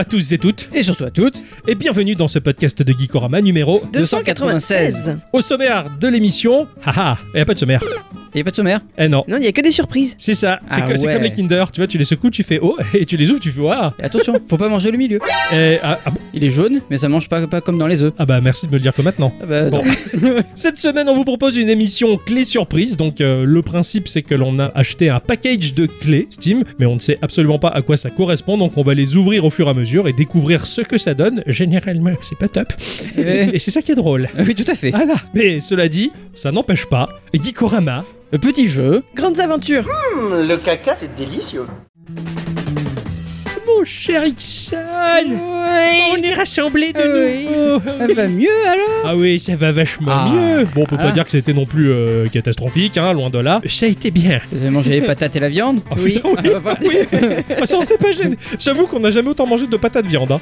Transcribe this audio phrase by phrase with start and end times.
[0.00, 3.42] À tous et toutes, Et surtout à toutes, et bienvenue dans ce podcast de Geekorama
[3.42, 5.18] numéro 296.
[5.30, 6.66] au sommaire de l'émission.
[6.86, 7.82] Haha, il n'y a pas de sommaire.
[8.34, 9.24] Il n'y a pas de sommaire Eh non.
[9.28, 10.14] Non, il n'y a que des surprises.
[10.18, 11.14] C'est ça, c'est Ah que- c'est ouais.
[11.14, 13.40] comme les Kinder, tu vois, tu les secoues, tu fais oh, et tu les ouvres,
[13.40, 13.90] tu fais waouh.
[14.00, 15.18] Et attention, faut pas manger le milieu.
[15.52, 18.02] Et, ah, ah bon Il est jaune, mais ça mange pas, pas comme dans les
[18.02, 18.12] œufs.
[18.18, 19.32] Ah bah merci de me le dire que maintenant.
[19.42, 19.82] Ah bah, Bon.
[19.82, 20.36] non.
[20.54, 22.96] Cette semaine, on vous propose une émission clé surprise.
[22.96, 26.86] Donc, euh, le principe, c'est que l'on a acheté un package de clés Steam, mais
[26.86, 28.56] on ne sait absolument pas à quoi ça correspond.
[28.58, 31.14] Donc, on va les ouvrir au fur et à mesure et découvrir ce que ça
[31.14, 31.42] donne.
[31.46, 32.72] Généralement, c'est pas top.
[33.18, 33.50] Eh.
[33.54, 34.28] Et c'est ça qui est drôle.
[34.38, 34.90] Oui, tout à fait.
[34.90, 35.14] Voilà.
[35.34, 37.08] Mais cela dit, ça n'empêche pas.
[37.34, 39.02] Geekorama, Le petit jeu.
[39.16, 39.84] Grandes aventures.
[40.16, 41.66] Hum, le caca, c'est délicieux.
[43.80, 44.76] Mon cher Ixon,
[46.12, 47.44] on est rassemblés de Oui.
[47.46, 47.80] nouveau.
[47.80, 50.28] Ça va mieux alors Ah oui, ça va vachement Ah.
[50.32, 50.64] mieux.
[50.74, 51.12] Bon, on peut pas Ah.
[51.12, 53.60] dire que c'était non plus euh, catastrophique, hein, loin de là.
[53.66, 54.40] Ça a été bien.
[54.52, 56.14] Vous avez mangé les patates et la viande Oh, Oui.
[56.14, 56.50] putain, oui.
[56.54, 56.96] Ah, bah, oui.
[57.62, 58.36] Ah, ça, on s'est pas gêné.
[58.58, 60.32] J'avoue qu'on n'a jamais autant mangé de patates viande.
[60.32, 60.40] Hein.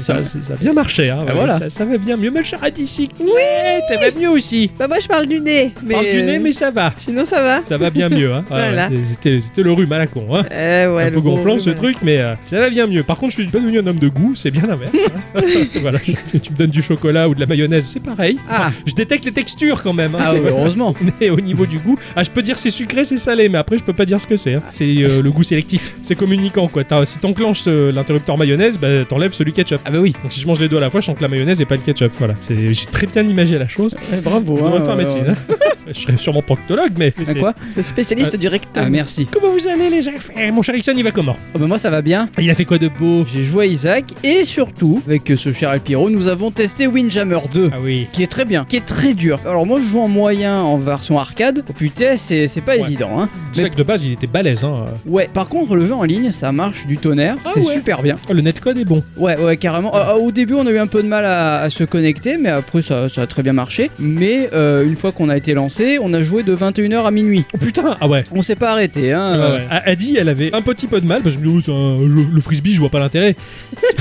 [0.00, 1.10] Ça, ça, ça a bien marché.
[1.10, 1.18] Hein.
[1.20, 1.58] Ah, Ouais, voilà.
[1.58, 2.30] ça, ça va bien mieux.
[2.30, 4.70] Ma chère Adici, ouais, ça va mieux aussi.
[4.78, 5.72] Bah moi je parle du nez.
[5.84, 6.92] Mais Parle du nez, mais ça va.
[6.98, 7.62] Sinon ça va.
[7.62, 8.32] Ça va bien mieux.
[8.32, 8.44] Hein.
[8.48, 8.88] Voilà.
[8.88, 10.26] ouais, C'était c'était le rhume à la con.
[10.34, 10.44] Hein.
[10.52, 13.02] Euh, ouais, un peu gonflant ce truc, mais euh, ça va bien mieux.
[13.02, 14.92] Par contre, je suis pas devenu un homme de goût, c'est bien l'inverse.
[15.34, 15.40] hein.
[15.80, 18.38] voilà, je- tu me donnes du chocolat ou de la mayonnaise, c'est pareil.
[18.48, 20.14] Ah, Je détecte les textures quand même.
[20.14, 20.18] hein.
[20.22, 20.94] ah oui, heureusement.
[21.20, 23.78] Mais au niveau du goût, ah, je peux dire c'est sucré, c'est salé, mais après
[23.78, 24.54] je peux pas dire ce que c'est.
[24.54, 24.62] hein.
[24.72, 26.84] C'est euh, le goût sélectif, c'est communicant quoi.
[26.84, 29.80] T'as- si t'enclenches euh, l'interrupteur mayonnaise, bah, t'enlèves celui ketchup.
[29.84, 30.14] Ah bah oui.
[30.22, 31.64] Donc si je mange les deux à la fois, je sens que la mayonnaise et
[31.64, 32.12] pas le ketchup.
[32.18, 33.96] Voilà, c'est j'ai très bien imagé la chose.
[34.12, 34.56] Eh, bravo.
[34.56, 35.24] Je devrais hein, faire euh, médecine.
[35.28, 35.54] hein.
[35.92, 37.12] je serais sûrement proctologue, mais.
[37.16, 38.84] mais Ah, c'est- quoi Le spécialiste du rectum.
[38.86, 39.26] Ah merci.
[39.30, 41.36] Comment vous allez les gens Eh, Mon cher Ixon, il va comment?
[41.54, 42.28] Oh, bah, moi ça va bien.
[42.38, 45.70] Il a fait quoi de beau J'ai joué à Isaac et surtout, avec ce cher
[45.70, 47.70] Alpiro, nous avons testé Windjammer 2.
[47.72, 48.06] Ah oui.
[48.12, 49.40] Qui est très bien, qui est très dur.
[49.44, 51.64] Alors moi je joue en moyen en version arcade.
[51.68, 52.82] Oh putain, c'est c'est pas Ouais.
[52.82, 53.20] évident.
[53.20, 53.28] Hein.
[53.52, 54.64] C'est vrai que de base, il était balèze.
[54.64, 54.84] Hein.
[55.04, 57.34] Ouais, par contre le jeu en ligne, ça marche du tonnerre.
[57.44, 57.74] Ah c'est ouais.
[57.74, 58.16] super bien.
[58.28, 59.02] Oh, le netcode est bon.
[59.16, 59.92] Ouais, ouais, carrément.
[59.96, 62.50] Euh, au début, on a eu un peu de mal à, à se connecter, mais
[62.50, 63.90] après, ça, ça a très bien marché.
[63.98, 67.44] Mais euh, une fois qu'on a été lancé, on a joué de 21h à minuit.
[67.52, 68.24] Oh putain Ah ouais.
[68.30, 69.32] On s'est pas arrêté, hein.
[69.32, 69.66] Ouais, euh, ouais.
[69.70, 72.59] A- Adi, elle avait un petit peu de mal parce que oh, le, le frisbee,
[72.72, 73.36] je vois pas l'intérêt.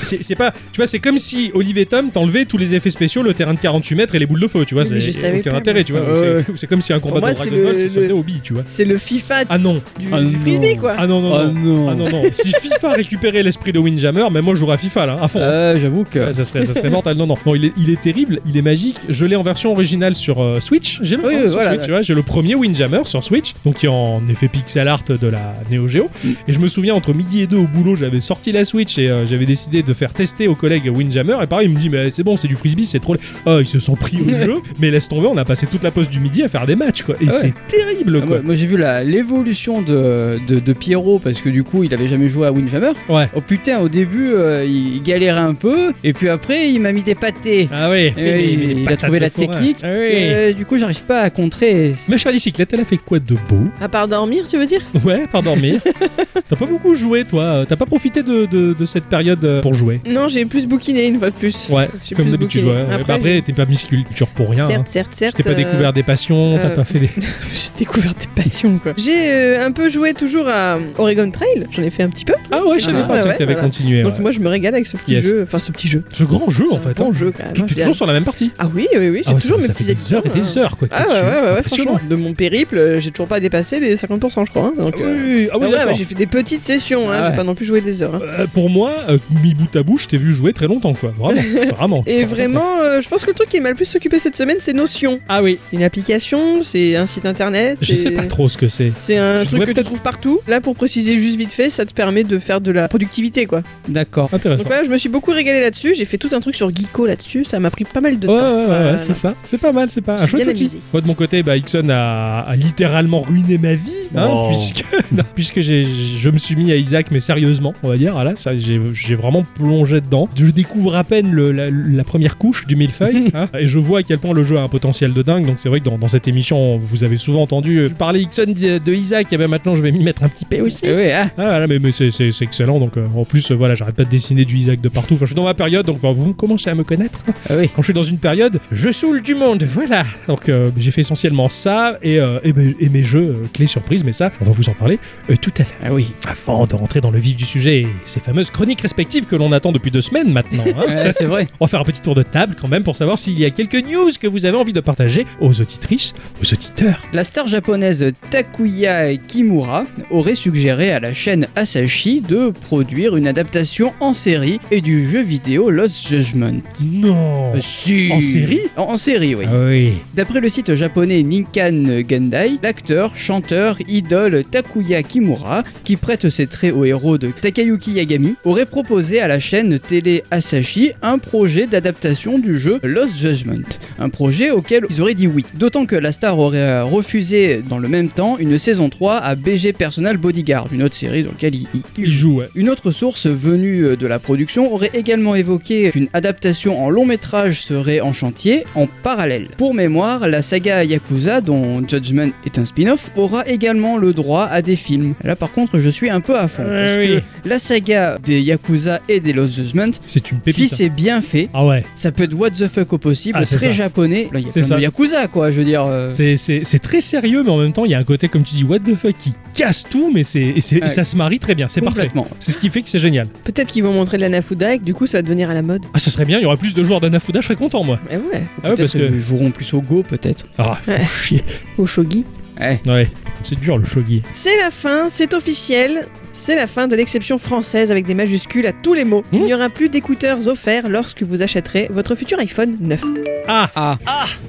[0.04, 3.34] C'est- pas, tu vois, c'est comme si Olivier Tom t'enlevait tous les effets spéciaux, le
[3.34, 4.84] terrain de 48 mètres et les boules de feu, tu vois.
[4.86, 6.02] C'est je savais aucun pas, intérêt, tu vois.
[6.02, 6.44] moi.
[6.56, 8.64] C'est- comme si un combat moi, de Ball le- tu vois.
[8.66, 9.82] C'est le FIFA Ah non.
[10.00, 10.96] du, Ah du frisbee quoi.
[10.98, 11.54] Ah non, non, Ah non.
[11.54, 11.90] non.
[11.90, 12.24] Ah non, non.
[12.34, 15.40] Si FIFA récupérait l'esprit de Windjammer, mais moi je jouerais à FIFA là, à fond.
[15.42, 16.20] Euh, J'avoue que.
[16.20, 17.18] Ouais, ça serait, ça serait mortel.
[17.18, 18.98] Non, non, non, il est, il est terrible, il est magique.
[19.10, 21.00] Je l'ai en version originale sur euh, Switch.
[21.02, 22.04] J'ai le, Oui, voilà, ouais.
[22.04, 25.54] j'ai le premier Windjammer sur Switch, donc qui est en effet pixel art de la
[25.72, 26.10] Neo Geo.
[26.24, 26.30] Mm.
[26.48, 29.10] Et je me souviens entre midi et deux au boulot, j'avais sorti la Switch et
[29.10, 31.38] euh, j'avais décidé de faire tester aux collègues Windjammer.
[31.44, 33.16] Et pareil, il me dit mais c'est bon, c'est du frisbee, c'est trop.
[33.46, 35.92] Oh, ils se sont pris au jeu, mais laisse tomber, on a passé toute la
[35.92, 37.16] pause du midi à faire des matchs quoi.
[37.22, 37.38] Et Ah ouais.
[37.40, 38.36] c'est terrible Ah, quoi.
[38.38, 41.94] moi, moi, j'ai vu la- l'évolution de, de, de Pierrot parce que du coup il
[41.94, 42.92] avait jamais joué à Windjammer.
[43.08, 43.30] Ouais.
[43.36, 46.92] Oh putain, au début euh, il, il galérait un peu et puis après il m'a
[46.92, 47.68] mis des pâtés.
[47.72, 49.78] Ah oui, Et il a trouvé la technique.
[49.84, 50.10] Ah oui.
[50.14, 51.94] Euh, du coup j'arrive pas à contrer.
[52.08, 53.68] Ma chère bicyclette, elle a fait quoi de beau?
[53.82, 54.82] À part dormir, tu veux dire?
[55.04, 55.82] Ouais, par dormir.
[56.50, 57.66] T'as pas beaucoup joué, toi?
[57.68, 60.02] T'as pas profité de, de- de cette période euh, pour jouer.
[60.06, 61.68] Non, j'ai plus bouquiné une fois de plus.
[61.70, 62.66] Ouais, J'ai comme plus d'habitude.
[62.66, 62.72] Ouais.
[62.72, 64.66] Ouais, Après, bah Après, t'es pas musiculture pour rien.
[64.66, 64.68] hein.
[64.70, 65.36] Certes, certes, certes.
[65.38, 67.10] T'as pas euh, découvert des passions, t'as euh, pas fait des.
[67.54, 68.94] J'ai découvert des passions quoi.
[68.98, 71.68] J'ai euh, un peu joué toujours à Oregon Trail.
[71.72, 72.34] J'en ai fait un petit peu.
[72.52, 73.62] Ah ouais, je savais Ah, pas ouais, que t'avais voilà.
[73.62, 74.04] continué.
[74.04, 75.24] Donc moi je me régale avec ce petit Yes.
[75.26, 75.44] jeu.
[75.44, 76.04] Enfin ce petit jeu.
[76.14, 76.96] Ce grand jeu, en fait.
[76.98, 77.14] bon hein.
[77.14, 77.54] jeu quand même.
[77.54, 78.52] Tu hein, es toujours sur la même partie.
[78.60, 79.22] Ah oui, oui, oui.
[79.26, 80.88] J'ai Ah toujours mes petits des heures et des heures, quoi.
[80.92, 82.00] Ah t'es ouais, ouais, franchement.
[82.10, 84.74] De mon périple, euh, j'ai toujours pas dépassé les 50%, je crois.
[84.78, 87.82] Ah euh, oui, ah oui, j'ai fait des petites sessions, j'ai pas non plus joué
[87.82, 88.22] des heures.
[88.38, 91.12] Euh, pour moi, euh, mis bout à bout, je t'ai vu jouer très longtemps, quoi.
[91.18, 91.42] Vraiment,
[91.78, 92.04] vraiment.
[92.06, 94.58] Et vraiment, euh, je pense que le truc qui m'a le plus occupé cette semaine,
[94.60, 95.20] c'est Notion.
[95.30, 95.58] Ah oui.
[95.70, 97.78] C'est une application, c'est un site internet.
[97.82, 98.92] Je sais pas trop ce que c'est.
[98.98, 100.40] C'est un Je truc que tu trouves partout.
[100.48, 103.62] Là, pour préciser juste vite fait, ça te permet de faire de la productivité, quoi.
[103.88, 104.26] D'accord.
[104.30, 104.64] Donc Intéressant.
[104.68, 105.94] voilà, je me suis beaucoup régalé là-dessus.
[105.96, 107.46] J'ai fait tout un truc sur Geeko là-dessus.
[107.46, 108.52] Ça m'a pris pas mal de Ouais, temps.
[108.52, 108.92] ouais, ouais, Voilà.
[108.94, 109.34] ouais, c'est ça.
[109.44, 110.72] C'est pas mal, c'est pas Je un chouette outil.
[110.94, 114.48] Moi, de mon côté, bah, Ixon a, a littéralement ruiné ma vie, hein, Oh.
[114.50, 118.09] puisque, non, puisque j'ai- je me suis mis à Isaac, mais sérieusement, on va dire.
[118.36, 120.30] Ça, j'ai vraiment plongé dedans.
[120.36, 124.00] Je découvre à peine le- la, la première couche du millefeuille, hein, et je vois
[124.00, 125.46] à quel point le jeu a un potentiel de dingue.
[125.46, 128.46] Donc, c'est vrai que dans, dans cette émission, vous avez souvent entendu euh, parler Ixon
[128.48, 130.82] de, de Isaac, et ben maintenant, je vais m'y mettre un petit peu aussi.
[130.84, 131.26] Eh oui, ah.
[131.38, 132.10] Ah voilà, mais, mais c'est-
[132.42, 132.80] excellent.
[132.80, 135.16] Donc, euh, en plus, euh, voilà, j'arrête pas de dessiner du Isaac de partout.
[135.16, 137.20] Enfin, je suis dans ma période, donc enfin, vous commencez à me connaître.
[137.50, 137.70] Ah oui.
[137.76, 140.06] Quand je suis dans une période, je saoule du monde, voilà.
[140.28, 144.04] Donc euh, j'ai fait essentiellement ça et, et, mes, et mes jeux clés surprises surprise,
[144.04, 145.00] mais ça, on va vous en parler
[145.42, 145.72] tout à l'heure.
[145.86, 146.12] Ah oui.
[146.28, 149.52] Avant de rentrer dans le vif du sujet et ces fameuses chroniques respectives que l'on
[149.52, 150.64] attend depuis deux semaines maintenant.
[150.66, 150.86] hein.
[151.06, 151.48] Ouais, c'est vrai.
[151.60, 153.50] On va faire un petit tour de table quand même pour savoir s'il y a
[153.50, 157.02] quelques news que vous avez envie de partager aux auditrices, aux auditeurs.
[157.14, 163.94] La star japonaise Takuya Kimura aurait suggéré à la chaîne Asahi de produire une adaptation
[164.00, 166.62] en série et du jeu vidéo Lost Judgment.
[166.86, 168.10] Non Euh, si.
[168.12, 168.62] En série?
[168.78, 169.46] En, en série, oui.
[169.48, 169.94] Ah oui.
[170.16, 176.74] D'après le site japonais Ninkan Gendai, l'acteur, chanteur, idole Takuya Kimura, qui prête ses traits
[176.74, 182.40] au héros de Takayuki Yagami, aurait proposé à la chaîne télé Asahi un projet d'adaptation
[182.40, 183.64] du jeu Lost Judgment.
[184.00, 185.46] Un projet auquel ils auraient dit oui.
[185.56, 189.36] D'autant que la star aurait euh, refusé dans le même temps une saison 3 à
[189.36, 193.84] BG Personal Bodyguard, une autre série dans laquelle il, il- joue, une autre source venue
[193.86, 198.64] euh, de la production aurait également évoqué qu'une adaptation en long métrage serait en chantier
[198.76, 199.48] en parallèle.
[199.58, 204.62] Pour mémoire, la saga Yakuza, dont Judgment est un spin-off, aura également le droit à
[204.62, 205.14] des films.
[205.24, 206.64] Là par contre, je suis un peu à fond.
[206.66, 207.22] Euh, parce oui.
[207.44, 210.56] que la saga des Yakuza et des Lost Judgment, C'est une pépite.
[210.56, 210.78] si hein.
[210.78, 211.84] c'est bien fait, Ah ouais.
[211.96, 213.72] ça peut être what the fuck au possible, Ah, c'est très ça.
[213.72, 214.30] japonais.
[214.32, 214.76] Là, il y a C'est plein ça.
[214.78, 215.84] de Yakuza quoi, je veux dire.
[215.86, 218.56] euh, C'est- très sérieux, mais en même temps, il y a un côté, comme tu
[218.56, 220.90] dis, what the fuck, qui casse tout, mais c'est Ouais.
[220.90, 221.68] ça se marie très bien.
[221.70, 222.10] C'est parfait.
[222.40, 223.28] C'est ce qui fait que c'est génial.
[223.44, 225.54] Peut-être qu'ils vont montrer de la Nafuda et que du coup ça va devenir à
[225.54, 225.86] la mode.
[225.94, 228.00] Ah, ça serait bien, il y aurait plus de joueurs d'Anafuda, je serais content, moi.
[228.10, 228.22] Eh ouais,
[228.64, 228.98] Ah ouais, parce que.
[229.10, 230.46] qu'ils joueront plus au Go peut-être.
[230.58, 231.00] Ah, faut Ouais.
[231.22, 231.44] chier.
[231.78, 232.26] au shogi.
[232.60, 232.80] Ouais.
[232.86, 233.10] Ouais,
[233.42, 234.22] c'est dur le shogi.
[234.34, 236.06] C'est la fin, c'est officiel.
[236.32, 239.24] C'est la fin de l'exception française avec des majuscules à tous les mots.
[239.34, 243.02] Il n'y aura plus d'écouteurs offerts lorsque vous achèterez votre futur iPhone 9.
[243.48, 243.98] Ah, Ah,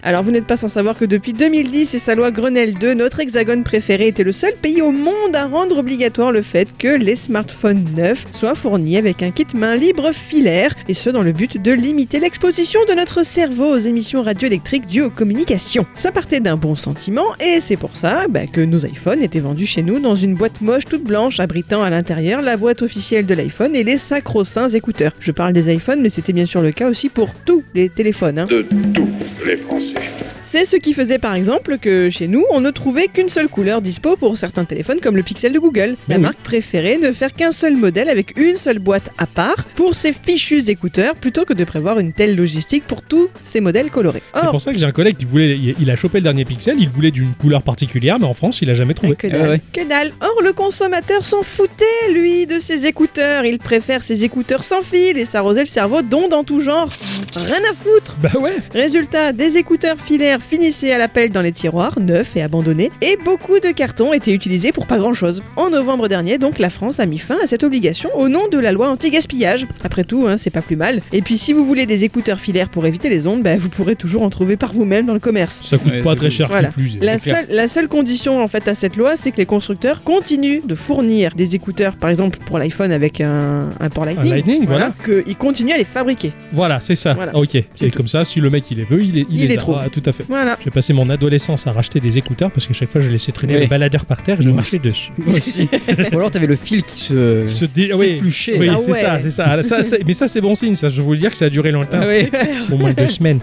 [0.02, 3.20] Alors vous n'êtes pas sans savoir que depuis 2010 et sa loi Grenelle 2, notre
[3.20, 7.16] hexagone préféré était le seul pays au monde à rendre obligatoire le fait que les
[7.16, 11.60] smartphones neufs soient fournis avec un kit main libre filaire, et ce dans le but
[11.60, 15.86] de limiter l'exposition de notre cerveau aux émissions radioélectriques dues aux communications.
[15.94, 19.66] Ça partait d'un bon sentiment, et c'est pour ça bah, que nos iPhones étaient vendus
[19.66, 23.34] chez nous dans une boîte moche toute blanche abritant à l'intérieur la boîte officielle de
[23.34, 25.12] l'iPhone et les sacro-saints écouteurs.
[25.20, 28.40] Je parle des iPhones, mais c'était bien sûr le cas aussi pour tous les téléphones.
[28.40, 28.44] hein.
[28.50, 28.62] de
[28.92, 29.08] tous
[29.46, 29.96] les Français.
[30.42, 33.82] C'est ce qui faisait par exemple que chez nous, on ne trouvait qu'une seule couleur
[33.82, 35.96] dispo pour certains téléphones comme le Pixel de Google.
[36.08, 36.22] La oui.
[36.22, 40.14] marque préférait ne faire qu'un seul modèle avec une seule boîte à part pour ses
[40.14, 44.22] fichus écouteurs plutôt que de prévoir une telle logistique pour tous ces modèles colorés.
[44.34, 45.58] c'est pour ça que j'ai un collègue qui voulait.
[45.78, 48.70] Il a chopé le dernier pixel, il voulait d'une couleur particulière, mais en France, il
[48.70, 49.16] a jamais trouvé.
[49.16, 49.60] que dalle, ouais.
[49.74, 50.12] que dalle.
[50.22, 53.44] Or, le consommateur s'en foutait, lui, de ses écouteurs.
[53.44, 56.88] Il préfère ses écouteurs sans fil et s'arroser le cerveau d'ondes en tout genre.
[57.36, 58.16] Rien à foutre.
[58.22, 62.90] Bah ouais Résultat, des écouteurs filaires finissaient à l'appel dans les tiroirs, neufs et abandonnés,
[63.02, 65.42] et beaucoup de cartons étaient utilisés pour pas grand chose.
[65.56, 68.58] En novembre dernier, donc, la France a mis fin à cette obligation au nom de
[68.58, 69.66] la loi anti-gaspillage.
[69.84, 71.02] Après tout, hein, c'est pas plus mal.
[71.12, 73.96] Et puis, si vous voulez des écouteurs filaires pour éviter les ondes, bah, vous pourrez
[73.96, 75.60] toujours en trouver par vous-même dans le commerce.
[75.62, 76.68] Ça coûte Ouais, pas très cher Voilà.
[76.68, 76.96] plus.
[77.02, 80.60] La seule, la seule condition en fait à cette loi, c'est que les constructeurs continuent
[80.64, 84.92] de fournir des écouteurs, par exemple pour l'iPhone avec un, un port Lightning, Lightning, voilà.
[85.04, 86.32] qu'ils continuent à les fabriquer.
[86.52, 87.14] Voilà, c'est ça.
[87.14, 87.34] Voilà.
[87.36, 87.56] Ok.
[87.74, 89.76] C'est comme ça, si le mec il les veut, il, les- il Il les trouve.
[89.80, 90.24] Ah, tout à fait.
[90.28, 90.58] Voilà.
[90.64, 93.54] J'ai passé mon adolescence à racheter des écouteurs parce que chaque fois je laissais traîner
[93.54, 93.60] Oui.
[93.60, 95.10] les baladeurs par terre et je marchais dessus.
[95.18, 95.68] moi aussi.
[96.12, 97.44] Ou alors t'avais le fil qui se.
[97.46, 98.20] Se dé- oui.
[98.20, 98.98] Ah c'est ouais.
[99.00, 99.44] ça, c'est ça.
[99.48, 100.74] Ah, ça, Mais ça, c'est bon signe.
[100.74, 102.00] Ça, je vous le dire que ça a duré longtemps.
[102.06, 102.28] Oui.
[102.72, 103.40] au moins deux semaines.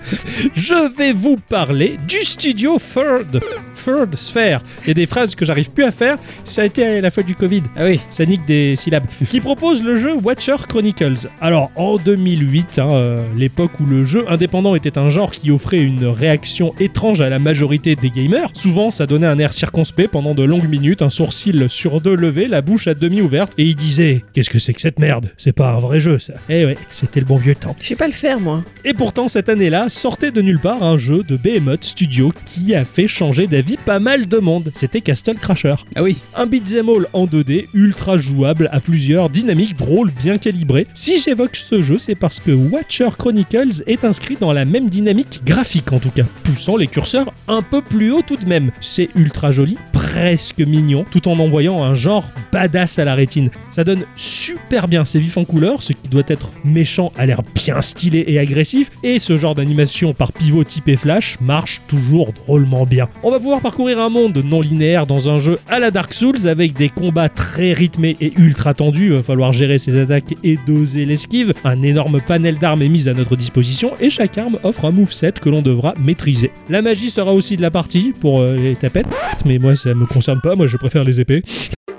[0.56, 3.40] Je vais vous parler du studio Third,
[3.74, 4.62] Third Sphere.
[4.86, 7.36] Et des phrases que j'arrive plus à faire, ça a été à la faute du
[7.36, 7.64] Covid.
[7.76, 7.97] Ah oui.
[8.10, 9.06] Ça nique des syllabes.
[9.30, 11.28] Qui propose le jeu Watcher Chronicles.
[11.42, 15.80] Alors, en 2008, hein, euh, l'époque où le jeu indépendant était un genre qui offrait
[15.80, 20.34] une réaction étrange à la majorité des gamers, souvent ça donnait un air circonspect pendant
[20.34, 23.76] de longues minutes, un sourcil sur deux levé, la bouche à demi ouverte, et il
[23.76, 25.32] disait Qu'est-ce que c'est que cette merde?
[25.38, 26.34] C'est pas un vrai jeu, ça.
[26.50, 27.76] Eh ouais, c'était le bon vieux temps.
[27.80, 28.64] Je sais pas le faire moi.
[28.86, 32.86] Et pourtant, cette année-là, sortait de nulle part un jeu de Behemoth Studio qui a
[32.86, 34.72] fait changer d'avis pas mal de monde.
[34.74, 35.76] C'était Castle Crasher.
[35.96, 36.22] Ah oui.
[36.36, 40.88] Un beat'em all en 2D, ultra jouable à plusieurs, dynamique, drôle, bien calibré.
[40.94, 45.40] Si j'évoque ce jeu, c'est parce que Watcher Chronicles est inscrit dans la même dynamique
[45.46, 48.72] graphique en tout cas, poussant les curseurs un peu plus haut tout de même.
[48.82, 53.52] C'est ultra joli, presque mignon, tout en envoyant un genre badass à la rétine.
[53.70, 57.42] Ça donne super bien, c'est vif en couleur, ce qui doit être méchant a l'air
[57.56, 62.34] bien stylé et agressif, et ce genre d'animation par pivot type et flash marche toujours
[62.34, 63.08] drôlement bien.
[63.24, 66.48] On va pouvoir parcourir un monde non linéaire dans un jeu à la Dark Souls
[66.48, 70.58] avec des combats très rythmés et ultra tendus, il va falloir gérer ses attaques et
[70.66, 74.86] doser l'esquive, un énorme panel d'armes est mis à notre disposition et chaque arme offre
[74.86, 76.52] un moveset que l'on devra maîtriser.
[76.70, 79.06] La magie sera aussi de la partie pour euh, les tapettes,
[79.46, 81.44] mais moi ça me concerne pas, moi je préfère les épées.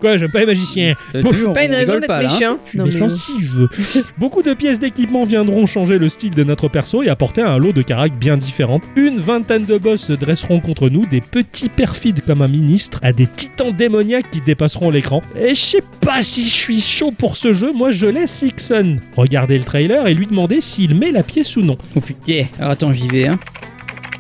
[0.01, 0.95] Quoi, j'aime pas les magiciens.
[1.15, 2.23] On- pas une on raison d'être hein.
[2.23, 2.59] méchant.
[2.65, 3.69] Je suis Non, méchant si je veux.
[4.19, 7.73] Beaucoup de pièces d'équipement viendront changer le style de notre perso et apporter un lot
[7.73, 8.81] de caracs bien différents.
[8.95, 13.13] Une vingtaine de boss se dresseront contre nous, des petits perfides comme un ministre à
[13.13, 15.21] des titans démoniaques qui dépasseront l'écran.
[15.37, 19.57] Et sais pas si je suis chaud pour ce jeu, moi je laisse Ixon regarder
[19.59, 21.77] le trailer et lui demander s'il met la pièce ou non.
[21.95, 22.45] Oh putain.
[22.59, 23.39] Alors attends, j'y vais, hein.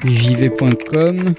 [0.06, 1.34] J'y.com.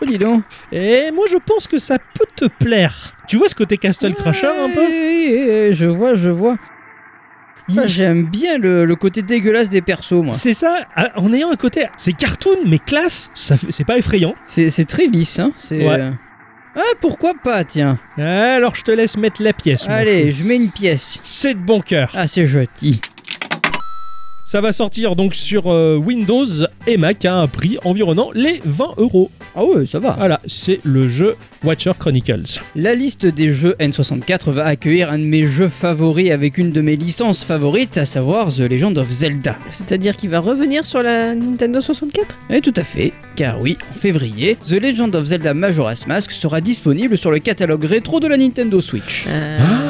[0.00, 0.42] Oh, dis donc.
[0.72, 3.12] Et moi je pense que ça peut te plaire.
[3.28, 4.84] Tu vois ce côté Castle Crusher un peu?
[4.86, 6.56] Oui, je vois, je vois.
[7.68, 10.32] Il- Ah, J'aime bien le, le côté dégueulasse des persos, moi.
[10.32, 14.34] C'est ça, à- en ayant un côté, c'est cartoon mais classe, c'est pas effrayant.
[14.46, 15.50] C'est c'est très lisse, hein.
[15.56, 15.84] C'est.
[15.86, 16.10] Ouais.
[16.78, 17.98] Ah, pourquoi pas, tiens.
[18.18, 19.86] Alors je te laisse mettre la pièce.
[19.88, 21.20] Allez, je mets une pièce.
[21.22, 22.10] C'est de bon cœur.
[22.14, 23.00] Ah, c'est joli.
[24.48, 26.44] Ça va sortir donc sur euh, Windows
[26.86, 29.28] et Mac à un prix environnant les 20 euros.
[29.56, 30.12] Ah ouais, ça va.
[30.12, 31.34] Voilà, c'est le jeu
[31.64, 32.60] Watcher Chronicles.
[32.76, 36.80] La liste des jeux N64 va accueillir un de mes jeux favoris avec une de
[36.80, 39.56] mes licences favorites, à savoir The Legend of Zelda.
[39.68, 43.98] C'est-à-dire qu'il va revenir sur la Nintendo 64 Et tout à fait, car oui, en
[43.98, 48.36] février, The Legend of Zelda Majora's Mask sera disponible sur le catalogue rétro de la
[48.36, 49.24] Nintendo Switch.
[49.26, 49.85] Euh, Ah,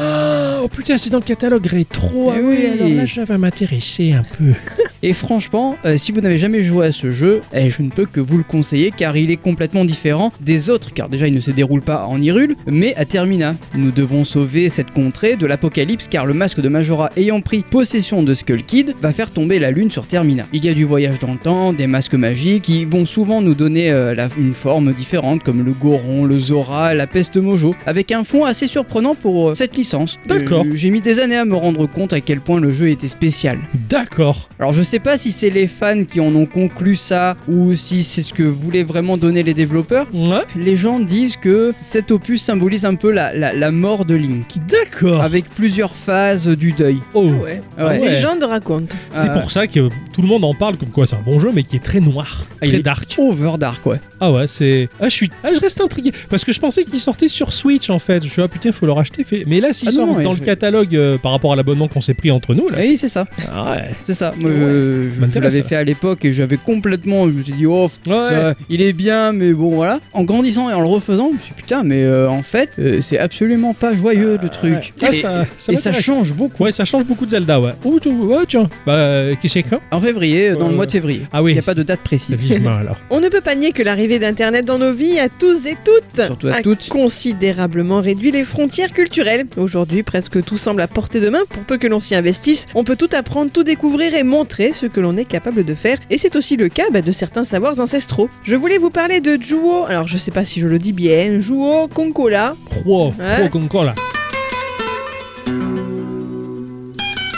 [0.63, 2.33] oh putain, c'est dans le catalogue rétro.
[2.37, 2.57] Eh oui.
[2.73, 4.53] alors là, ça va m'intéresser un peu.
[5.03, 8.07] Et franchement, euh, si vous n'avez jamais joué à ce jeu, eh, je ne peux
[8.07, 11.41] que vous le conseiller car il est complètement différent des autres, car déjà il ne
[11.41, 13.57] se déroule pas en Hyrule, mais à Termina.
[13.75, 18.23] Nous devons sauver cette contrée de l'apocalypse car le masque de Majora ayant pris possession
[18.23, 20.47] de Skull Kid va faire tomber la lune sur Termina.
[20.53, 23.55] Il y a du voyage dans le temps, des masques magiques qui vont souvent nous
[23.55, 28.13] donner euh, la- une forme différente comme le Goron, le Zora, la peste Mojo, avec
[28.13, 30.19] un fond assez surprenant pour euh, cette licence.
[30.47, 30.65] D'accord.
[30.67, 33.09] Euh, J'ai mis des années à me rendre compte à quel point le jeu était
[33.09, 33.59] spécial.
[33.89, 34.49] D'accord.
[34.59, 38.03] Alors je sais pas si c'est les fans qui en ont conclu ça ou si
[38.03, 40.07] c'est ce que voulaient vraiment donner les développeurs.
[40.13, 40.43] Ouais.
[40.57, 44.47] Les gens disent que cet opus symbolise un peu la, la- la mort de Link,
[44.69, 45.23] D'accord.
[45.23, 46.99] avec plusieurs phases du deuil.
[47.15, 47.25] Oh.
[47.43, 47.61] ouais.
[47.79, 47.99] Ah ouais.
[48.01, 48.93] La légende raconte.
[49.15, 51.39] C'est Euh, pour ça que tout le monde en parle comme quoi c'est un bon
[51.41, 53.15] jeu, mais qui est très noir, Ah, très dark.
[53.19, 54.01] Over Dark, ouais.
[54.21, 54.89] Ah ouais, c'est.
[55.01, 55.31] Ah, je suis.
[55.43, 58.25] Ah, je reste intrigué parce que je pensais qu'il sortait sur Switch en fait.
[58.25, 59.25] Je suis ah putain, faut le racheter.
[59.25, 59.45] Fait...
[59.47, 61.89] Mais là, s'il Ah non, sort ouais, dans le catalogue euh, par rapport à l'abonnement
[61.89, 62.79] qu'on s'est pris entre nous là.
[62.81, 63.91] Oui, c'est ça, Ah ouais.
[64.05, 64.33] c'est ça.
[64.39, 65.69] Moi, je, je M'intéresse, l'avais ça.
[65.69, 67.27] fait à l'époque et j'avais complètement.
[67.29, 68.15] Je me suis dit, oh, Ouais.
[68.31, 70.01] ça, il est bien, mais bon, voilà.
[70.13, 72.71] En grandissant et en le refaisant, je me suis dit, putain, mais euh, en fait,
[72.79, 74.93] euh, c'est absolument pas joyeux le truc.
[75.03, 76.05] Ah, et ça, ça et ça m'intéresse.
[76.05, 76.63] change beaucoup.
[76.65, 77.73] Ouais, ça change beaucoup de Zelda, ouais.
[77.85, 78.69] Oh, tu- ouais, tiens.
[78.87, 81.23] Bah, euh, qui c'est quand En février, dans le Euh, mois de février.
[81.33, 81.53] Ah oui.
[81.53, 82.37] Il n'y a pas de date précise.
[82.37, 82.97] Vivement alors.
[83.11, 86.25] On ne peut pas nier que l'arrivée d'Internet dans nos vies à tous et toutes
[86.27, 86.89] Surtout à a toutes.
[86.89, 89.47] considérablement réduit les frontières culturelles.
[89.57, 92.67] Aujourd'hui, presque tout semble à portée de main pour peu que l'on s'y investisse.
[92.75, 95.99] On peut tout apprendre, tout découvrir et montrer ce que l'on est capable de faire.
[96.11, 98.29] Et c'est aussi le cas bah, de certains savoirs ancestraux.
[98.45, 101.39] Je voulais vous parler de Juo, alors je sais pas si je le dis bien,
[101.41, 102.57] Juo Konkola.
[102.85, 103.51] Wow, Ouais.
[103.85, 103.95] là.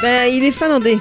[0.03, 0.97] Ben, il est finlandais.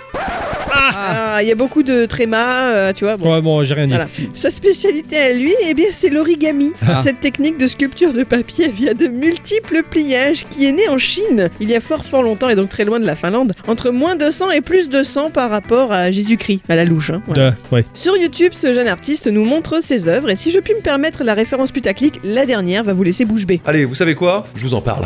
[0.80, 3.18] Ah, il y a beaucoup de trémas, euh, tu vois.
[3.18, 3.34] Bon.
[3.34, 3.94] Ouais, bon, j'ai rien dit.
[3.94, 4.08] Voilà.
[4.34, 6.72] Sa spécialité à lui, eh bien, c'est l'origami.
[6.88, 7.02] Ah.
[7.04, 11.50] Cette technique de sculpture de papier via de multiples pliages qui est née en Chine
[11.60, 14.16] il y a fort fort longtemps et donc très loin de la Finlande, entre moins
[14.16, 17.10] 200 et plus de 100 par rapport à Jésus-Christ, à la louche.
[17.10, 17.42] hein, voilà.
[17.48, 17.86] Euh, ouais.
[17.94, 21.24] Sur YouTube, ce jeune artiste nous montre ses œuvres et si je puis me permettre
[21.24, 23.62] la référence putaclic, la dernière va vous laisser bouche bée.
[23.66, 24.48] Allez, vous savez quoi?
[24.56, 25.06] Je vous en parle.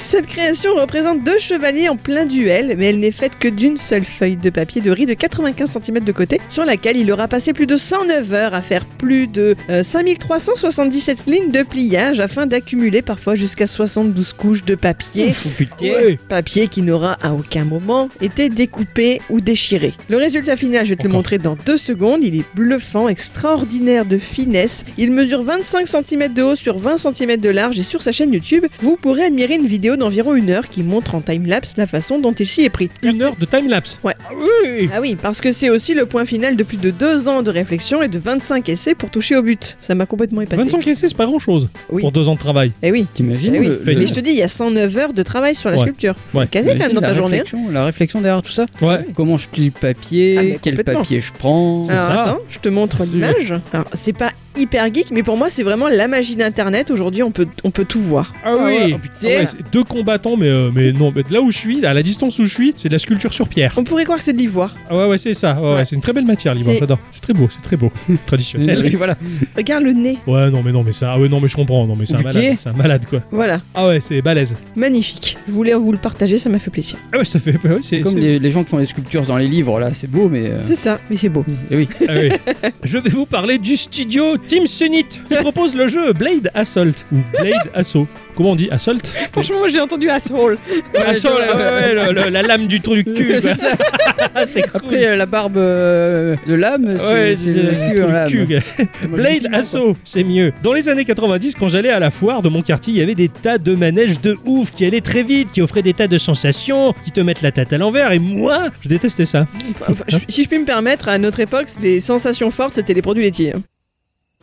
[0.00, 4.04] Cette création représente deux chevaliers en plein duel, mais elle n'est faite que d'une seule
[4.04, 7.66] feuille de papier de de 95 cm de côté, sur laquelle il aura passé plus
[7.66, 13.34] de 109 heures à faire plus de euh, 5377 lignes de pliage afin d'accumuler parfois
[13.34, 15.28] jusqu'à 72 couches de papier.
[15.28, 15.60] Ouf.
[15.80, 16.18] Ouais.
[16.28, 19.92] Papier qui n'aura à aucun moment été découpé ou déchiré.
[20.08, 22.20] Le résultat final, je vais te le montrer dans deux secondes.
[22.22, 24.84] Il est bluffant, extraordinaire de finesse.
[24.98, 28.32] Il mesure 25 cm de haut sur 20 cm de large et sur sa chaîne
[28.32, 32.18] YouTube, vous pourrez admirer une vidéo d'environ une heure qui montre en timelapse la façon
[32.18, 32.90] dont il s'y est pris.
[33.02, 34.00] Une heure de timelapse.
[34.04, 34.14] Ouais.
[34.24, 34.32] Ah
[34.64, 34.88] oui.
[34.94, 37.50] Ah oui, parce que c'est aussi le point final de plus de deux ans de
[37.50, 39.78] réflexion et de 25 essais pour toucher au but.
[39.80, 40.60] Ça m'a complètement épaté.
[40.62, 42.02] 25 essais, c'est pas grand chose Oui.
[42.02, 42.72] pour deux ans de travail.
[42.82, 43.06] Eh oui.
[43.14, 43.66] T'imagines Eh oui.
[43.68, 45.82] le- Mais je te dis, il y a 109 heures de travail sur la Ouais.
[45.84, 46.14] sculpture.
[46.28, 46.48] Faut Ouais.
[46.52, 47.38] quand même dans ta la journée.
[47.38, 47.42] hein.
[47.44, 48.66] réflexion, La réflexion derrière tout ça.
[48.82, 49.06] Ouais.
[49.14, 51.84] Comment je plie le papier, Ah, quel papier je prends.
[51.84, 52.22] C'est Alors ça.
[52.24, 53.54] attends, je te montre l'image.
[53.72, 56.90] Alors c'est pas hyper geek, mais pour moi c'est vraiment la magie d'internet.
[56.90, 58.34] Aujourd'hui on peut, on peut tout voir.
[58.44, 58.92] Ah Ah oui.
[58.94, 59.26] oh putain.
[59.28, 62.02] ouais, c'est deux combattants, mais, euh, mais non, mais là où je suis, à la
[62.02, 63.72] distance où je suis, c'est de la sculpture sur pierre.
[63.78, 64.76] On pourrait croire que c'est de l'ivoire.
[64.90, 65.54] Ah ouais, ouais, c'est ça.
[65.54, 65.84] Ouais, ouais, Ouais.
[65.84, 66.98] c'est une très belle matière, l'ivoire, C'est- j'adore.
[67.10, 67.90] C'est très beau, c'est très beau.
[68.26, 68.94] Traditionnel.
[68.96, 69.16] Voilà.
[69.56, 70.18] Regarde le nez.
[70.26, 71.12] Ouais, non, mais non, mais ça.
[71.12, 71.86] Ah ouais, non, mais je comprends.
[71.86, 72.54] Non, mais c'est un malade.
[72.58, 73.20] C'est un malade, quoi.
[73.30, 74.56] Voilà, Ah ouais, c'est balèze.
[74.76, 75.36] magnifique.
[75.46, 76.98] Je voulais vous le partager, ça m'a fait plaisir.
[77.12, 77.52] Ah ouais, ça fait.
[77.52, 79.78] ouais, c'est C'est comme c'est- les, les gens qui font les sculptures dans les livres,
[79.80, 80.46] là, c'est beau, mais.
[80.50, 81.44] euh, C'est ça, mais c'est beau.
[81.70, 81.88] eh oui.
[82.08, 82.30] Ah oui.
[82.82, 87.16] Je vais vous parler du studio Team Sunit qui propose le jeu Blade Assault ou
[87.40, 88.06] Blade Assault.
[88.34, 88.98] Comment on dit Assault?
[89.32, 90.58] Franchement, moi j'ai entendu Asshole.
[91.06, 93.34] Assault, ouais, ouais, le- le- la lame du trou du cul.
[93.40, 93.76] C'est ça.
[93.76, 94.46] quoi.
[94.46, 94.70] C'est cool.
[94.74, 98.12] Après, euh, la barbe euh, de lame, c'est Ouais, c'est le cul trou en du
[98.12, 98.28] lame.
[98.30, 98.46] cul.
[98.46, 99.48] Moi, j'ai Blade.
[99.54, 100.52] Assault, c'est mieux.
[100.62, 103.14] Dans les années 90, quand j'allais à la foire de mon quartier, il y avait
[103.14, 106.18] des tas de manèges de ouf qui allaient très vite, qui offraient des tas de
[106.18, 108.12] sensations, qui te mettent la tête à l'envers.
[108.12, 109.46] Et moi, je détestais ça.
[109.88, 113.02] Enfin, je- si je puis me permettre, à notre époque, les sensations fortes, c'était les
[113.02, 113.52] produits laitiers.
[113.56, 113.62] hein.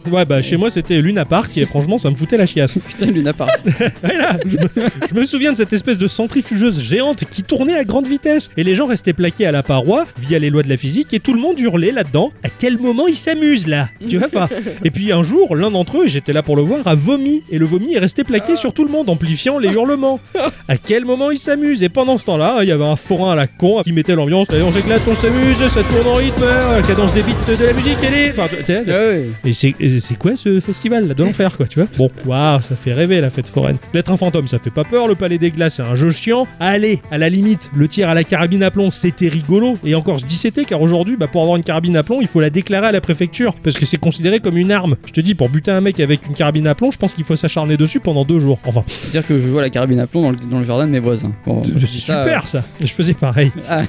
[0.09, 2.77] Ouais, bah chez moi c'était Luna Park et franchement ça me foutait la chiasse.
[2.87, 3.59] Putain, Luna Park.
[4.03, 7.75] Ouais, là, je, me, je me souviens de cette espèce de centrifugeuse géante qui tournait
[7.75, 10.69] à grande vitesse et les gens restaient plaqués à la paroi via les lois de
[10.69, 12.31] la physique et tout le monde hurlait là-dedans.
[12.43, 13.89] À quel moment ils s'amusent là?
[14.07, 14.47] Tu vois enfin,
[14.85, 17.57] Et puis un jour, l'un d'entre eux, j'étais là pour le voir, a vomi et
[17.57, 20.19] le vomi est resté plaqué sur tout le monde, amplifiant les hurlements.
[20.67, 21.83] À quel moment ils s'amusent?
[21.83, 24.47] Et pendant ce temps-là, il y avait un forain à la con qui mettait l'ambiance.
[24.51, 27.97] On s'éclate, on s'amuse, ça tourne en rythme, la cadence des beats de la musique,
[28.07, 28.31] elle est.
[28.31, 29.25] Enfin, tu sais, Ouais.
[29.45, 31.87] et c'est et c'est quoi ce festival là de l'enfer quoi, tu vois?
[31.97, 33.77] Bon, waouh, ça fait rêver la fête foraine.
[33.93, 35.07] L'être un fantôme, ça fait pas peur.
[35.07, 36.47] Le palais des glaces, c'est un jeu chiant.
[36.59, 39.77] Allez, à la limite, le tir à la carabine à plomb, c'était rigolo.
[39.83, 42.27] Et encore, je dis c'était car aujourd'hui, bah, pour avoir une carabine à plomb, il
[42.27, 44.95] faut la déclarer à la préfecture parce que c'est considéré comme une arme.
[45.05, 47.23] Je te dis, pour buter un mec avec une carabine à plomb, je pense qu'il
[47.25, 48.59] faut s'acharner dessus pendant deux jours.
[48.65, 50.85] Enfin, C'est-à-dire que je joue à la carabine à plomb dans le, dans le jardin
[50.85, 51.31] de mes voisins.
[51.45, 52.63] Bon, c'est ça, super ça.
[52.83, 53.51] Je faisais pareil.
[53.71, 53.83] Ah.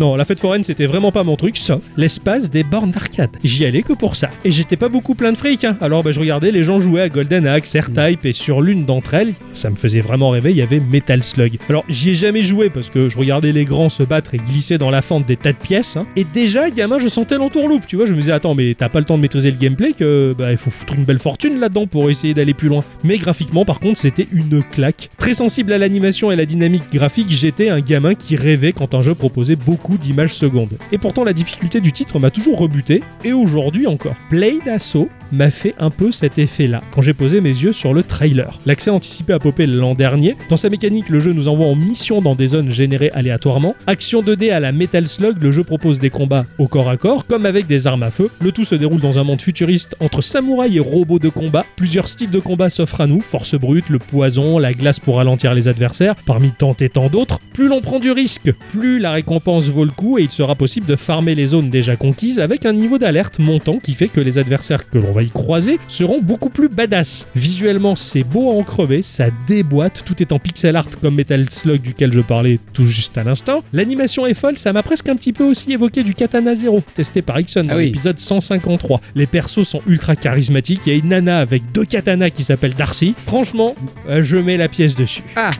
[0.00, 3.30] non, la fête foraine, c'était vraiment pas mon truc, sauf l'espace des bornes d'arcade.
[3.44, 4.30] J'y allais que pour ça.
[4.44, 5.64] Et j'étais pas beaucoup plein de fric.
[5.64, 5.76] hein.
[5.80, 9.14] Alors bah, je regardais les gens jouer à Golden Axe, R-Type, et sur l'une d'entre
[9.14, 11.58] elles, ça me faisait vraiment rêver, il y avait Metal Slug.
[11.68, 14.78] Alors j'y ai jamais joué parce que je regardais les grands se battre et glisser
[14.78, 15.96] dans la fente des tas de pièces.
[15.96, 16.06] hein.
[16.16, 17.86] Et déjà, gamin, je sentais l'entourloupe.
[17.86, 19.92] Tu vois, je me disais, attends, mais t'as pas le temps de maîtriser le gameplay
[19.92, 22.84] que bah, il faut foutre une belle fortune là-dedans pour essayer d'aller plus loin.
[23.04, 25.08] Mais graphiquement, par contre, c'était une claque.
[25.18, 29.02] Très sensible à l'animation et la dynamique graphique, j'étais un gamin qui rêvait quand un
[29.02, 30.76] jeu proposait beaucoup d'images secondes.
[30.92, 34.14] Et pourtant, la difficulté du titre m'a toujours rebuté, et aujourd'hui encore.
[34.30, 38.02] Blade Assault m'a fait un peu cet effet-là quand j'ai posé mes yeux sur le
[38.02, 38.60] trailer.
[38.66, 40.36] L'accès anticipé a popé l'an dernier.
[40.48, 43.74] Dans sa mécanique, le jeu nous envoie en mission dans des zones générées aléatoirement.
[43.86, 47.26] Action 2D à la Metal Slug, le jeu propose des combats au corps à corps,
[47.26, 48.30] comme avec des armes à feu.
[48.40, 51.64] Le tout se déroule dans un monde futuriste entre samouraïs et robots de combat.
[51.76, 55.54] Plusieurs styles de combat s'offrent à nous, force brute, le poison, la glace pour ralentir
[55.54, 57.40] les adversaires, parmi tant et tant d'autres.
[57.52, 60.86] Plus l'on prend du risque, plus la récompense vaut le coup et il sera possible
[60.86, 64.38] de farmer les zones déjà conquises avec un niveau d'alerte montant qui fait que les
[64.38, 67.26] adversaires que l'on va y croiser seront beaucoup plus badass.
[67.34, 71.48] Visuellement, c'est beau à en crever, ça déboîte, tout est en pixel art comme Metal
[71.50, 73.62] Slug duquel je parlais tout juste à l'instant.
[73.72, 77.22] L'animation est folle, ça m'a presque un petit peu aussi évoqué du Katana Zero, testé
[77.22, 77.86] par Ixon dans Ah oui.
[77.86, 79.00] l'épisode 153.
[79.14, 82.74] Les persos sont ultra charismatiques, il y a une nana avec deux katanas qui s'appelle
[82.74, 83.14] Darcy.
[83.24, 83.74] Franchement,
[84.08, 85.22] euh, je mets la pièce dessus.
[85.36, 85.50] Ah.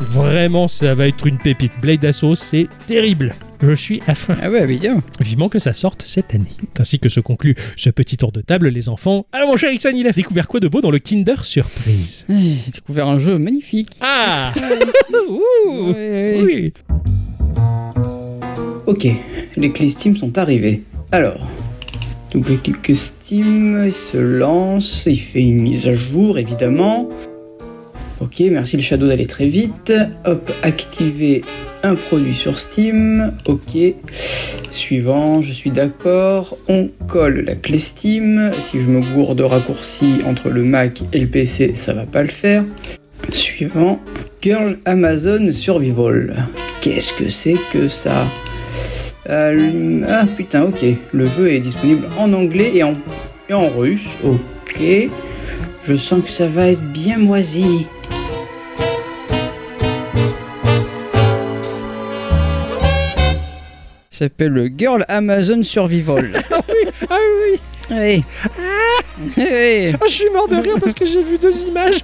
[0.00, 1.72] Vraiment, ça va être une pépite.
[1.80, 3.34] Blade Assault, c'est terrible.
[3.62, 4.34] Je suis à fond.
[4.42, 5.02] Ah ouais, bien.
[5.20, 6.46] Vivement que ça sorte cette année.
[6.78, 9.26] Ainsi que se conclut ce petit tour de table, les enfants.
[9.32, 12.24] Alors mon cher Ixon, il a découvert quoi de beau dans le Kinder Surprise?
[12.28, 13.98] J'ai découvert un jeu magnifique.
[14.00, 14.52] Ah
[15.28, 16.40] Ouh Ouais, ouais.
[16.42, 16.72] Oui
[18.86, 19.06] Ok,
[19.56, 20.82] les clés Steam sont arrivées.
[21.12, 21.46] Alors,
[22.32, 27.08] double-clic que Steam, il se lance, il fait une mise à jour évidemment.
[28.20, 29.92] Ok, merci le Shadow d'aller très vite.
[30.26, 31.42] Hop, activer
[31.82, 33.32] un produit sur Steam.
[33.46, 33.78] Ok.
[34.70, 36.58] Suivant, je suis d'accord.
[36.68, 38.50] On colle la clé Steam.
[38.60, 42.22] Si je me gourde de raccourci entre le Mac et le PC, ça va pas
[42.22, 42.62] le faire.
[43.30, 43.98] Suivant,
[44.42, 46.46] Girl Amazon Survival.
[46.82, 48.26] Qu'est-ce que c'est que ça?
[49.30, 50.84] Euh, Ah putain, ok.
[51.12, 52.92] Le jeu est disponible en anglais et en,
[53.48, 54.16] et en russe.
[54.24, 54.82] Ok.
[55.82, 57.86] Je sens que ça va être bien moisi.
[64.20, 66.30] Ça s'appelle Girl Amazon Survival.
[66.52, 67.58] Ah oui
[67.90, 68.22] oui.
[69.38, 69.94] Oui.
[69.98, 72.00] Ah, Je suis mort de rire parce que j'ai vu deux images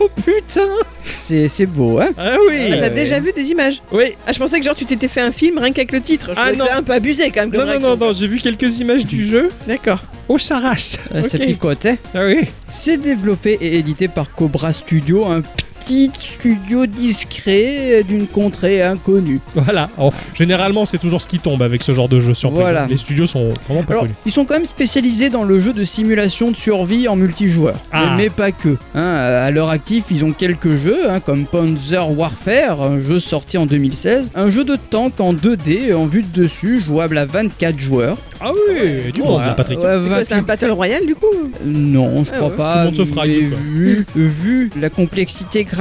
[0.00, 0.66] Oh putain
[1.04, 3.80] C'est c'est beau, hein Ah oui Ah, T'as déjà vu des images?
[3.92, 6.32] Oui Ah, je pensais que genre tu t'étais fait un film rien qu'avec le titre.
[6.34, 6.66] Je Ah, que non.
[6.70, 9.24] un peu abusé quand même comme Non, non, non, non, j'ai vu quelques images du
[9.24, 9.50] jeu.
[9.68, 10.02] D'accord.
[10.28, 11.46] Oh, ça rase Ça Ok.
[11.46, 15.42] picote, hein Ah oui C'est développé et édité par Cobra Studio, un
[15.86, 19.40] petit studio discret d'une contrée inconnue.
[19.54, 19.88] Voilà.
[19.96, 22.60] Alors, généralement, c'est toujours ce qui tombe avec ce genre de jeu surprise.
[22.62, 22.86] Voilà.
[22.88, 24.14] Les studios sont vraiment pas Alors, connus.
[24.26, 27.76] ils sont quand même spécialisés dans le jeu de simulation de survie en multijoueur.
[27.92, 28.14] Ah.
[28.16, 28.76] Mais, mais pas que.
[28.94, 33.56] Hein, à leur actif, ils ont quelques jeux, hein, comme Panzer Warfare, un jeu sorti
[33.56, 34.32] en 2016.
[34.34, 38.18] Un jeu de tank en 2D, en vue de dessus, jouable à 24 joueurs.
[38.40, 39.78] Ah oui Du monde, là, Patrick.
[39.78, 41.26] Ouais, C'est quoi, c'est un 28 Battle Royale du coup?
[41.64, 42.56] Non, je Ah crois ouais.
[42.56, 42.72] pas.
[42.74, 43.30] Tout le monde se frague.
[43.30, 45.75] Vu, vu la complexité graphique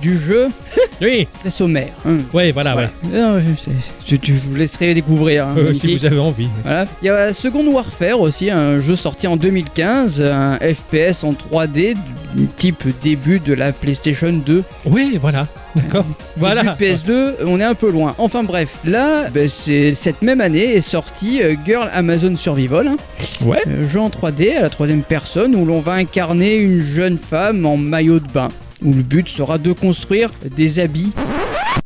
[0.00, 0.48] du jeu,
[1.00, 1.92] Oui, très sommaire.
[2.06, 2.18] hein.
[2.32, 2.90] ouais, voilà, Voilà.
[3.12, 3.70] Non, je,
[4.06, 5.46] je- je- je vous laisserai découvrir.
[5.46, 6.48] hein, Euh, si vous avez envie.
[6.64, 6.86] Voilà.
[7.02, 11.94] Il y a Second Warfare aussi, un jeu sorti en 2015, un FPS en 3D
[12.34, 14.62] du type début de la PlayStation 2.
[14.86, 16.06] Oui, voilà, d'accord.
[16.36, 16.62] Voilà.
[16.78, 18.14] Début PS2, on est un peu loin.
[18.18, 22.96] Enfin bref, là, ben, c'est cette même année est sorti euh, Girl Amazon Survival, hein.
[23.44, 23.58] Ouais.
[23.66, 27.66] Euh, jeu en 3D à la troisième personne où l'on va incarner une jeune femme
[27.66, 28.48] en maillot de bain.
[28.84, 31.12] Où le but sera de construire des habits.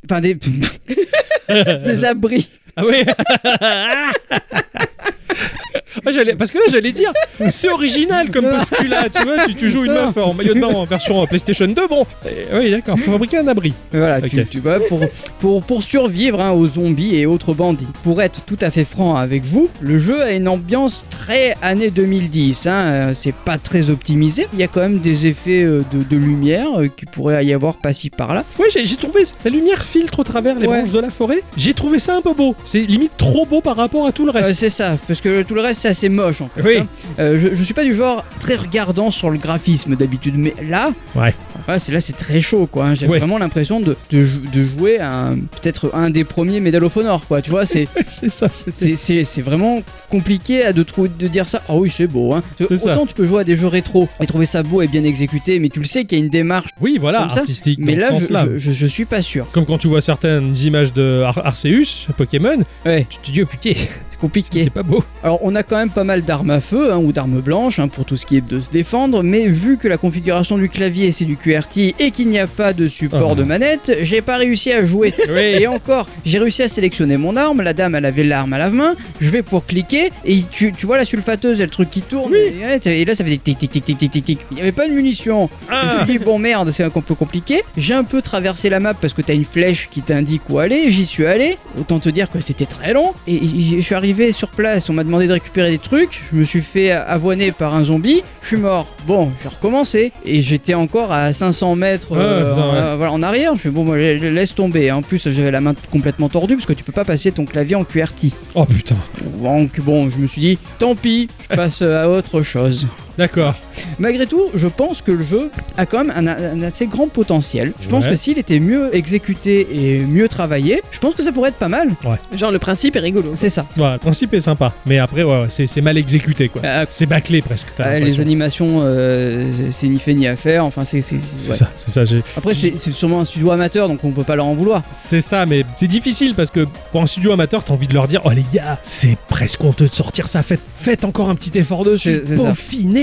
[0.04, 0.34] Enfin, des.
[1.48, 2.48] des abris.
[2.76, 3.04] Ah oui
[6.04, 7.12] Ah, parce que là j'allais dire
[7.50, 10.68] c'est original comme postulat tu vois tu, tu joues une meuf en maillot de bain
[10.68, 14.46] en version euh, PlayStation 2 bon euh, oui d'accord faut fabriquer un abri Voilà, tu,
[14.46, 15.00] tu vois, pour,
[15.40, 17.86] pour, pour survivre hein, aux zombies et autres bandits.
[18.02, 21.90] Pour être tout à fait franc avec vous, le jeu a une ambiance très année
[21.90, 22.66] 2010.
[22.66, 24.46] Hein, euh, c'est pas très optimisé.
[24.52, 27.76] Il y a quand même des effets euh, de, de lumière qui pourrait y avoir
[27.76, 28.44] par-ci par-là.
[28.58, 30.78] ouais j'ai j'ai trouvé la lumière filtre au travers les Ouais.
[30.78, 33.76] branches de la forêt j'ai trouvé ça un peu beau c'est limite trop beau par
[33.76, 36.08] rapport à tout le Euh, reste c'est ça, parce que tout le reste c'est assez
[36.08, 36.62] moche en fait.
[36.62, 36.76] Oui.
[36.78, 36.86] hein.
[37.18, 40.92] Euh, je, je suis pas du genre très regardant sur le graphisme d'habitude, mais là,
[41.14, 41.34] Ouais.
[41.60, 42.86] enfin, c'est là c'est très chaud quoi.
[42.88, 42.94] hein.
[42.94, 43.18] J'ai Ouais.
[43.18, 47.24] vraiment l'impression de, de, jou- de jouer à peut-être un des premiers Medal of Honor
[47.26, 47.40] quoi.
[47.42, 50.84] Tu vois, c'est c'est ça vraiment compliqué à de,
[51.18, 51.62] de dire ça.
[51.68, 52.32] Ah oui, c'est beau.
[52.34, 52.42] Hein.
[52.76, 52.92] Ça.
[52.92, 55.58] Autant tu peux jouer à des jeux rétro et trouver ça beau et bien exécuté,
[55.60, 56.70] mais tu le sais qu'il y a une démarche.
[56.80, 59.04] oui voilà Comme ça, artistique Mais dans là, ce je, sens-là je, je- je suis
[59.04, 59.46] pas sûr.
[59.52, 63.46] comme quand tu vois certaines images de Ar- Arceus Pokémon Ouais, tu te dis oh
[63.46, 63.72] putain
[64.16, 64.60] compliqué.
[64.62, 67.12] c'est pas beau Alors, on a quand même pas mal d'armes à feu hein, ou
[67.12, 69.96] d'armes blanches hein, pour tout ce qui est de se défendre, mais vu que la
[69.96, 73.34] configuration du clavier c'est du QRT et qu'il n'y a pas de support Ah.
[73.34, 75.12] de manette, j'ai pas réussi à jouer.
[75.28, 77.62] oui Et encore, j'ai réussi à sélectionner mon arme.
[77.62, 78.94] La dame, elle avait l'arme à la main.
[79.20, 82.32] Je vais pour cliquer et tu, tu vois la sulfateuse, et le truc qui tourne.
[82.32, 82.38] Oui.
[82.84, 84.38] Et, là, ça fait des tic tic tic tic tic tic tic.
[84.50, 85.48] Il n'y avait pas de munitions.
[85.68, 86.04] Je me Ah.
[86.04, 87.62] suis dit, bon merde, c'est un peu compliqué.
[87.76, 90.90] J'ai un peu traversé la map parce que t'as une flèche qui t'indique où aller.
[90.90, 91.56] J'y suis allé.
[91.80, 93.12] Autant te dire que c'était très long.
[93.26, 93.40] Et
[93.76, 94.88] je suis arrivé sur place.
[94.88, 96.22] On m'a demandé de récupérer des trucs.
[96.32, 98.22] Je me suis fait avoiner par un zombie.
[98.40, 98.86] Je suis mort.
[99.06, 100.12] Bon, j'ai recommencé.
[100.24, 103.54] Et j'étais encore à 500 mètres euh, en, voilà, en arrière.
[103.56, 104.90] Je fais bon, moi, laisse tomber.
[104.92, 107.74] En plus, j'avais la main complètement tordue parce que tu peux pas passer ton clavier
[107.74, 108.32] en QRT.
[108.54, 108.96] oh putain
[109.42, 112.86] Donc bon, je me suis dit, tant pis, je passe à autre chose.
[113.18, 113.54] D'accord
[113.98, 117.72] Malgré tout, je pense que le jeu a quand même un, un assez grand potentiel.
[117.80, 118.10] Je pense Ouais.
[118.10, 121.68] que s'il était mieux exécuté et mieux travaillé, je pense que ça pourrait être pas
[121.68, 121.88] mal.
[122.34, 123.32] Genre le principe est rigolo.
[123.34, 123.66] C'est ça.
[123.76, 126.62] Ouais, le principe est sympa, mais après, ouais, ouais, c'est mal exécuté, quoi.
[126.64, 127.68] Euh, C'est bâclé presque.
[127.80, 130.64] euh, les animations, euh, c'est ni fait ni à faire.
[130.64, 131.00] Enfin, c'est.
[131.02, 131.54] c'est- ouais.
[131.56, 132.16] ça, c'est ça.
[132.36, 134.82] Après, c'est sûrement un studio amateur, donc on peut pas leur en vouloir.
[134.90, 138.08] C'est ça, mais c'est difficile parce que pour un studio amateur, t'as envie de leur
[138.08, 141.56] dire Oh les gars, c'est presque honteux de sortir ça, faites, faites encore un petit
[141.58, 142.36] effort dessus, C'est-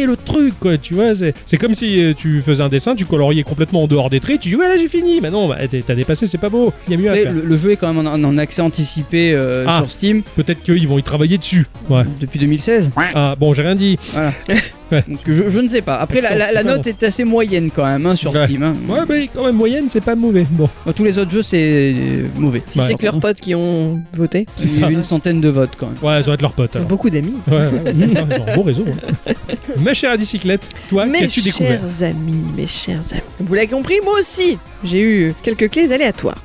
[0.06, 1.14] le truc, quoi, tu vois.
[1.16, 4.40] C'est comme si euh, tu faisais un dessin, tu coloriais complètement en dehors des traits,
[4.42, 6.92] tu dis Ouais, là j'ai fini, mais non, bah, t'as dépassé, c'est pas beau, il
[6.92, 7.32] y a mieux à faire.
[7.34, 9.80] le, le jeu est quand même en, en accès anticipé euh, Ah.
[9.80, 11.68] sur Steam Peut-être qu'ils vont y travailler dessus.
[11.90, 12.04] Ouais.
[12.22, 12.92] depuis 2016.
[13.16, 13.98] Ah, bon, j'ai rien dit.
[15.08, 15.96] Donc je, je ne sais pas.
[15.98, 16.90] Après, la, note bon.
[16.90, 18.46] est assez moyenne quand même hein, sur Ouais.
[18.46, 18.64] Steam.
[18.64, 18.76] hein.
[18.88, 20.46] Ouais, mais quand même, moyenne, c'est pas mauvais.
[20.50, 22.62] Bon, Bah, tous les autres jeux, c'est euh, mauvais.
[22.68, 22.86] Si Ouais.
[22.88, 24.46] c'est que leurs potes qui ont voté.
[24.56, 24.90] c'est ça.
[24.90, 25.98] eu une centaine de votes quand même.
[26.02, 26.72] Ouais, ça va être leurs potes.
[26.74, 26.90] Ils ont alors.
[26.90, 27.34] beaucoup d'amis.
[27.48, 27.94] Ouais, ouais, ouais.
[27.98, 28.86] Ils ont un beau réseau.
[29.28, 29.34] hein.
[29.80, 33.22] Ma chère bicyclette, toi, Mes qu'as-tu découvert chers amis, mes chers amis.
[33.40, 36.42] Vous l'avez compris, moi aussi, j'ai eu quelques clés aléatoires.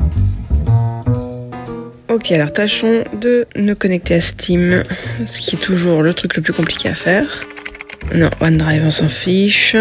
[2.11, 4.83] Ok, alors tâchons de nous connecter à Steam,
[5.27, 7.41] ce qui est toujours le truc le plus compliqué à faire.
[8.15, 9.77] Non, OneDrive, on s'en fiche.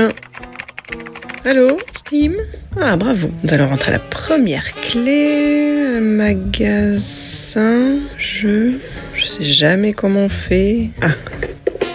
[1.46, 2.36] Allô, Steam?
[2.80, 3.30] Ah, bravo.
[3.44, 6.00] Nous allons rentrer à la première clé.
[6.02, 8.80] Magasin, jeu.
[9.16, 10.90] Je sais jamais comment on fait.
[11.02, 11.12] Ah,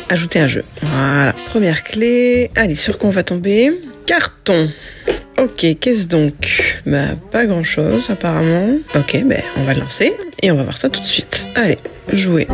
[0.09, 0.65] ajouter un jeu.
[0.83, 1.35] Voilà.
[1.51, 2.51] Première clé.
[2.57, 3.73] Allez, sur quoi on va tomber?
[4.07, 4.71] Carton.
[5.39, 6.81] Ok, qu'est-ce donc?
[6.87, 8.77] Bah, pas grand chose apparemment.
[8.95, 11.47] Ok, ben, on va le lancer et on va voir ça tout de suite.
[11.55, 11.79] Allez,
[12.13, 12.49] jouer.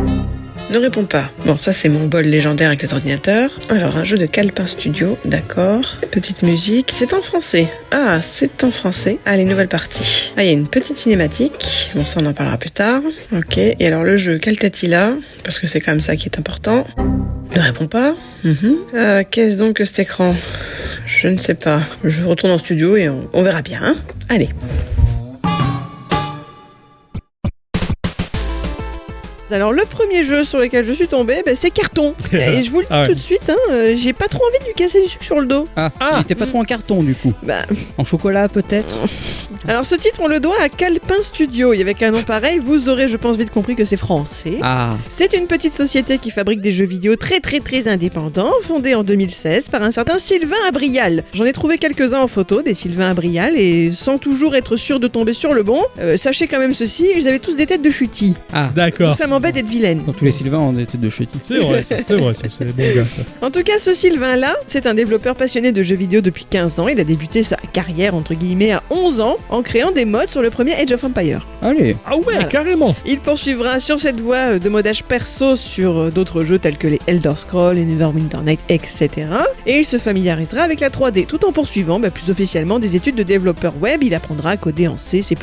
[0.69, 1.31] Ne réponds pas.
[1.45, 3.49] Bon, ça c'est mon bol légendaire avec cet ordinateur.
[3.69, 5.81] Alors, un jeu de Calpin Studio, d'accord.
[6.11, 6.91] Petite musique.
[6.93, 7.67] C'est en français.
[7.91, 9.17] Ah, c'est en français.
[9.25, 10.31] Allez, nouvelle partie.
[10.37, 11.89] Ah, il y a une petite cinématique.
[11.95, 13.01] Bon, ça on en parlera plus tard.
[13.35, 16.15] Ok, et alors le jeu, quelle tête il a Parce que c'est quand même ça
[16.15, 16.85] qui est important.
[17.55, 18.15] Ne réponds pas.
[18.43, 18.75] Mhm.
[18.93, 20.35] Euh, Qu'est-ce donc que cet écran?
[21.07, 21.81] Je ne sais pas.
[22.03, 23.79] Je retourne en studio et on, on verra bien.
[23.83, 23.95] hein.
[24.29, 24.49] Allez.
[29.51, 32.13] Alors le premier jeu sur lequel je suis tombé, ben, c'est Carton.
[32.33, 33.07] Et je vous le dis Ah ouais.
[33.07, 35.39] tout de suite, hein, euh, j'ai pas trop envie de lui casser du sucre sur
[35.39, 35.67] le dos.
[35.75, 36.09] Ah, Ah.
[36.17, 37.33] il était pas trop en carton du coup.
[37.43, 37.61] Bah,
[37.97, 38.95] En chocolat peut-être
[39.67, 41.73] alors ce titre, on le doit à Calpin Studio.
[41.73, 44.53] Et avec un nom pareil, vous aurez, je pense, vite compris que c'est français.
[44.61, 48.95] Ah, C'est une petite société qui fabrique des jeux vidéo très très très indépendants, fondée
[48.95, 51.23] en 2016 par un certain Sylvain Abrial.
[51.33, 55.07] J'en ai trouvé quelques-uns en photo, des Sylvain Abrial, et sans toujours être sûr de
[55.07, 57.89] tomber sur le bon, euh, sachez quand même ceci, ils avaient tous des têtes de
[57.89, 58.35] chutis.
[58.53, 58.69] ah.
[58.75, 59.07] D'accord.
[59.07, 60.03] Donc ça m'embête d'être vilaine.
[60.05, 61.39] Dans tous les Sylvains, on était de chutis.
[61.41, 63.21] C'est vrai, ça, c'est vrai, ça, c'est les bons gars, ça.
[63.41, 66.87] En tout cas, ce Sylvain-là, c'est un développeur passionné de jeux vidéo depuis 15 ans.
[66.87, 70.41] Il a débuté sa carrière, entre guillemets, à 11 ans, en créant des modes sur
[70.41, 71.45] le premier Age of Empire.
[71.61, 72.43] Allez, Ah ouais, Voilà.
[72.45, 72.95] carrément.
[73.05, 76.87] Il poursuivra sur cette voie euh, de modage perso sur euh, d'autres jeux tels que
[76.87, 79.09] les Elder Scrolls, les Neverwinter Night, etc.
[79.65, 83.15] Et il se familiarisera avec la 3D tout en poursuivant bah, plus officiellement des études
[83.15, 84.03] de développeur web.
[84.03, 85.35] Il apprendra à coder en C, C++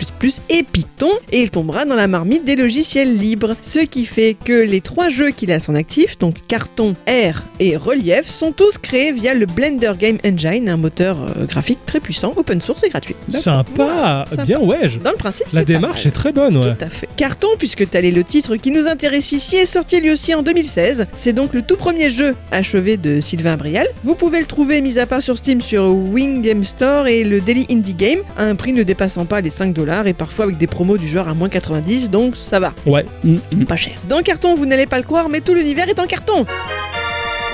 [0.51, 3.57] et Python et il tombera dans la marmite des logiciels libres.
[3.61, 7.43] Ce qui fait que les trois jeux qu'il a à son actif, donc Carton, R
[7.61, 12.01] et Relief, sont tous créés via le Blender Game Engine, un moteur euh, graphique très
[12.01, 13.15] puissant, open source et gratuit.
[13.31, 14.25] Sympa.
[14.31, 14.45] Sympa.
[14.45, 14.89] Bien, ouais.
[14.89, 16.75] je- Dans le principe, La pas démarche est très bonne, ouais.
[16.79, 17.09] Tout à fait.
[17.17, 20.43] Carton, puisque tel est le titre qui nous intéresse ici, est sorti lui aussi en
[20.43, 21.07] 2016.
[21.15, 23.87] C'est donc le tout premier jeu achevé de Sylvain Brial.
[24.03, 27.41] Vous pouvez le trouver mis à part sur Steam sur Wing Game Store et le
[27.41, 30.59] Daily Indie Game, à un prix ne dépassant pas les 5 dollars et parfois avec
[30.59, 33.05] des promos du genre à moins 90, donc ça va, Ouais.
[33.25, 33.65] Mm, mm.
[34.05, 36.47] Dans Carton, vous n'allez pas le croire, mais tout l'univers est en carton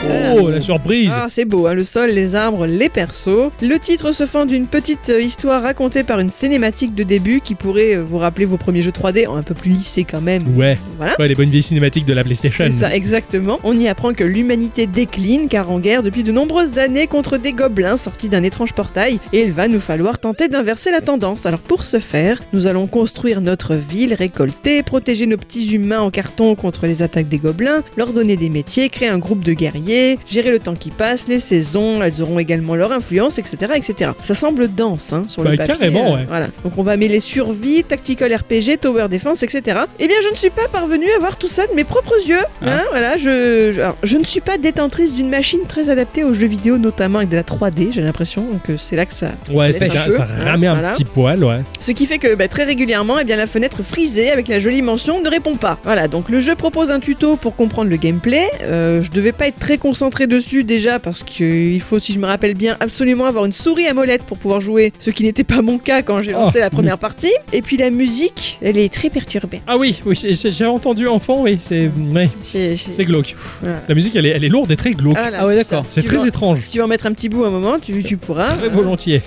[0.04, 1.12] Oh, la surprise.
[1.14, 3.50] Ah, c'est beau, hein, le sol, les arbres, les persos.
[3.60, 7.54] Le titre se fend d'une petite euh, histoire racontée par une cinématique de début qui
[7.54, 10.56] pourrait euh, vous rappeler vos premiers jeux 3D, un peu plus lissés quand même.
[10.56, 10.78] Ouais.
[10.96, 11.14] Voilà.
[11.18, 12.64] Ouais, les bonnes vieilles cinématiques de la PlayStation.
[12.66, 13.60] C'est ça, exactement.
[13.62, 17.52] On y apprend que l'humanité décline, car en guerre depuis de nombreuses années contre des
[17.52, 21.46] gobelins sortis d'un étrange portail, et il va nous falloir tenter d'inverser la tendance.
[21.46, 26.10] Alors pour ce faire, nous allons construire notre ville, récolter, protéger nos petits humains en
[26.10, 29.91] carton contre les attaques des gobelins, leur donner des métiers, créer un groupe de guerriers,
[30.26, 33.72] gérer le temps qui passe, les saisons, elles auront également leur influence, etc.
[33.76, 34.10] etc.
[34.20, 35.74] Ça semble dense hein, sur Bah, le papier.
[35.74, 36.24] carrément, ouais.
[36.28, 36.46] Voilà.
[36.64, 39.80] Donc on va mêler survie, tactical RPG, tower defense, etc.
[39.98, 42.36] Eh bien, je ne suis pas parvenu à voir tout ça de mes propres yeux.
[42.62, 42.66] Ah.
[42.70, 46.34] Hein, voilà, je, je, alors, je ne suis pas détentrice d'une machine très adaptée aux
[46.34, 47.92] jeux vidéo, notamment avec de la 3D.
[47.92, 49.32] J'ai l'impression que c'est là que ça.
[49.52, 50.92] Ouais, ça un ça peu, ramait un voilà.
[50.92, 51.60] petit poil, ouais.
[51.80, 54.82] Ce qui fait que bah, très régulièrement, eh bien, la fenêtre frisée avec la jolie
[54.82, 55.78] mention ne répond pas.
[55.84, 58.48] Voilà, donc le jeu propose un tuto pour comprendre le gameplay.
[58.62, 62.26] Euh, je devais pas être très concentré dessus déjà parce qu'il faut, si je me
[62.26, 65.60] rappelle bien, absolument avoir une souris à molette pour pouvoir jouer, ce qui n'était pas
[65.60, 66.60] mon cas quand j'ai lancé Oh.
[66.60, 67.32] la première partie.
[67.52, 69.60] Et puis la musique, elle est très perturbée.
[69.66, 73.34] Ah oui, oui, j'ai entendu enfant, oui, c'est ouais, C'est glauque.
[73.60, 73.82] voilà.
[73.88, 75.16] La musique, elle est, elle est lourde et très glauque.
[75.18, 75.84] Voilà, Ah ouais, d'accord.
[75.88, 76.60] C'est très étrange.
[76.60, 78.54] Si tu veux en mettre un petit bout un moment, tu, tu pourras.
[78.54, 79.20] Très volontiers.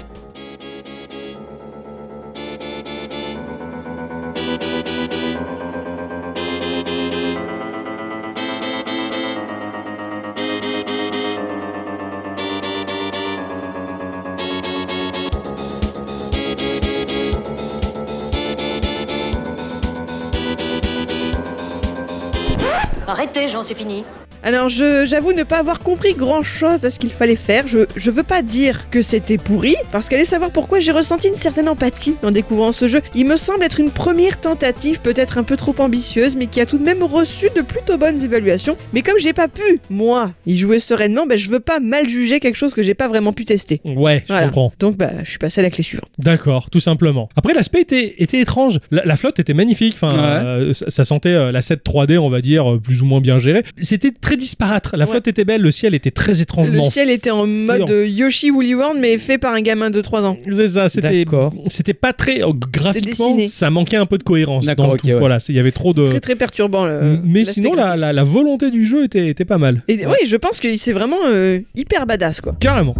[23.65, 24.05] C'est fini.
[24.47, 27.65] Alors je- j'avoue ne pas avoir compris grand chose à ce qu'il fallait faire.
[27.65, 31.35] Je, je veux pas dire que c'était pourri, parce qu'allez savoir pourquoi j'ai ressenti une
[31.35, 33.01] certaine empathie en découvrant ce jeu.
[33.15, 36.67] Il me semble être une première tentative, peut-être un peu trop ambitieuse, mais qui a
[36.67, 38.77] tout de même reçu de plutôt bonnes évaluations.
[38.93, 42.39] Mais comme j'ai pas pu, moi, y jouer sereinement, ben je veux pas mal juger
[42.39, 43.81] quelque chose que j'ai pas vraiment pu tester.
[43.83, 44.45] Ouais, je Voilà.
[44.49, 44.71] comprends.
[44.79, 46.09] Donc bah je suis passé à la clé suivante.
[46.19, 47.29] D'accord, tout simplement.
[47.35, 48.79] Après, l'aspect était, était étrange.
[48.91, 49.95] La, la flotte était magnifique.
[49.99, 50.21] Enfin, Ouais.
[50.45, 53.21] euh, ça, ça sentait euh, la 7 3D, on va dire, euh, plus ou moins
[53.21, 53.63] bien gérée.
[53.79, 54.89] C'était très disparate.
[54.93, 55.11] La Ouais.
[55.11, 56.83] flotte était belle, le ciel était très Le étrangement.
[56.89, 60.37] ciel était en mode Yoshi Woolly World, mais fait par un gamin de 3 ans.
[60.51, 61.53] C'est ça, c'était D'accord.
[61.67, 65.07] c'était pas très euh, graphiquement, ça manquait un peu de cohérence dans le ok, tout.
[65.07, 65.13] ouais.
[65.19, 66.05] Voilà, il y avait trop de.
[66.05, 66.85] Très très perturbant.
[66.85, 69.83] le- Mais sinon, la, la, la volonté du jeu était, était pas mal.
[69.87, 72.55] Et oui, je pense que c'est vraiment euh, hyper badass quoi.
[72.59, 72.95] Carrément.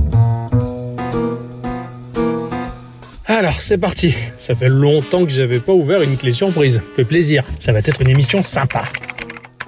[3.28, 4.14] Alors, c'est parti.
[4.38, 6.82] Ça fait longtemps que j'avais pas ouvert une clé surprise.
[6.96, 7.44] Fait plaisir.
[7.58, 8.84] Ça va être une émission sympa.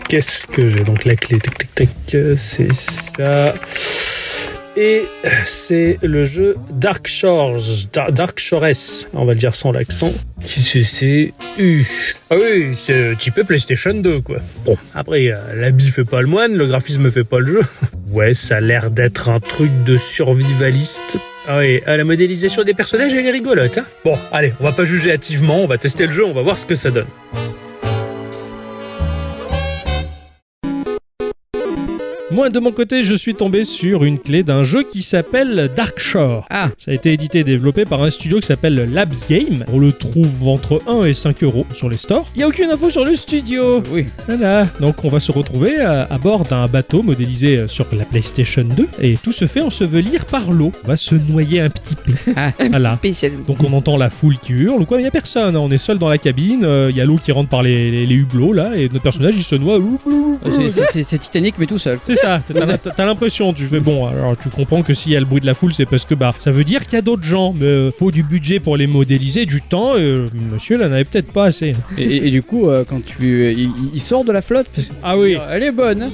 [0.09, 3.53] Qu'est-ce que j'ai Donc la clé, tac tac tac, euh, c'est ça.
[4.79, 5.05] Et
[5.43, 7.59] c'est le jeu Dark Shores,
[7.91, 10.13] Dar- Dark Shores, on va le dire sans l'accent.
[10.41, 10.47] Que
[10.83, 11.83] c'est Uh.
[12.29, 14.37] Ah oui, c'est typé PlayStation 2 quoi.
[14.65, 17.61] Bon, après, euh, l'habit fait pas le moine, le graphisme fait pas le jeu.
[18.09, 21.17] Ouais, ça a l'air d'être un truc de survivaliste.
[21.45, 23.79] Ah oui, la modélisation des personnages, elle est rigolote.
[23.79, 26.41] Hein bon, allez, on va pas juger hâtivement, on va tester le jeu, on va
[26.41, 27.05] voir ce que ça donne.
[32.37, 35.97] Moi, de mon côté, je suis tombé sur une clé d'un jeu qui s'appelle Dark
[35.99, 36.45] Shore.
[36.51, 39.65] Ah, Ça a été édité et développé par un studio qui s'appelle Labs Game.
[39.73, 42.29] On le trouve entre 1 et 5 euros sur les stores.
[42.35, 43.81] Il n'y a aucune info sur le studio.
[43.91, 44.05] oui.
[44.27, 48.05] Voilà, donc on va se retrouver à, à bord d'un bateau modélisé euh, sur la
[48.05, 50.71] PlayStation 2 et tout se fait ensevelir par l'eau.
[50.85, 52.11] On va se noyer un petit peu.
[52.35, 52.51] Ah.
[52.69, 52.97] voilà.
[52.97, 53.31] Spécial.
[53.47, 55.59] Donc on entend la foule qui hurle ou quoi, il n'y a personne, hein.
[55.59, 57.89] on est seul dans la cabine, euh, il y a l'eau qui rentre par les,
[57.89, 59.79] les- les hublots là et notre personnage il se noie.
[60.91, 61.97] C'est Titanic, mais tout seul.
[62.01, 62.26] C'est ça,
[62.95, 65.45] t'as l'impression, tu fais bon, alors tu comprends que s'il y a le bruit de
[65.45, 67.65] la foule, c'est parce que bah ça veut dire qu'il y a d'autres gens, mais
[67.65, 71.45] euh, faut du budget pour les modéliser, du temps, euh, monsieur là n'avait peut-être pas
[71.45, 71.75] assez.
[71.97, 74.87] Et, et- et du coup, euh, quand tu, il, il sort de la flotte, parce
[74.87, 76.07] que- Ah oui, elle est bonne.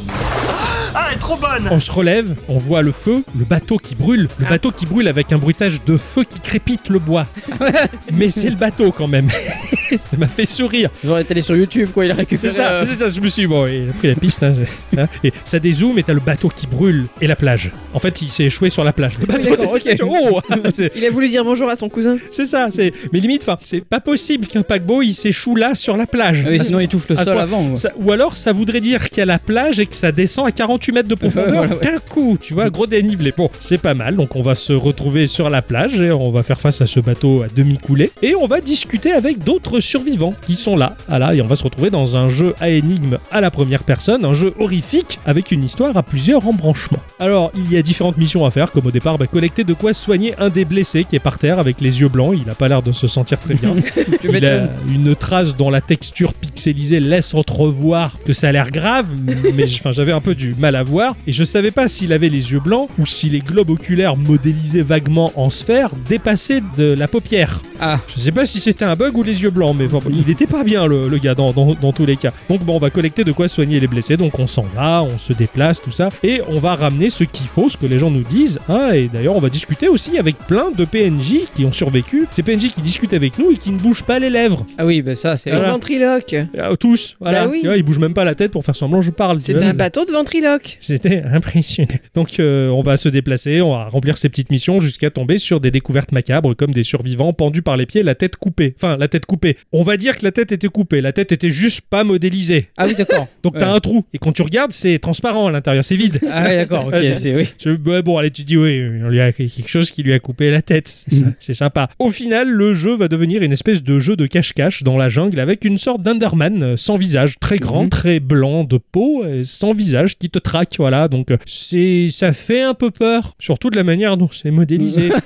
[0.96, 1.70] Hein.
[1.72, 5.08] on se relève, on voit le feu, le bateau qui brûle, le bateau qui brûle
[5.08, 7.26] avec un bruitage de feu qui crépite le bois.
[8.14, 9.28] mais c'est le bateau quand même.
[9.98, 10.90] ça m'a fait sourire.
[11.04, 12.06] J'aurais été allé sur YouTube, quoi.
[12.06, 12.54] Il a C'est récupéré.
[12.54, 14.54] ça, euh, c'est ça, je me suis dit, bon, il a pris la piste, hein,
[14.98, 15.08] hein.
[15.24, 17.72] et ça dézoome et t'as le bateau qui brûle et la plage.
[17.94, 19.18] En fait, il s'est échoué sur la plage.
[19.20, 20.10] Le bateau, d'accord, t'es- ok.
[20.12, 22.18] oh, c'est- Il a voulu dire bonjour à son cousin.
[22.32, 22.94] c'est ça, c'est.
[23.12, 26.44] Mais limite, enfin, c'est pas possible qu'un paquebot il s'échoue là sur la plage.
[26.46, 27.70] Ah oui, sinon il touche le sol avant.
[27.70, 27.76] ouais.
[27.76, 30.48] ça- ou alors, ça voudrait dire qu'il y a la plage et que ça descend
[30.48, 31.82] à 48 mètres de profondeur Voilà, ouais.
[31.82, 33.34] d'un coup, tu vois, gros dénivelé.
[33.36, 34.16] Bon, c'est pas mal.
[34.16, 37.00] Donc, on va se retrouver sur la plage et on va faire face à ce
[37.00, 40.96] bateau à demi coulé et on va discuter avec d'autres survivants qui sont là.
[41.08, 44.26] Voilà, et on va se retrouver dans un jeu à énigmes à la première personne,
[44.26, 47.00] un jeu horrifique avec une histoire à plusieurs embranchements.
[47.20, 49.94] Alors, il y a différentes missions à faire, comme au départ, bah, collecter de quoi
[49.94, 52.38] soigner un des blessés qui est par terre avec les yeux blancs.
[52.44, 53.74] Il a pas l'air de se sentir très bien.
[54.24, 59.08] Il a une trace dont la texture pixelisée laisse entrevoir que ça a l'air grave,
[59.56, 61.16] mais j'avais un peu du mal à voir.
[61.28, 64.82] Et je savais pas s'il avait les yeux blancs ou si les globes oculaires modélisés
[64.84, 67.62] vaguement en sphère dépassaient de la paupière.
[67.80, 70.30] Ah, Je sais pas si c'était un bug ou les yeux blancs, mais bon, il
[70.30, 72.32] était pas bien le, le gars dans, dans- dans tous les cas.
[72.50, 75.18] Donc bon, on va collecter de quoi soigner les blessés, donc on s'en va, on
[75.18, 78.12] se déplace, tout ça, et on va ramener ce qu'il faut, ce que les gens
[78.12, 78.60] nous disent.
[78.70, 82.44] hein, et d'ailleurs, on va discuter aussi avec plein de PNJ qui ont survécu, ces
[82.44, 84.66] PNJ qui discutent avec nous et qui ne bougent pas les lèvres.
[84.78, 85.50] ah oui, bah ça c'est.
[85.52, 85.72] Voilà.
[85.72, 86.34] ventriloque.
[86.34, 87.46] Euh, tous, voilà.
[87.46, 87.60] Bah oui.
[87.62, 89.40] Tu vois, ils bougent même pas la tête pour faire semblant que je parle.
[89.40, 89.66] vois.
[89.66, 90.63] un bateau de ventriloque.
[90.82, 92.00] J'étais impressionné.
[92.14, 95.60] Donc euh, on va se déplacer, on va remplir ces petites missions jusqu'à tomber sur
[95.60, 98.74] des découvertes macabres comme des survivants pendus par les pieds, la tête coupée.
[98.78, 99.58] Enfin, la tête coupée.
[99.72, 102.68] On va dire que la tête était coupée, la tête était juste pas modélisée.
[102.78, 103.28] Ah oui, d'accord.
[103.44, 103.78] Donc t'as Ouais.
[103.78, 104.06] un trou.
[104.14, 106.20] Et quand tu regardes, c'est transparent à l'intérieur, c'est vide.
[106.32, 107.48] Ah oui, d'accord, ok, c'est oui.
[107.64, 110.52] Je- bon, allez, tu dis oui, on lui a quelque chose qui lui a coupé
[110.52, 110.88] la tête.
[111.10, 111.34] C'est Mhm.
[111.40, 111.90] c'est sympa.
[112.00, 115.40] Au final, le jeu va devenir une espèce de jeu de cache-cache dans la jungle
[115.40, 117.90] avec une sorte d'Underman euh, sans visage, très grand, Mhm.
[117.90, 120.76] très blanc de peau, euh, sans visage, qui te traque.
[120.78, 124.52] Voilà, donc euh, c'est, ça fait un peu peur, surtout de la manière dont c'est
[124.52, 125.10] modélisé.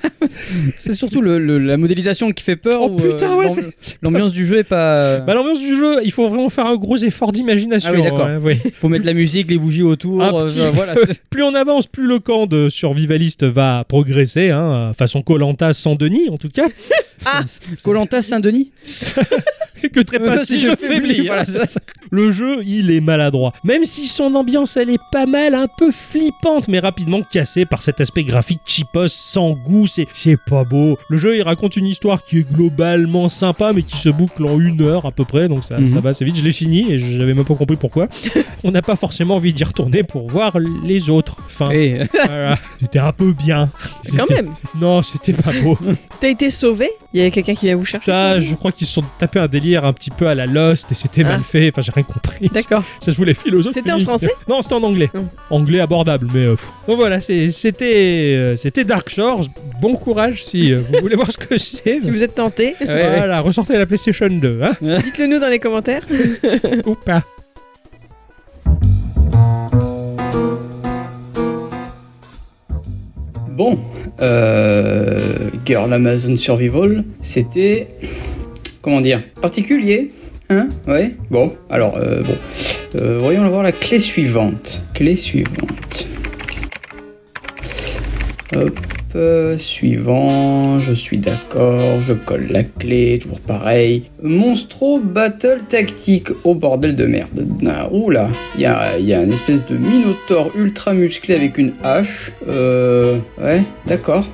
[0.80, 2.82] C'est surtout le, le- la modélisation qui fait peur.
[2.84, 3.68] oh ou, putain, euh, ouais, l'ambi- c'est.
[3.82, 5.20] c'est- L'ambiance du jeu est pas.
[5.20, 7.90] Bah, l'ambiance du jeu, il faut vraiment faire un gros effort d'imagination.
[7.94, 8.28] Ah oui, d'accord.
[8.28, 8.58] ouais, ouais.
[8.80, 10.22] Faut mettre la musique, les bougies autour.
[10.24, 10.94] Un euh, petit- voilà.
[10.96, 15.96] c'est- plus on avance, plus le camp de survivalistes va progresser, hein, façon Colanta sans
[15.96, 16.68] Denis en tout cas.
[17.26, 17.42] Ah.
[17.84, 18.72] Colanta Saint-Denis.
[19.94, 21.28] que très pas si je faiblis.
[21.28, 21.66] Voilà, ça-
[22.10, 23.54] Le jeu, il est maladroit.
[23.64, 27.82] Même si son ambiance, elle est pas mal, un peu flippante, mais rapidement cassée par
[27.84, 30.98] cet aspect graphique cheapos, sans goût, c'est, c'est pas beau.
[31.10, 34.60] Le jeu, il raconte une histoire qui est globalement sympa, mais qui se boucle en
[34.60, 35.86] une heure à peu près, donc ça, Mhm.
[35.88, 36.38] ça va assez vite.
[36.38, 38.08] Je l'ai fini et j'avais même pas compris pourquoi.
[38.64, 41.36] On n'a pas forcément envie d'y retourner pour voir les autres.
[41.46, 41.98] Enfin, Oui.
[42.26, 42.58] voilà.
[42.82, 43.70] C'était un peu bien.
[44.18, 44.54] Quand même.
[44.80, 45.78] Non, c'était pas beau.
[46.20, 46.90] T'as été sauvé?
[47.14, 49.04] Il y avait quelqu'un qui vient vous chercher Ça, sauvé je crois qu'ils se sont
[49.18, 51.30] tapés un délire un petit peu à la Lost et c'était Ah.
[51.30, 51.70] mal fait.
[51.72, 52.50] Enfin, j'ai rien compris.
[52.54, 52.84] D'accord.
[53.00, 53.76] Ça se voulait philosophique.
[53.82, 54.32] C'était en français?
[54.48, 55.10] Non, c'était en anglais.
[55.14, 55.28] Hum.
[55.50, 56.42] Anglais abordable, mais.
[56.42, 56.56] euh.
[56.88, 59.46] Donc voilà, c'était euh, c'était Dark Shores.
[59.82, 62.02] Bon courage si euh, vous voulez voir ce que c'est.
[62.04, 63.18] Si vous êtes tenté, ouais.
[63.18, 66.06] voilà, ressortez la PlayStation 2, hein dites-le nous dans les commentaires.
[66.86, 67.24] Ou pas.
[73.58, 73.80] Bon,
[74.22, 77.88] euh, Girl Amazon Survival, c'était.
[78.84, 80.12] Comment dire Particulier
[80.52, 82.36] Hein Ouais Bon, alors, euh, bon.
[83.02, 84.84] Euh, voyons voir la clé suivante.
[84.94, 86.08] Clé suivante.
[89.58, 94.04] Suivant, je suis d'accord, je colle la clé, toujours pareil.
[94.22, 97.48] Monstro Battle Tactique, au bordel de merde.
[97.68, 102.32] Ah, oula, il y a, y une espèce de minotaure ultra musclé avec une hache.
[102.48, 104.26] Euh, ouais, d'accord.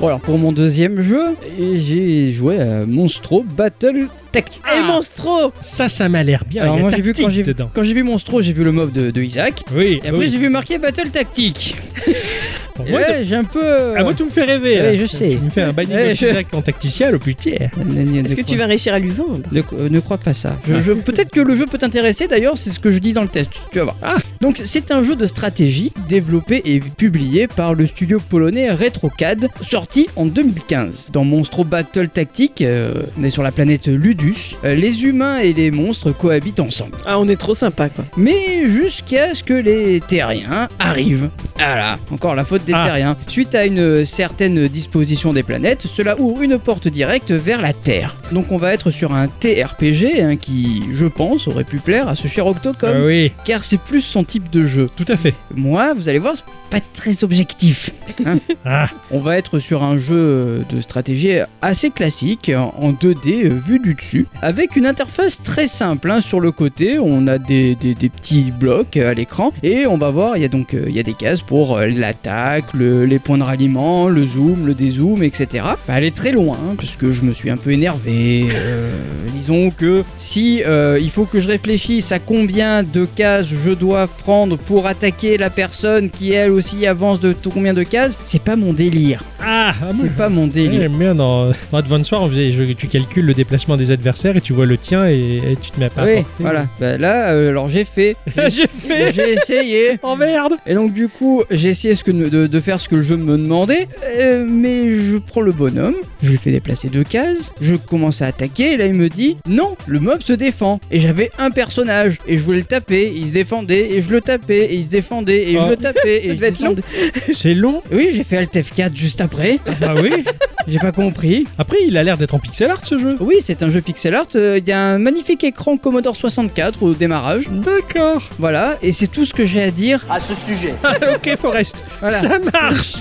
[0.00, 1.36] Bon alors pour mon deuxième jeu,
[1.74, 4.60] j'ai joué à Monstro Battle tactique.
[4.76, 6.64] Et Monstro Ça, ça m'a l'air bien.
[6.64, 7.70] Alors il y a moi j'ai vu quand j'ai dedans.
[7.72, 9.62] quand j'ai vu Monstro, j'ai vu le mob de, de Isaac.
[9.74, 10.28] Oui, Et après oui.
[10.30, 11.76] j'ai vu marqué Battle Tactique.
[12.88, 13.94] Moi, là, ça- j'ai un peu.
[13.96, 14.80] Ah, moi, tu me fais rêver.
[14.80, 14.96] Ouais, là.
[14.96, 15.30] je sais.
[15.30, 17.50] Tu me fais un Binding Ouais, of je- en tacticiel au putain.
[17.50, 20.56] Est-ce que tu vas réussir à lui vendre Ne, euh, ne crois pas ça.
[20.68, 23.22] Je, je- Peut-être que le jeu peut t'intéresser d'ailleurs, c'est ce que je dis dans
[23.22, 23.50] le test.
[23.70, 23.96] Tu vas voir.
[24.02, 24.16] Ah.
[24.40, 30.06] Donc c'est un jeu de stratégie développé et publié par le studio polonais RetroCAD, sorti
[30.16, 31.08] en 2015.
[31.12, 35.52] Dans Monstro Battle Tactique, euh, on est sur la planète Ludus, euh, les humains et
[35.52, 36.92] les monstres cohabitent ensemble.
[37.06, 38.04] Ah, on est trop sympa quoi.
[38.16, 41.30] Mais jusqu'à ce que les terriens arrivent.
[41.56, 42.84] Voilà, encore la faute des Ah.
[42.86, 43.16] terriens.
[43.28, 48.14] Suite à une certaine disposition des planètes, cela ouvre une porte directe vers la Terre.
[48.32, 52.14] Donc on va être sur un TRPG hein, qui, je pense, aurait pu plaire à
[52.14, 54.88] ce cher Octocom, Ah oui, car c'est plus son type de jeu.
[54.96, 55.34] tout à fait.
[55.54, 57.90] Moi, vous allez voir, c'est pas très objectif.
[58.24, 58.36] hein.
[58.64, 62.50] Ah, On va être sur un jeu de stratégie assez classique,
[62.80, 66.10] en 2D euh, vu du dessus, avec une interface très simple.
[66.10, 66.20] hein.
[66.20, 69.96] Sur le côté, on a des, des- des petits blocs euh, à l'écran, et on
[69.98, 72.55] va voir, il y a donc euh, il y a des cases pour euh, l'attaque,
[72.74, 75.64] le- les points de ralliement, le zoom, le dézoom, etc.
[75.88, 78.46] Bah, elle est très loin, hein, puisque je me suis un peu énervé.
[78.52, 78.98] euh,
[79.34, 84.06] disons que si euh, il faut que je réfléchisse à combien de cases je dois
[84.06, 88.56] prendre pour attaquer la personne qui elle aussi avance de combien de cases, c'est pas
[88.56, 89.22] mon délire.
[89.40, 90.80] ah, ah, C'est pas mon délire.
[90.82, 94.36] Ouais, mais dans, dans Advance Wars, on faisait, je- tu calcules le déplacement des adversaires
[94.36, 96.66] et tu vois le tien et, et tu te mets à pas Oui, voilà.
[96.80, 98.16] Bah, là, euh, alors j'ai fait.
[98.48, 99.98] J'ai fait J'ai essayé.
[100.02, 102.96] Oh merde Et donc du coup, j'ai essayé ce que, de, de faire ce que
[102.96, 103.88] le jeu me demandait,
[104.18, 108.26] euh, mais je prends le bonhomme, je lui fais déplacer deux cases, je commence à
[108.26, 110.80] attaquer, et là il me dit non, le mob se défend.
[110.90, 114.20] Et j'avais un personnage, et je voulais le taper, il se défendait, et je le
[114.20, 115.62] tapais, et il se défendait, et Oh.
[115.64, 116.82] je le tapais, et je descendais.
[117.32, 120.10] C'est long Oui, j'ai fait Alt F4 juste après, Ah oui
[120.68, 121.46] j'ai pas compris.
[121.58, 123.14] Après, il a l'air d'être en pixel art ce jeu.
[123.20, 126.82] Oui, c'est un jeu pixel art, euh, il y a un magnifique écran Commodore 64
[126.82, 128.22] au démarrage, D'accord.
[128.38, 130.04] voilà, et c'est tout ce que j'ai à dire.
[130.10, 130.74] À ce sujet.
[131.14, 131.84] ok, Forest.
[132.00, 132.18] Voilà.
[132.20, 132.96] Ça marche.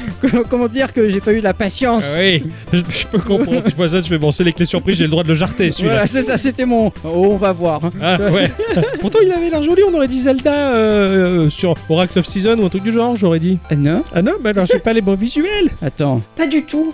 [0.49, 3.63] Comment dire que j'ai pas eu la patience Ah oui, je, je peux comprendre.
[3.63, 5.33] Tu vois ça, tu fais bon, c'est les clés surprises, j'ai le droit de le
[5.33, 5.93] jarter celui-là.
[5.93, 6.88] Voilà, c'est ça, c'était mon.
[7.03, 7.83] Oh, on va voir.
[7.86, 7.91] hein.
[8.01, 8.51] Ah, ouais.
[9.01, 9.81] Pourtant, il avait l'air joli.
[9.89, 13.39] On aurait dit Zelda euh, sur Oracle of Season ou un truc du genre, j'aurais
[13.39, 13.59] dit.
[13.69, 15.69] Ah non Ah non, bah alors j'ai pas les bons visuels.
[15.81, 16.21] Attends.
[16.36, 16.93] Pas du tout.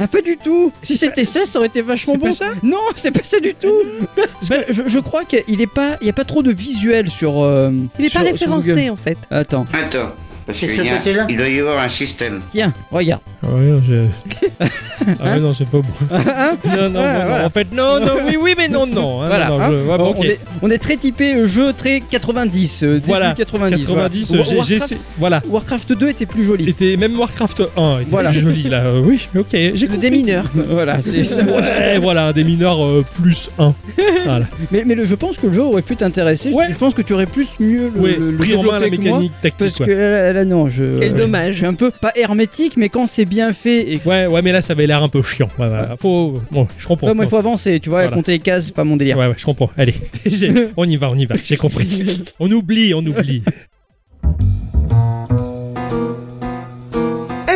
[0.00, 2.26] Ah, pas du tout Si c'était ça, ça aurait été vachement C'est bon.
[2.26, 3.74] pas ça Non, c'est pas ça du tout
[4.14, 5.96] Parce que je, je crois qu'il est pas.
[6.00, 7.42] Il y a pas trop de visuels sur.
[7.42, 8.90] euh, Il est sur- pas sur référencé Google.
[8.90, 9.18] en fait.
[9.30, 10.12] Attends, Attends,
[10.48, 12.40] parce C'est qu'il ce y a- côté-là il doit y avoir un système.
[12.50, 13.20] tiens, regarde.
[13.44, 13.94] Ah ouais, non, je...
[15.20, 15.84] ah ouais, non, c'est pas bon.
[16.10, 17.46] Hein Non, non, Ah, bon, non, voilà.
[17.46, 19.22] En fait, non, non, oui, oui, mais non, non.
[19.22, 19.68] hein, Voilà, non, non, hein.
[19.70, 22.82] je- ouais, bon, on, est, on est très typé euh, jeu très 90.
[22.82, 23.86] euh, début Voilà, 90.
[23.86, 24.42] 90, voilà.
[24.42, 25.42] j'ai- j'ai Warcraft, essayé- Voilà.
[25.48, 26.68] Warcraft 2 était plus joli.
[26.68, 28.30] Était même Warcraft 1 était Voilà.
[28.30, 28.78] plus joli là.
[28.86, 29.98] Euh, oui, ok, j'ai Le compris.
[29.98, 30.44] démineur.
[30.68, 31.42] voilà, c'est ça.
[31.42, 33.74] Ouais, voilà, des mineurs euh, plus 1.
[34.24, 34.46] Voilà.
[34.72, 36.50] Mais, mais le- je pense que le jeu aurait pu t'intéresser.
[36.50, 36.66] Ouais.
[36.70, 38.90] Je pense que tu aurais plus mieux le, Ouais, le, le pris en main la
[38.90, 39.18] développé que moi.
[39.20, 39.58] mécanique tactique.
[39.78, 39.88] Parce
[40.38, 40.98] là, non, je.
[40.98, 41.52] Quel dommage.
[41.52, 44.42] Je suis un peu pas hermétique, mais quand c'est bien fait et que- Ouais, ouais,
[44.42, 45.48] mais là ça avait l'air un peu chiant.
[45.58, 45.96] Ouais, voilà.
[45.98, 46.40] Faut.
[46.50, 47.08] Bon, je comprends.
[47.08, 48.16] Ouais, moi, il faut avancer, tu vois, Voilà.
[48.16, 49.16] compter les cases, c'est pas mon délire.
[49.18, 49.70] Ouais, ouais, je comprends.
[49.76, 49.94] Allez,
[50.76, 51.36] on y va, on y va.
[51.42, 52.24] J'ai compris.
[52.40, 53.42] On oublie, on oublie.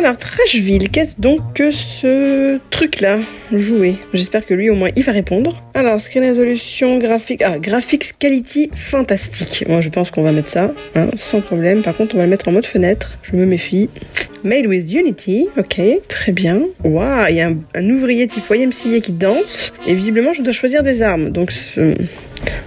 [0.03, 3.19] Alors, Trashville, qu'est-ce donc que ce truc-là
[3.53, 3.95] Jouer.
[4.13, 5.63] J'espère que lui, au moins, il va répondre.
[5.73, 7.41] Alors, screen résolution graphique.
[7.41, 9.63] Ah, graphics quality fantastique.
[9.69, 11.83] Moi, je pense qu'on va mettre ça, hein, sans problème.
[11.83, 13.17] Par contre, on va le mettre en mode fenêtre.
[13.23, 13.89] Je me méfie.
[14.43, 15.79] Made with Unity, ok,
[16.09, 16.63] très bien.
[16.83, 19.71] Waouh, il y a un, ouvrier type YMCA qui danse.
[19.87, 21.29] Et visiblement, je dois choisir des armes.
[21.29, 21.53] Donc,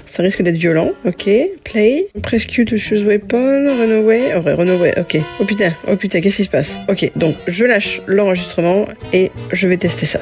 [0.07, 1.29] ça risque d'être violent, ok.
[1.64, 2.09] Play.
[2.22, 3.77] Prescue to choose weapon.
[3.79, 4.33] Runaway.
[4.35, 5.18] Oh, runaway, ok.
[5.41, 6.74] Oh putain, oh putain, qu'est-ce qui se passe?
[6.89, 10.20] Ok, donc je lâche l'enregistrement et je vais tester ça.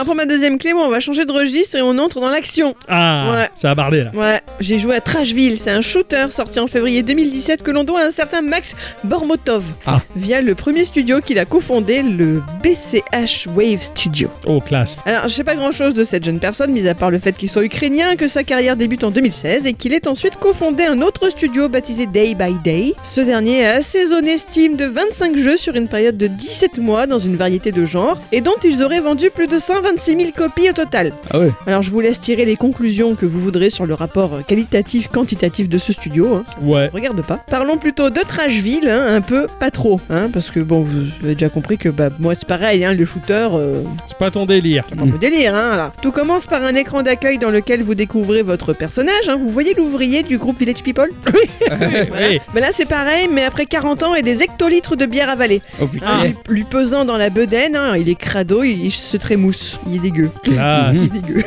[0.00, 2.30] Alors pour ma deuxième clé, moi, on va changer de registre et on entre dans
[2.30, 2.74] l'action.
[2.88, 3.50] Ah, Ouais.
[3.54, 4.10] ça a bardé là.
[4.14, 8.00] Ouais, j'ai joué à Trashville, c'est un shooter sorti en février 2017 que l'on doit
[8.00, 8.74] à un certain Max
[9.04, 10.00] Bormotov Ah.
[10.16, 14.30] via le premier studio qu'il a cofondé, le BCH Wave Studio.
[14.46, 14.96] Oh, classe.
[15.04, 17.36] Alors, je sais pas grand chose de cette jeune personne, mis à part le fait
[17.36, 21.02] qu'il soit ukrainien, que sa carrière débute en 2016 et qu'il ait ensuite cofondé un
[21.02, 22.94] autre studio baptisé Day by Day.
[23.02, 27.18] Ce dernier a assaisonné Steam de 25 jeux sur une période de 17 mois dans
[27.18, 30.70] une variété de genres et dont ils auraient vendu plus de 125 126 000 copies
[30.70, 31.12] au total.
[31.30, 31.50] Ah ouais.
[31.66, 35.78] Alors je vous laisse tirer les conclusions que vous voudrez sur le rapport qualitatif-quantitatif de
[35.78, 36.34] ce studio.
[36.34, 36.44] Hein.
[36.62, 36.88] Ouais.
[36.92, 37.38] Regarde pas.
[37.50, 41.34] Parlons plutôt de Trashville, hein, un peu pas trop, hein, parce que bon, vous avez
[41.34, 44.84] déjà compris que bah, moi c'est pareil, hein, le shooter, euh, C'est pas ton délire.
[44.88, 45.54] c'est pas mon délire.
[45.54, 45.92] Hein, voilà.
[46.02, 49.28] Tout commence par un écran d'accueil dans lequel vous découvrez votre personnage.
[49.38, 51.10] Vous voyez l'ouvrier du groupe Village People?
[52.10, 52.28] Voilà.
[52.28, 52.40] Oui.
[52.54, 55.62] Ben là c'est pareil, mais après 40 ans et des hectolitres de bière avalée.
[55.80, 56.06] Oh putain.
[56.06, 59.96] Hein, lui, lui pesant dans la bedaine, il est crado, il, il se trémousse, il
[59.96, 60.30] est dégueu.
[60.42, 61.04] Classe.
[61.12, 61.42] Il est dégueu.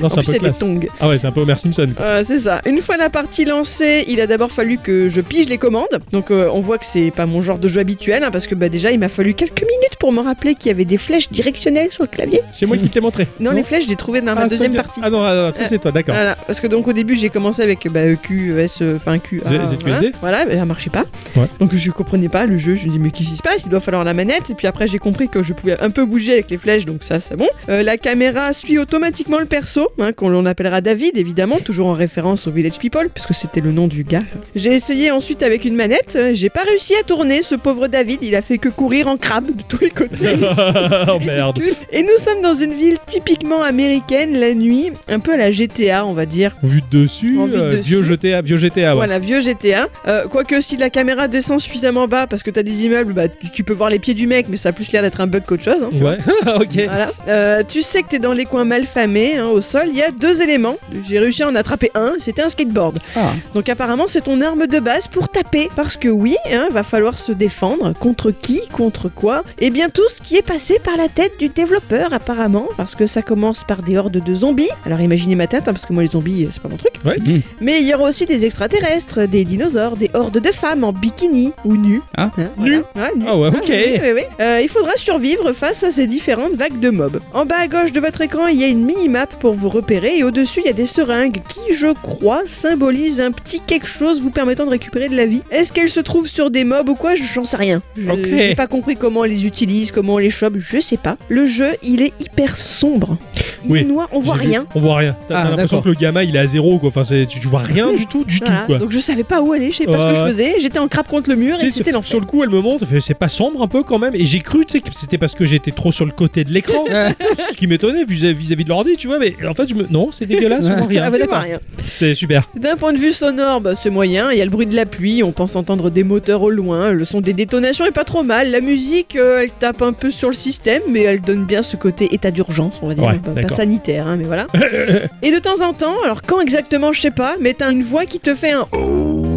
[0.00, 0.58] non, c'est un peu des classe.
[0.58, 0.80] tongs.
[1.00, 1.88] Ah ouais, c'est un peu Homer Simpson.
[2.00, 2.60] Euh, c'est ça.
[2.66, 5.98] Une fois la partie lancée, il a d'abord fallu que je pige les commandes.
[6.12, 8.54] Donc euh, on voit que c'est pas mon genre de jeu habituel, hein, parce que
[8.54, 11.30] bah, déjà il m'a fallu quelques minutes pour me rappeler qu'il y avait des flèches
[11.30, 12.40] directionnelles sur le clavier.
[12.52, 13.28] C'est moi qui te l'ai montré.
[13.38, 15.00] Non, les flèches j'ai trouvé dans ma Ah, deuxième partie.
[15.04, 16.14] Ah non, ah non, ça c'est toi, d'accord.
[16.16, 19.42] Voilà, parce que donc au début j'ai commencé avec bah, Q, S, euh, enfin Q,
[19.44, 20.12] A, Z- ZQSD.
[20.20, 21.04] voilà, mais ça marchait pas.
[21.36, 21.46] Ouais.
[21.60, 23.62] Donc je comprenais pas le jeu, je me dis mais qu'est-ce qui se passe?
[23.64, 24.50] Il doit falloir la manette.
[24.50, 27.04] Et puis après j'ai compris que je pouvais un peu bouger avec les flèches, donc
[27.04, 27.48] ça c'est bon.
[27.68, 31.94] Euh, la caméra suit automatiquement le perso, hein, qu'on l'on appellera David évidemment, toujours en
[31.94, 34.22] référence au Village People, puisque c'était le nom du gars.
[34.56, 38.22] J'ai essayé ensuite avec une manette, euh, j'ai pas réussi à tourner ce pauvre David,
[38.22, 40.36] il a fait que courir en crabe de tous les côtés.
[41.08, 41.58] oh merde.
[41.92, 46.04] Et nous sommes dans une ville typiquement américaine la nuit, un peu à la GTA
[46.06, 46.56] on va dire.
[46.62, 47.82] Vu de dessus, En vue de euh, dessus.
[47.82, 48.94] vieux GTA, vieux GTA, ouais.
[48.94, 49.88] Voilà, vieux GTA.
[50.08, 53.50] Euh, Quoique si la caméra descend suffisamment bas parce que t'as des immeubles, bah, tu,
[53.50, 55.42] tu peux voir les pieds du mec, mais ça a plus l'air d'être un bug
[55.46, 55.82] qu'autre chose.
[55.82, 56.04] hein.
[56.04, 56.18] Ouais,
[56.56, 56.74] ok.
[56.74, 57.10] Voilà.
[57.28, 60.02] Euh, tu sais que t'es dans les coins mal famés, hein, au sol, il y
[60.02, 60.76] a deux éléments.
[61.08, 62.98] J'ai réussi à en attraper un, c'était un skateboard.
[63.16, 63.32] Ah.
[63.54, 65.68] Donc apparemment c'est ton arme de base pour taper.
[65.76, 67.92] Parce que oui, hein, va falloir se défendre.
[67.98, 71.48] Contre qui Contre quoi Eh bien tout ce qui est passé par la tête du
[71.48, 72.68] développeur apparemment.
[72.76, 74.68] Parce que ça commence par des hordes de zombies.
[74.84, 76.92] Alors imaginez ma tête, hein, parce que moi les zombies c'est pas mon truc.
[77.04, 77.18] Ouais.
[77.60, 81.52] Mais il y aura aussi des extraterrestres, des dinosaures, des hordes de femmes en bikini
[81.64, 82.02] ou nues.
[82.16, 82.30] Ah.
[82.38, 83.10] Hein, Nues voilà.
[83.10, 83.24] Ouais, nues.
[83.28, 83.56] Ah ouais, ok.
[83.68, 84.22] oui, oui, oui.
[84.40, 87.20] Euh, il faudra survivre face à ces différentes vagues de mobs.
[87.32, 90.18] En bas à gauche de votre écran, il y a une mini-map pour vous repérer
[90.18, 94.20] et au-dessus, il y a des seringues qui, je crois, symbolisent un petit quelque chose
[94.20, 95.42] vous permettant de récupérer de la vie.
[95.50, 97.14] Est-ce qu'elles se trouvent sur des mobs ou quoi?
[97.14, 97.82] J'en sais rien.
[97.96, 101.16] J'ai pas compris comment on les utilise, comment on les chope, je sais pas.
[101.28, 103.16] Le jeu, il est hyper sombre.
[103.64, 103.80] Il Oui.
[103.80, 104.66] est noir, on voit rien.
[104.74, 105.14] On voit rien.
[105.28, 106.88] T'as Ah, l'impression que le gamin il est à zéro quoi.
[106.88, 108.60] Enfin, tu, tu vois rien du tout, du Voilà.
[108.60, 108.78] tout quoi.
[108.78, 110.54] Donc je savais pas où aller, je sais pas ce que je faisais.
[110.60, 112.08] J'étais en crabe contre le mur et c'était sur, l'enfer.
[112.08, 114.14] sur le coup, elle me montre, c'est pas sombre un peu quand même.
[114.14, 116.50] Et j'ai cru, tu sais, que c'était parce que j'étais trop sur le côté de
[116.52, 116.84] l'écran.
[117.50, 119.18] ce qui m'étonnait vis- vis-à-vis de l'ordi, tu vois.
[119.18, 119.86] Mais en fait, je me...
[119.90, 121.02] non, c'est dégueulasse, on voit rien.
[121.04, 121.44] Ah bah.
[121.92, 122.48] C'est super.
[122.56, 124.32] D'un point de vue sonore, bah, c'est moyen.
[124.32, 126.92] Il y a le bruit de la pluie, on pense entendre des moteurs au loin.
[126.92, 128.50] Le son des détonations est pas trop mal.
[128.50, 131.76] La musique, euh, elle tape un peu sur le système, mais elle donne bien ce
[131.76, 133.04] côté état d'urgence, on va dire.
[133.04, 134.46] Ouais, pas, pas sanitaire, hein, mais voilà.
[135.22, 138.06] Et de temps en temps, alors quand exactement, je sais pas, mais t'as une voix
[138.06, 138.66] qui te fait un.
[138.72, 139.29] Je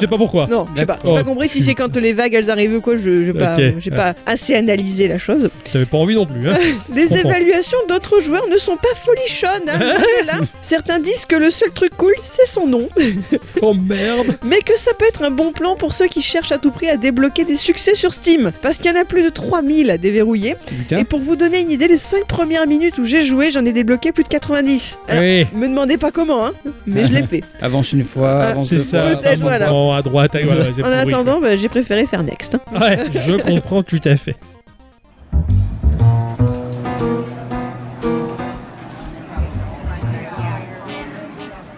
[0.00, 0.46] sais pas pourquoi.
[0.50, 0.98] Non, je sais pas.
[1.04, 2.96] J'ai Oh, pas compris si c'est quand les vagues elles arrivent ou quoi.
[2.96, 3.62] Je j'ai pas, Ok.
[3.78, 5.50] j'ai pas assez analysé la chose.
[5.72, 6.48] T'avais pas envie non plus.
[6.48, 6.56] Hein.
[6.94, 7.30] Les comprends.
[7.30, 9.68] évaluations d'autres joueurs ne sont pas folichonnes.
[9.68, 10.34] Hein, loin de là.
[10.62, 12.88] Certains disent que le seul truc cool, c'est son nom.
[13.62, 14.38] oh merde.
[14.44, 16.88] mais que ça peut être un bon plan pour ceux qui cherchent à tout prix
[16.88, 19.98] à débloquer des succès sur Steam, parce qu'il y en a plus de 3000 à
[19.98, 20.56] déverrouiller.
[20.66, 20.98] Putain.
[20.98, 23.72] Et pour vous donner une idée, les 5 premières minutes où j'ai joué, j'en ai
[23.72, 24.98] débloqué plus de 90.
[25.08, 25.46] Alors, Oui.
[25.54, 26.52] me demandez pas comment, hein,
[26.86, 27.42] mais je l'ai fait.
[27.60, 29.02] Avance une fois, Ah, avance C'est deux ça.
[29.02, 29.16] fois.
[29.16, 29.72] Peut-être, voilà.
[29.88, 32.54] En- à droite, voilà, En pourri, attendant, bah, j'ai préféré faire Next.
[32.56, 32.60] hein.
[32.80, 34.36] Ouais, je comprends tout à fait.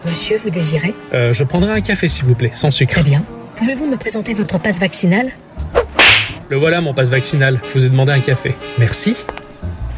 [0.07, 0.95] Monsieur, vous désirez?
[1.13, 2.93] Euh, je prendrai un café s'il vous plaît, sans sucre.
[2.95, 3.23] Très bien.
[3.57, 5.31] Pouvez-vous me présenter votre passe vaccinal?
[6.49, 7.61] Le voilà mon passe vaccinal.
[7.69, 8.55] Je vous ai demandé un café.
[8.79, 9.25] Merci.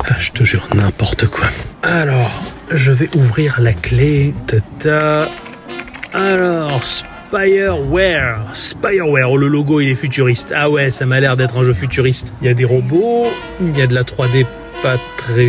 [0.08, 1.46] Ah, je te jure, n'importe quoi.
[1.82, 2.30] Alors,
[2.72, 4.34] je vais ouvrir la clé.
[4.46, 5.28] Tata.
[6.12, 6.80] Alors,
[7.32, 8.40] Spireware.
[8.52, 9.30] Spireware.
[9.30, 10.52] Oh, le logo, il est futuriste.
[10.54, 12.34] Ah ouais, ça m'a l'air d'être un jeu futuriste.
[12.42, 13.26] Il y a des robots,
[13.58, 14.44] il y a de la 3D
[14.82, 15.48] pas très.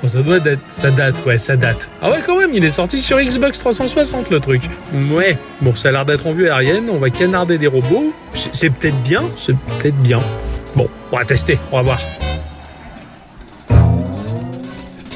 [0.00, 0.60] Bon, ça doit date.
[0.68, 1.90] Ça date, ouais, ça date.
[2.00, 4.62] Ah ouais, quand même, il est sorti sur Xbox 360 le truc.
[5.10, 5.36] Ouais.
[5.60, 6.88] Bon, ça a l'air d'être en vue aérienne.
[6.90, 8.14] On va canarder des robots.
[8.32, 9.24] C'est peut-être bien.
[9.36, 10.20] C'est peut-être bien.
[10.76, 11.58] Bon, on va tester.
[11.72, 12.27] On va voir.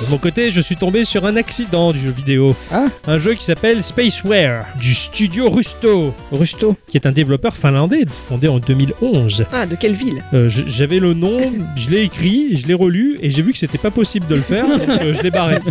[0.04, 2.56] De mon côté, je suis tombé sur un accident du jeu vidéo.
[2.72, 2.86] Ah.
[3.06, 6.76] Un jeu qui s'appelle Spaceware, du studio Rusto, Rusto.
[6.88, 9.44] qui est un développeur finlandais fondé en 2011.
[9.52, 11.38] Ah, de quelle ville Euh, J'avais le nom,
[11.76, 14.40] je l'ai écrit, je l'ai relu et j'ai vu que c'était pas possible de le
[14.42, 15.58] faire, donc euh, je l'ai barré.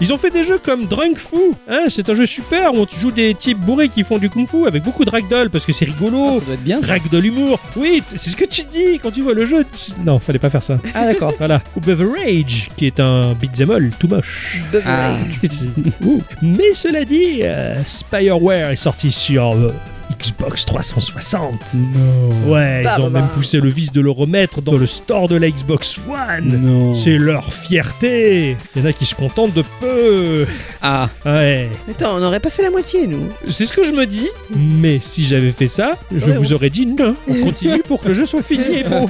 [0.00, 1.36] Ils ont fait des jeux comme Drunk Fu.
[1.68, 4.66] Hein, c'est un jeu super où tu joues des types bourrés qui font du kung-fu
[4.66, 6.38] avec beaucoup de ragdoll parce que c'est Ah, rigolo.
[6.40, 6.80] ça doit être bien.
[6.82, 7.58] Ragdoll humour.
[7.76, 9.64] Oui, c'est ce que tu dis quand tu vois le jeu.
[10.04, 10.78] Non, fallait pas faire ça.
[10.94, 11.32] Ah d'accord.
[11.38, 11.60] Voilà.
[11.76, 14.58] Ou Beverage, qui est un beat'em all tout moche.
[14.86, 15.16] Ah.
[16.04, 16.20] Ouh.
[16.42, 19.72] Mais cela dit, euh, Spireware est sorti sur euh,
[20.20, 21.52] Xbox 360.
[21.74, 22.52] Non.
[22.52, 25.28] Ouais, Bah, ils ont bah, même poussé le vice de le remettre dans le store
[25.28, 26.60] de la Xbox One.
[26.60, 26.92] Non.
[26.92, 28.56] C'est leur fierté.
[28.74, 30.46] Il y en a qui se contentent de peu.
[30.82, 31.68] Ah, Ouais.
[31.90, 33.28] Attends, on n'aurait pas fait la moitié, nous.
[33.48, 36.86] C'est ce que je me dis, mais si j'avais fait ça, je vous aurais dit
[36.86, 39.08] non, on continue pour que le jeu soit fini et beau.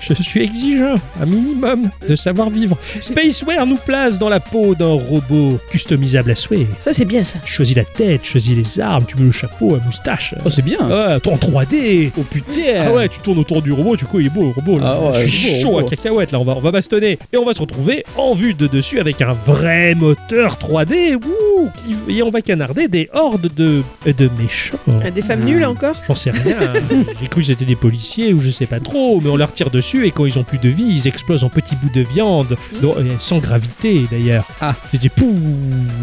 [0.00, 2.76] je suis exigeant, un minimum de savoir-vivre.
[3.00, 6.66] Spaceware nous place dans la peau d'un robot customisable à souhait.
[6.80, 7.38] Ça, c'est bien, ça.
[7.44, 10.34] Tu choisis la tête, tu choisis les armes, tu mets le chapeau, moustache.
[10.44, 10.78] oh, c'est bien.
[10.88, 12.10] Ouais, toi en 3D.
[12.18, 12.84] Oh putain.
[12.86, 14.78] Ah ouais, tu tournes autour du robot, du coup il est beau le robot.
[14.78, 14.96] Là.
[14.98, 17.18] Ah ouais, je suis beau, chaud à cacahuète là, on va, on va bastonner.
[17.32, 21.14] Et on va se retrouver en vue de dessus avec un vrai moteur 3D.
[21.14, 24.76] Wouh, qui- et on va canarder des hordes de, de méchants.
[25.04, 26.58] Ah, Des femmes nulles encore J'en sais rien.
[27.20, 29.70] J'ai cru que c'était des policiers ou je sais pas trop, mais on leur tire
[29.70, 32.56] dessus et quand ils ont plus de vie, ils explosent en petits bouts de viande,
[32.82, 34.46] dont- euh, sans gravité d'ailleurs.
[34.60, 34.74] Ah.
[34.92, 35.34] C'était pouf,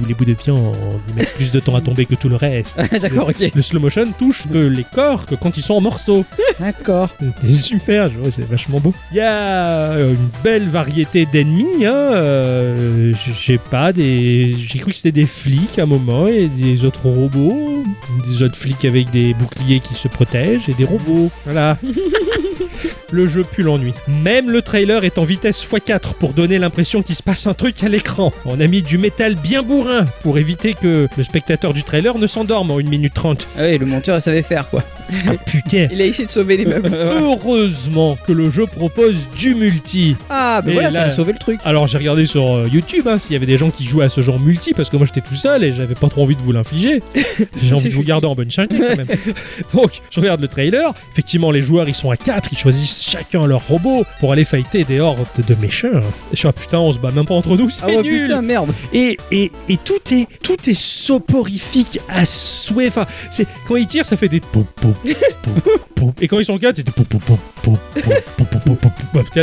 [0.08, 0.76] les bouts de viande,
[1.10, 2.80] ils mettent plus de temps à tomber que tout le reste.
[3.02, 3.52] D'accord, ok.
[3.62, 6.26] Le slow motion touche les corps que quand ils sont en morceaux.
[6.60, 7.10] D'accord.
[7.44, 8.92] C'est super, je vois, c'est vachement beau.
[9.12, 11.94] Il y a euh, une belle variété d'ennemis, hein.
[11.94, 14.56] euh, je je sais pas, des...
[14.58, 17.84] j'ai cru que c'était des flics à un moment et des autres robots,
[18.28, 21.30] des autres flics avec des boucliers qui se protègent et des robots.
[21.46, 21.78] Voilà.
[23.12, 23.94] Le jeu pue l'ennui.
[24.08, 27.84] Même le trailer est en vitesse x4 pour donner l'impression qu'il se passe un truc
[27.84, 28.32] à l'écran.
[28.46, 32.28] On a mis du métal bien bourrin pour éviter que le spectateur du trailer ne
[32.28, 33.48] s'endorme en 1 minute 30.
[33.58, 34.84] Ah oui, le monteur il savait faire quoi.
[35.28, 36.90] Ah putain Il a essayé de sauver les meubles.
[36.96, 40.16] Heureusement que le jeu propose du multi.
[40.30, 41.60] Ah, Et voilà, là- ça a sauvé le truc.
[41.66, 44.10] Alors j'ai regardé sur euh, YouTube hein, s'il y avait des gens qui jouaient à
[44.10, 46.42] ce genre multi parce que moi j'étais tout seul et j'avais pas trop envie de
[46.42, 47.02] vous l'infliger.
[47.62, 49.06] J'ai envie de vous garder en bonne chaîne quand même.
[49.74, 50.94] Donc je regarde le trailer.
[51.12, 54.84] Effectivement les joueurs ils sont à 4, ils choisissent chacun leur robot pour aller fighter
[54.84, 55.88] des hordes de méchants.
[55.88, 58.02] Et je suis ah putain on se bat même pas entre nous, c'est Ah ouais,
[58.02, 58.24] nul.
[58.24, 58.72] putain, merde.
[58.94, 62.88] Et, et, et tout est tout est soporifique à souhait.
[62.88, 64.94] Enfin, c'est quand ils tirent, ça fait des pou pou
[65.42, 65.52] pou
[65.96, 66.14] pou.
[66.22, 68.92] Et quand ils sont quatre, c'est des pou pou pou pou pou pou pou pou
[69.14, 69.42] pou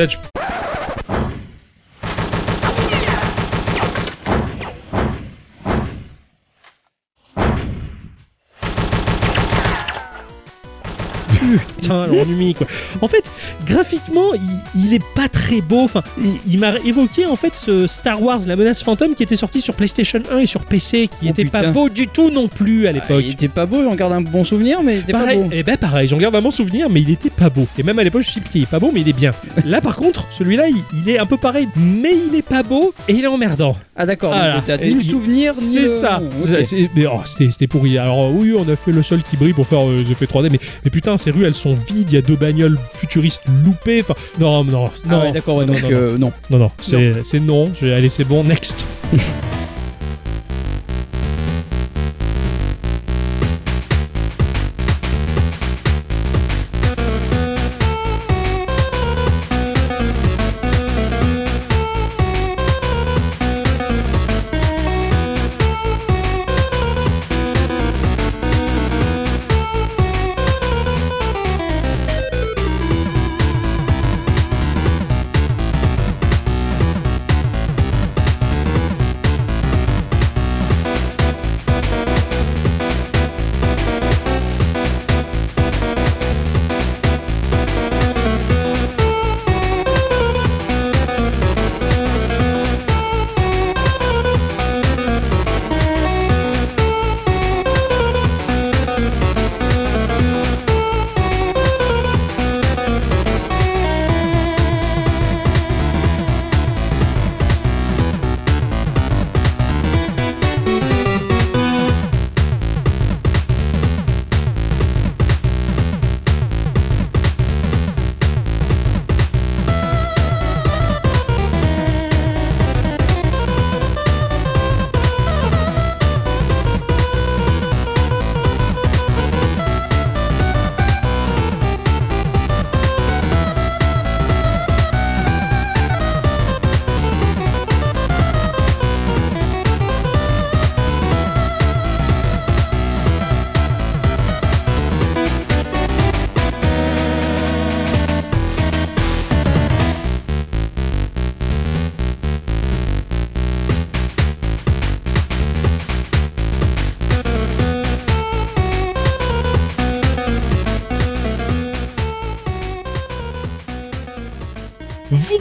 [11.57, 12.66] Putain, l'ennui quoi.
[13.01, 13.30] En fait,
[13.66, 15.82] graphiquement, il, il est pas très beau.
[15.82, 19.36] Enfin, il, il m'a évoqué en fait ce Star Wars, la menace fantôme, qui était
[19.36, 22.49] sorti sur PlayStation 1 et sur PC, qui Oh, était pas beau du tout non
[22.49, 23.22] plus à Ah, l'époque.
[23.24, 25.49] il était pas beau, j'en garde un bon souvenir, mais il était pas Pareil, beau.
[25.53, 27.66] et ben pareil, j'en garde vraiment souvenir, mais il était pas beau.
[27.78, 29.09] Et même à l'époque, je me suis dit, putain, il est pas beau, mais il
[29.09, 29.32] est bien.
[29.64, 32.92] Là, par contre, celui-là, il, il est un peu pareil, mais il est pas beau
[33.09, 33.76] et il est emmerdant.
[33.96, 36.20] Ah d'accord, Et ni le souvenir, ni C'est le- ça.
[36.40, 37.99] C'est- c'est- mais, oh, c'était, c'était pourri.
[37.99, 40.26] Alors euh, oui, on a fait le sol qui brille pour faire euh, les effets
[40.26, 42.09] 3D, mais, mais putain, ces rues, elles sont vides.
[42.11, 44.01] Il y a deux bagnoles futuristes loupées.
[44.01, 46.32] Enfin, non, non, non, Ah ouais, d'accord, ouais, non, donc non, euh, non.
[46.51, 47.70] non, non, c'est, non.
[47.82, 48.45] Aller, c'est bon.
[48.45, 48.84] Next.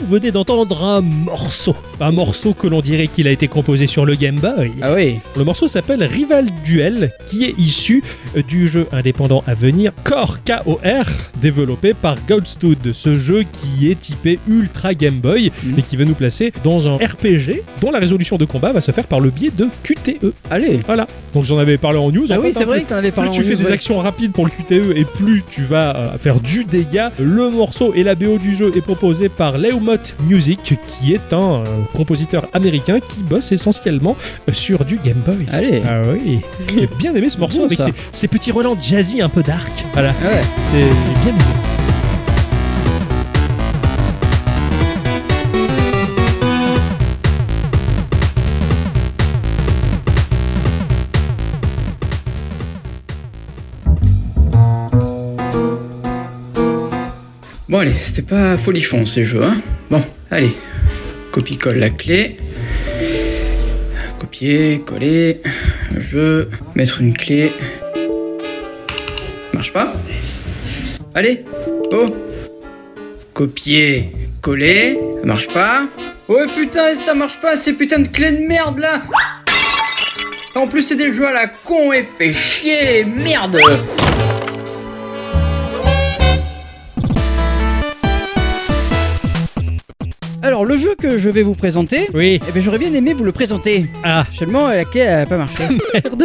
[0.08, 1.76] venez d'entendre un morceau.
[2.00, 4.72] Un morceau que l'on dirait qu'il a été composé sur le Game Boy.
[4.80, 5.18] Ah oui.
[5.36, 8.02] Le morceau s'appelle Rival Duel, qui est issu
[8.48, 11.04] du jeu indépendant à venir Core KOR,
[11.40, 12.92] développé par Goldstud.
[12.92, 15.74] Ce jeu qui est typé Ultra Game Boy Mhm.
[15.78, 18.90] et qui va nous placer dans un RPG dont la résolution de combat va se
[18.92, 20.32] faire par le biais de QTE.
[20.50, 20.80] Allez.
[20.86, 21.06] Voilà.
[21.34, 22.26] Donc j'en avais parlé en news.
[22.30, 23.64] Ah en oui, c'est hein, vrai que t'en avais parlé plus en tu fais des
[23.66, 23.72] ouais.
[23.72, 27.12] actions rapides pour le QTE et plus tu vas euh, faire du dégât.
[27.18, 29.96] Le morceau et la BO du jeu est proposé par Leomot
[30.28, 31.64] Music, qui est un euh,
[31.94, 34.16] compositeur américain qui bosse essentiellement
[34.48, 35.46] euh, sur du Game Boy.
[35.52, 35.82] Allez.
[35.86, 36.40] Ah oui,
[36.74, 39.84] j'ai bien aimé ce morceau Bon, avec ses, ses petits relents jazzy un peu dark.
[39.92, 40.42] Voilà, Ah ouais.
[40.72, 41.27] c'est
[57.68, 59.58] Bon allez, c'était pas folichon ces jeux, hein.
[59.90, 60.56] Bon, allez.
[61.32, 62.38] Copie-colle la clé.
[64.18, 65.42] Copier, coller.
[65.98, 66.48] Jeu.
[66.74, 67.52] Mettre une clé.
[69.52, 69.92] Marche pas?
[71.14, 71.44] Allez.
[71.92, 72.06] Oh.
[73.32, 74.98] Copier, coller.
[75.20, 75.88] Ça marche pas
[76.28, 79.02] Oh putain, ça marche pas ces putains de clés de merde là
[80.54, 83.58] En plus c'est des jeux à la con et fait chier, merde
[91.00, 93.86] que je vais vous présenter, Oui, eh ben, j'aurais bien aimé vous le présenter.
[94.02, 95.62] ah, Seulement la clé a pas marché.
[95.94, 96.24] merde.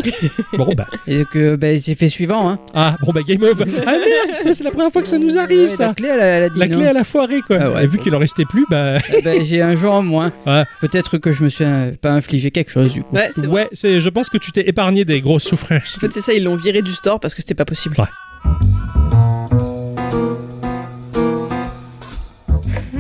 [0.54, 2.58] bon bah, Et donc euh, bah, j'ai fait suivant hein.
[2.74, 3.66] ah, bon bah, game over.
[3.86, 5.90] Ah merde, ça c'est la première fois que ça nous arrive Ouais, ça.
[5.90, 6.78] La clé elle a, elle a dit La non.
[6.80, 7.58] clé à la foirée quoi.
[7.62, 8.04] Ah ouais, et vu bon.
[8.04, 10.32] qu'il en restait plus, bah Eh ben, j'ai un jour en moins.
[10.48, 10.64] Ouais.
[10.82, 13.16] Peut-être que je me suis euh, pas infligé quelque chose du coup.
[13.16, 14.00] Ouais, c'est ouais, c'est.
[14.02, 15.98] Je pense que tu t'es épargné des grosses souffrances.
[15.98, 17.96] En fait, c'est ça, ils l'ont viré du store parce que c'était pas possible.
[18.00, 18.52] Ouais.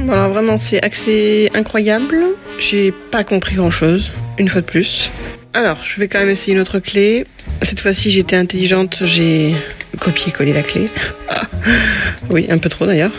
[0.05, 2.17] Voilà, vraiment, c'est accès incroyable.
[2.59, 5.09] J'ai pas compris grand chose, une fois de plus.
[5.53, 7.23] Alors, je vais quand même essayer une autre clé.
[7.61, 9.55] Cette fois-ci, j'étais intelligente, j'ai
[9.99, 10.85] copié-collé la clé.
[11.29, 11.43] Ah.
[12.29, 13.11] Oui, un peu trop d'ailleurs.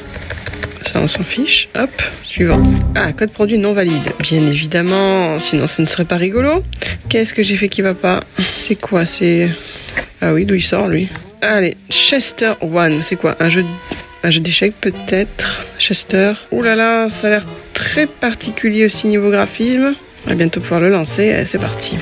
[0.87, 1.69] Ça, on s'en fiche.
[1.75, 1.91] Hop,
[2.23, 2.63] suivant.
[2.95, 4.13] Ah, code produit non valide.
[4.21, 6.63] Bien évidemment, sinon ce ne serait pas rigolo.
[7.09, 8.21] Qu'est-ce que j'ai fait qui va pas?
[8.61, 9.07] C'est quoi?
[9.07, 9.49] C'est.
[10.21, 11.09] Ah oui, d'où il sort lui?
[11.41, 13.03] Allez, Chester One.
[13.03, 13.37] C'est quoi?
[13.41, 13.65] Un jeu
[14.25, 15.67] un jeu d'échecs peut-être.
[15.79, 16.33] Chester.
[16.51, 19.95] Ouh là là, ça a l'air très particulier aussi niveau graphisme.
[20.27, 21.31] On va bientôt pouvoir le lancer.
[21.31, 21.99] Allez, c'est parti.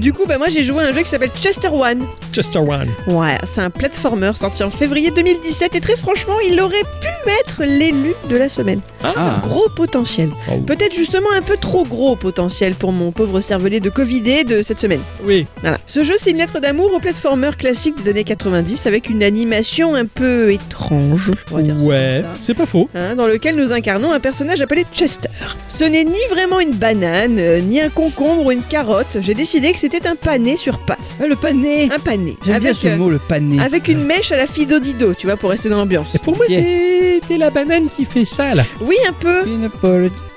[0.00, 2.06] Du coup, bah, moi j'ai joué à un jeu qui s'appelle Chester One.
[2.32, 2.88] Chester One.
[3.06, 7.64] Ouais, c'est un platformer sorti en février 2017 et très franchement, il aurait pu être
[7.64, 8.80] l'élu de la semaine.
[9.04, 9.40] Ah.
[9.42, 10.30] Gros potentiel.
[10.50, 10.56] Oh.
[10.58, 14.78] Peut-être justement un peu trop gros potentiel pour mon pauvre cervelet de Covidé de cette
[14.78, 15.00] semaine.
[15.24, 15.46] Oui.
[15.60, 15.76] Voilà.
[15.86, 19.94] Ce jeu, c'est une lettre d'amour au platformer classique des années 90 avec une animation
[19.94, 21.32] un peu étrange.
[21.50, 22.88] on va dire ça Ouais, c'est pas faux.
[22.94, 25.28] Hein, dans lequel nous incarnons un personnage appelé Chester.
[25.68, 29.18] Ce n'est ni vraiment une banane, euh, ni un concombre ou une carotte.
[29.20, 31.14] J'ai décidé que c'était un pané sur pattes.
[31.22, 32.36] Ah, le pané Un pané.
[32.44, 33.60] J'aime bien Avec, ce euh, mot, le pané.
[33.60, 36.14] avec une mèche à la Fido-Dido, tu vois, pour rester dans l'ambiance.
[36.14, 36.54] Et pour moi, Ok.
[36.54, 38.64] c'était la banane qui fait ça là.
[38.80, 39.46] Oui, un peu.
[39.46, 39.68] Une.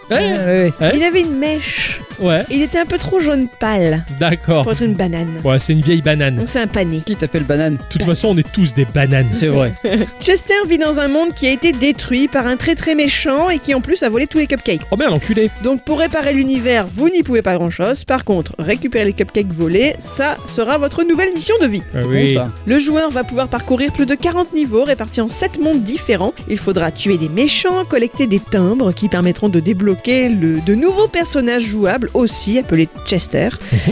[0.09, 0.17] Ouais.
[0.17, 0.73] Ouais, ouais.
[0.81, 0.91] Ouais.
[0.95, 1.99] Il avait une mèche.
[2.19, 4.63] Ouais, Il était un peu trop jaune pâle d'accord.
[4.63, 5.27] pour être une banane.
[5.43, 6.35] Ouais, c'est une vieille banane.
[6.35, 7.01] Donc c'est un pané.
[7.05, 9.27] Qui t'appelle banane De toute façon, on est tous des bananes.
[9.33, 9.73] C'est vrai.
[10.21, 13.57] Chester vit dans un monde qui a été détruit par un très très méchant et
[13.59, 14.81] qui en plus a volé tous les cupcakes.
[14.91, 15.49] Oh merde, l'enculé.
[15.63, 18.05] Donc pour réparer l'univers, vous n'y pouvez pas grand chose.
[18.05, 21.81] Par contre, récupérer les cupcakes volés, ça sera votre nouvelle mission de vie.
[21.95, 22.33] Ah C'est oui.
[22.35, 22.51] bon ça.
[22.67, 26.33] Le joueur va pouvoir parcourir plus de 40 niveaux répartis en 7 mondes différents.
[26.47, 31.07] Il faudra tuer des méchants, collecter des timbres qui permettront de débloquer le, de nouveaux
[31.07, 33.49] personnages jouables aussi appelés Chester.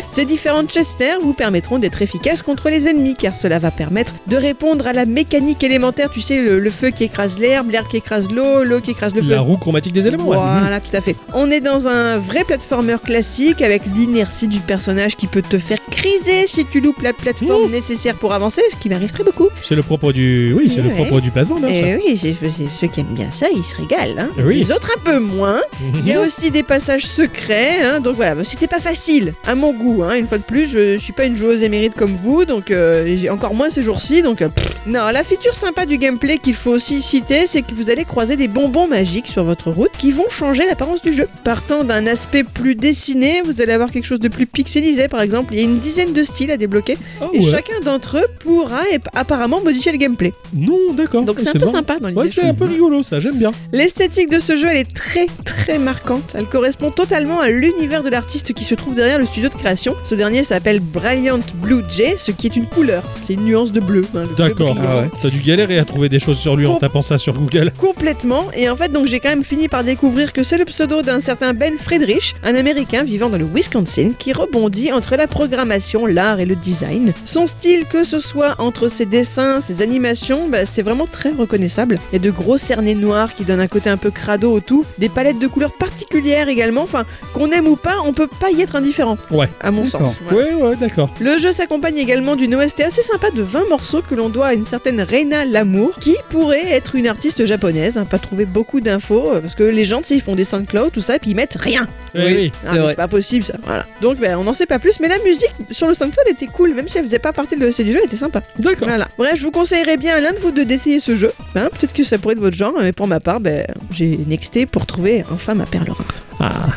[0.08, 4.36] Ces différents Chester vous permettront d'être efficaces contre les ennemis car cela va permettre de
[4.36, 7.98] répondre à la mécanique élémentaire, tu sais, le, le feu qui écrase l'herbe, l'air qui
[7.98, 9.30] écrase l'eau, l'eau qui écrase le feu.
[9.30, 10.28] La roue chromatique des éléments.
[10.30, 10.38] ouais.
[10.38, 11.16] Voilà, tout à fait.
[11.34, 15.78] On est dans un vrai platformer classique avec l'inertie du personnage qui peut te faire
[15.90, 19.50] criser si tu loupes la plateforme nécessaire pour avancer, ce qui m'arrive très beaucoup.
[19.64, 20.54] C'est le propre du.
[20.58, 20.96] Oui, c'est le Ouais.
[20.96, 21.88] propre du platformer, ça.
[21.88, 24.16] Et oui, c'est, c'est- ceux qui aiment bien ça, ils se régalent.
[24.20, 24.30] hein.
[24.44, 24.60] Oui.
[24.60, 25.62] Les autres un peu moins.
[25.94, 29.74] Il y a aussi des passages secrets, hein, donc voilà, c'était pas facile à mon
[29.74, 30.04] goût.
[30.04, 30.16] hein.
[30.16, 33.30] Une fois de plus, je suis pas une joueuse émérite comme vous, donc euh, j'ai
[33.30, 34.22] encore moins ces jours-ci.
[34.22, 34.50] Donc euh,
[34.88, 38.36] non, la feature sympa du gameplay qu'il faut aussi citer, c'est que vous allez croiser
[38.36, 41.28] des bonbons magiques sur votre route qui vont changer l'apparence du jeu.
[41.44, 45.54] Partant d'un aspect plus dessiné, vous allez avoir quelque chose de plus pixelisé, par exemple.
[45.54, 47.52] Il y a une dizaine de styles à débloquer Ah et ouais.
[47.52, 48.82] chacun d'entre eux pourra
[49.14, 50.34] apparemment modifier le gameplay.
[50.54, 51.24] Non, d'accord.
[51.24, 52.20] Donc c'est un peu sympa dans l'idée.
[52.22, 53.52] Ouais, c'est un peu rigolo, ça, j'aime bien.
[53.72, 56.34] L'esthétique de ce jeu, elle est très très marquante.
[56.38, 59.96] Elle correspond totalement à l'univers de l'artiste qui se trouve derrière le studio de création.
[60.04, 63.04] Ce dernier s'appelle Brilliant Blue Jay, ce qui est une couleur.
[63.24, 64.06] C'est une nuance de bleu.
[64.16, 64.78] hein, D'accord.
[64.82, 65.10] Ah ouais.
[65.22, 67.72] T'as dû galérer à trouver des choses sur lui en Com- tapant ça sur Google.
[67.78, 68.46] Complètement.
[68.56, 71.20] Et en fait, donc j'ai quand même fini par découvrir que c'est le pseudo d'un
[71.20, 76.40] certain Ben Friedrich, un Américain vivant dans le Wisconsin, qui rebondit entre la programmation, l'art
[76.40, 77.14] et le design.
[77.26, 81.98] Son style, que ce soit entre ses dessins, ses animations, bah, c'est vraiment très reconnaissable.
[82.12, 84.60] Il y a de gros cernets noirs qui donnent un côté un peu crado au
[84.60, 86.82] tout, des palettes de couleurs particulières également.
[86.84, 89.18] Enfin, qu'on aime ou pas, on peut pas y être indifférent.
[89.30, 89.50] Ouais.
[89.62, 90.16] À mon sens.
[90.30, 90.48] Voilà.
[90.48, 91.10] Ouais, ouais, d'accord.
[91.20, 94.54] Le jeu s'accompagne également d'une OST assez sympa de 20 morceaux que l'on doit à
[94.54, 97.98] une certaine Reina Lamour, qui pourrait être une artiste japonaise.
[97.98, 100.46] hein, pas trouvé beaucoup d'infos, euh, parce que les gens, tu sais, ils font des
[100.46, 101.88] SoundCloud, tout ça, et puis ils mettent rien.
[102.16, 102.52] Oui, oui.
[102.54, 102.90] Ah, C'est mais vrai.
[102.90, 103.54] c'est pas possible ça.
[103.64, 103.86] Voilà.
[104.02, 106.74] Donc ben, on n'en sait pas plus, mais la musique sur le SoundCloud était cool,
[106.74, 108.42] même si elle faisait pas partie de l'OST du jeu, elle était sympa.
[108.60, 108.88] D'accord.
[108.88, 109.08] Voilà.
[109.18, 111.32] Bref, je vous conseillerais bien à l'un de vous deux d'essayer ce jeu.
[111.56, 114.66] Hein, Peut-être que ça pourrait être votre genre, mais pour ma part, ben, j'ai nexté
[114.66, 116.06] pour trouver enfin ma perle rare.
[116.40, 116.74] Ah.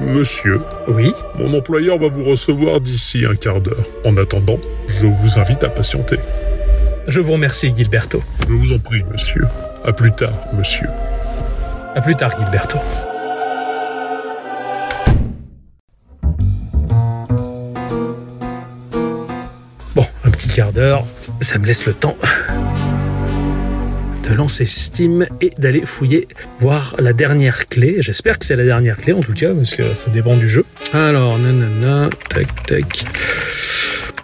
[0.00, 1.12] Monsieur, Oui.
[1.38, 3.84] mon employeur va vous recevoir d'ici un quart d'heure.
[4.04, 6.18] En attendant, je vous invite à patienter.
[7.06, 8.22] Je vous remercie, Gilberto.
[8.48, 9.46] Je vous en prie, monsieur.
[9.84, 10.88] À plus tard, monsieur.
[11.94, 12.78] À plus tard, Gilberto.
[20.54, 21.04] Quart d'heure,
[21.40, 22.16] ça me laisse le temps
[24.22, 26.28] de lancer Steam et d'aller fouiller,
[26.60, 27.96] voir la dernière clé.
[27.98, 30.64] J'espère que c'est la dernière clé en tout cas, parce que ça dépend du jeu.
[30.92, 33.04] Alors, nanana, tac, tac.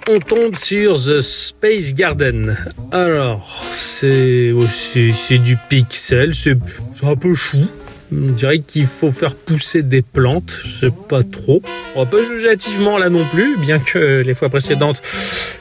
[0.09, 2.57] On tombe sur The Space Garden.
[2.93, 6.57] Alors, c'est oh, c'est du pixel, c'est
[7.03, 7.66] un peu chou.
[8.13, 11.63] On dirait qu'il faut faire pousser des plantes, je sais pas trop.
[11.95, 15.01] On va pas juger hâtivement là non plus, bien que les fois précédentes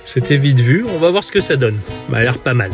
[0.04, 0.84] c'était vite vu.
[0.89, 1.78] On va voir ce que ça donne.
[2.10, 2.72] Ça a l'air pas mal.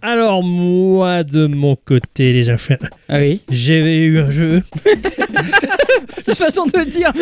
[0.00, 2.74] Alors moi de mon côté les enfants,
[3.08, 3.40] Ah oui.
[3.50, 4.62] j'avais eu un jeu.
[6.18, 7.12] Cette façon de le dire.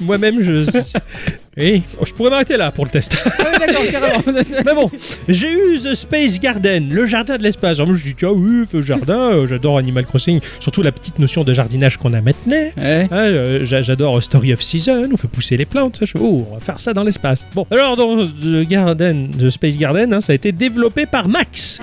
[0.00, 0.64] Moi-même je...
[1.58, 3.16] Oui, je pourrais m'arrêter là pour le test.
[3.24, 4.22] Ah oui, d'accord, carrément.
[4.66, 4.90] Mais bon,
[5.26, 7.78] j'ai eu The Space Garden, le jardin de l'espace.
[7.78, 11.18] Alors moi, je dis, tiens, oui, le jardin, euh, j'adore Animal Crossing, surtout la petite
[11.18, 12.52] notion de jardinage qu'on a maintenant.
[12.76, 13.08] Ouais.
[13.10, 15.96] Hein, euh, j'a- j'adore Story of Season, on fait pousser les plantes.
[15.96, 17.46] ça, je fais, oh, on va faire ça dans l'espace.
[17.54, 21.80] Bon, alors dans The Garden, The Space Garden, hein, ça a été développé par Max.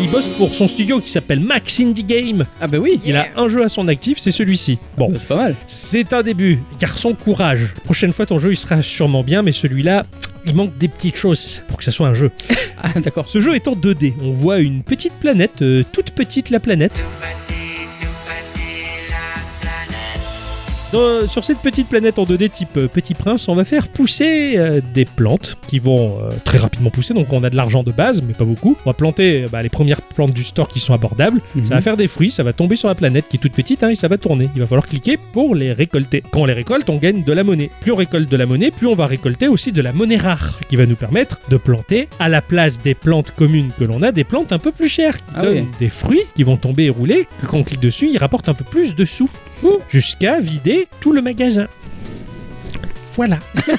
[0.00, 2.44] Qui bosse pour son studio qui s'appelle Max Indie Game.
[2.58, 2.98] Ah bah oui.
[3.04, 4.78] Il a un jeu à son actif, c'est celui-ci.
[4.96, 5.56] Bon, C'est pas mal.
[5.66, 6.58] c'est un début.
[6.80, 7.74] Garçon, courage.
[7.84, 10.06] Prochaine fois, ton jeu, il sera sûrement bien, mais celui-là,
[10.46, 12.30] il manque des petites choses pour que ça soit un jeu.
[12.82, 13.28] Ah d'accord.
[13.28, 14.14] Ce jeu est en 2D.
[14.22, 17.04] On voit une petite planète, euh, toute petite la planète.
[20.92, 24.54] Dans- sur cette petite planète en 2D type euh, Petit Prince, on va faire pousser
[24.56, 27.14] euh, des plantes qui vont euh, très rapidement pousser.
[27.14, 28.76] Donc on a de l'argent de base, mais pas beaucoup.
[28.84, 31.40] On va planter bah, les premières plantes du store qui sont abordables.
[31.62, 33.84] Ça va faire des fruits, ça va tomber sur la planète qui est toute petite
[33.84, 34.48] hein, et ça va tourner.
[34.56, 36.24] Il va falloir cliquer pour les récolter.
[36.32, 37.70] Quand on les récolte, on gagne de la monnaie.
[37.82, 40.58] Plus on récolte de la monnaie, plus on va récolter aussi de la monnaie rare
[40.68, 44.10] qui va nous permettre de planter à la place des plantes communes que l'on a,
[44.10, 45.64] des plantes un peu plus chères qui Ah donnent oui.
[45.78, 48.54] des fruits qui vont tomber et rouler, que quand on clique dessus, ils rapportent un
[48.54, 49.30] peu plus de sous.
[49.88, 51.66] Jusqu'à vider tout le magasin.
[53.16, 53.38] Voilà.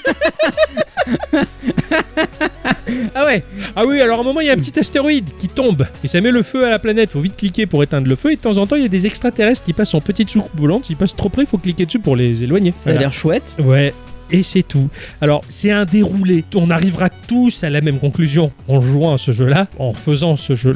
[3.15, 3.43] Ah ouais.
[3.75, 6.07] Ah oui, alors à un moment, il y a un petit astéroïde qui tombe et
[6.07, 7.11] ça met le feu à la planète.
[7.11, 8.31] Faut vite cliquer pour éteindre le feu.
[8.31, 10.59] Et de temps en temps, il y a des extraterrestres qui passent en petite soucoupe
[10.59, 10.85] volante.
[10.85, 12.73] S'ils passent trop près, il faut cliquer dessus pour les éloigner.
[12.75, 13.55] Ça a l'air chouette.
[13.59, 13.93] Ouais.
[14.31, 14.89] Et c'est tout.
[15.19, 16.45] Alors, c'est un déroulé.
[16.55, 20.55] On arrivera tous à la même conclusion en jouant à ce jeu-là, en faisant ce
[20.55, 20.75] jeu,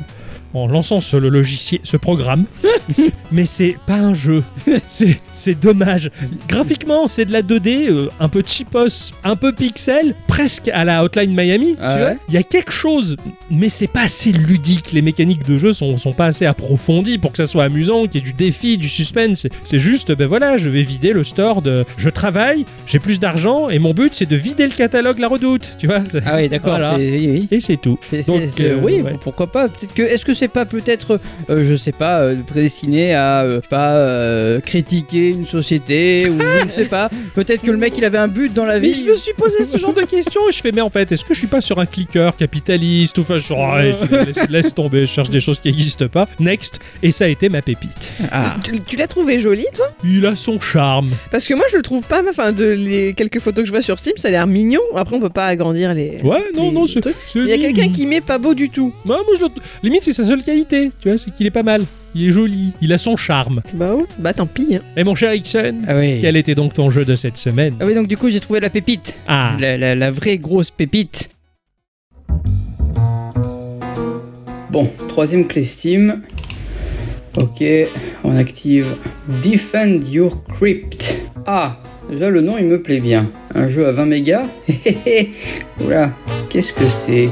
[0.56, 2.45] en lançant ce logiciel, ce programme.
[3.32, 4.43] Mais c'est pas un jeu.
[5.36, 6.09] c'est dommage.
[6.49, 11.03] Graphiquement, c'est de la 2D, euh, un peu cheapos, un peu pixel, presque à la
[11.03, 11.75] Hotline Miami.
[11.81, 13.15] Ah tu ouais vois Il y a quelque chose,
[13.51, 14.91] mais c'est pas assez ludique.
[14.93, 18.15] Les mécaniques de jeu sont, sont pas assez approfondies pour que ça soit amusant, qu'il
[18.15, 19.47] y ait du défi, du suspense.
[19.63, 21.83] C'est- juste, ben voilà, je vais vider le store de.
[21.97, 25.75] Je travaille, j'ai plus d'argent, et mon but c'est de vider le catalogue La Redoute.
[25.77, 26.77] Tu vois Ah oui, d'accord.
[26.77, 26.95] Voilà.
[26.95, 27.47] c'est- Oui, oui.
[27.51, 27.99] Et c'est tout.
[28.25, 29.15] Donc, euh, oui, ouais.
[29.21, 29.67] pourquoi pas.
[29.67, 31.19] Peut-être que est-ce que c'est pas peut-être,
[31.49, 34.59] euh, je sais pas, euh, prédestiné à euh, pas euh,
[35.30, 37.09] une société ou je ne sais pas.
[37.34, 39.03] Peut-être que le mec il avait un but dans la Mais vie.
[39.05, 41.23] je me suis posé ce genre de questions et je fais mais en fait est-ce
[41.26, 45.11] que je suis pas sur un clicker capitaliste ou enfin je- laisse, laisse tomber je
[45.11, 48.55] cherche des choses qui n'existent pas next et ça a été ma pépite Ah.
[48.63, 49.88] Tu, tu l'as trouvé joli, toi?
[50.03, 51.09] Il a son charme.
[51.32, 52.21] Parce que moi, je le trouve pas.
[52.30, 54.80] Enfin, de les quelques photos que je vois sur Steam, ça a l'air mignon.
[54.95, 56.19] Après, on peut pas agrandir les.
[56.23, 57.05] Ouais, non, les non, c'est.
[57.36, 58.93] Il y a quelqu'un qui met pas beau du tout.
[59.03, 59.45] Moi, moi, je
[59.84, 61.84] Limite, c'est sa seule qualité, tu vois, c'est qu'il est pas mal.
[62.18, 63.61] Il est joli, il a son charme.
[63.74, 64.78] Bah ouais, bah tant pis.
[64.78, 64.80] hein.
[64.95, 66.20] Et mon cher Ixon, Ah oui.
[66.22, 67.76] quel était donc ton jeu de cette semaine?
[67.82, 69.20] Ah oui, donc du coup, j'ai trouvé la pépite.
[69.28, 71.32] Ah, La, la- la vraie grosse pépite.
[74.72, 76.22] Bon, troisième clé Steam.
[77.38, 77.61] Ok,
[78.24, 78.95] on active
[79.43, 81.22] Defend Your Crypt.
[81.45, 83.30] Ah, déjà le nom il me plaît bien.
[83.53, 84.47] Un jeu à 20 mégas
[85.86, 86.13] Oula,
[86.49, 87.28] qu'est-ce que c'est?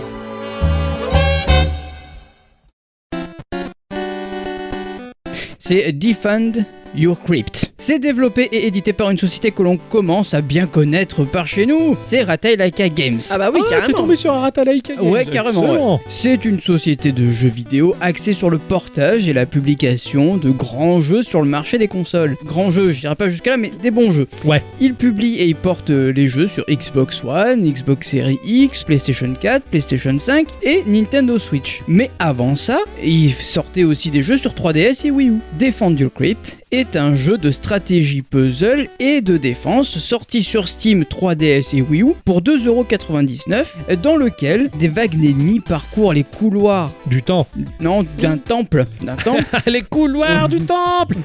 [5.65, 6.51] C'est Defend
[6.95, 7.71] Your Crypt.
[7.77, 11.65] C'est développé et édité par une société que l'on commence à bien connaître par chez
[11.65, 11.97] nous.
[12.01, 13.19] C'est Ratalaika Games.
[13.29, 13.97] Ah bah oui, Ah, t'es carrément.
[13.99, 15.07] tombé sur un Ratalaika Games.
[15.09, 15.95] Ouais, carrément.
[15.95, 15.99] Ouais.
[16.07, 20.99] C'est une société de jeux vidéo axée sur le portage et la publication de grands
[20.99, 22.35] jeux sur le marché des consoles.
[22.45, 24.27] Grands jeux, je dirais pas jusqu'à là, mais des bons jeux.
[24.45, 24.61] Ouais.
[24.79, 29.63] Ils publient et ils portent les jeux sur Xbox One, Xbox Series X, PlayStation 4,
[29.63, 31.81] PlayStation 5 et Nintendo Switch.
[31.87, 35.33] Mais avant ça, ils sortaient aussi des jeux sur 3DS et Wii U.
[35.59, 41.03] Defend Your Crypt est un jeu de stratégie puzzle et de défense sorti sur Steam
[41.03, 47.23] 3DS et Wii U pour 2,99€ dans lequel des vagues d'ennemis parcourent les couloirs Du
[47.23, 47.47] temps.
[47.79, 51.15] non d'un temple d'un temple Les couloirs du temple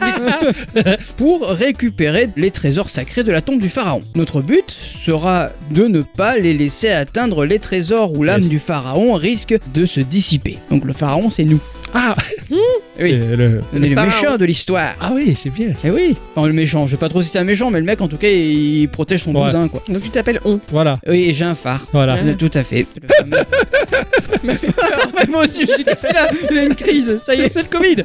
[1.16, 4.02] pour récupérer les trésors sacrés de la tombe du pharaon.
[4.14, 8.48] Notre but sera de ne pas les laisser atteindre les trésors où l'âme Yes.
[8.50, 10.58] du pharaon risque de se dissiper.
[10.70, 11.58] Donc le pharaon c'est nous.
[11.94, 12.14] Ah,
[13.00, 14.10] Oui, le- on est le pharaon.
[14.10, 14.94] méchant de l'histoire.
[15.00, 15.72] ah oui, c'est bien.
[15.84, 17.84] Eh oui, enfin le méchant, je sais pas trop si c'est un méchant, mais le
[17.86, 19.44] mec en tout cas il protège son Ouais.
[19.46, 19.82] cousin quoi.
[19.88, 20.60] Donc tu t'appelles On.
[20.70, 21.86] Voilà, Oui, et j'ai un phare.
[21.92, 22.16] voilà.
[22.16, 22.86] Euh, Tout à fait.
[23.00, 23.44] Le fameux-
[24.44, 24.86] m'a fait peur.
[25.16, 27.46] Ouais, Moi aussi, je dis qu'est-ce qu'il a Il a une crise, ça y C'est
[27.46, 27.48] est.
[27.48, 27.96] c'est le Covid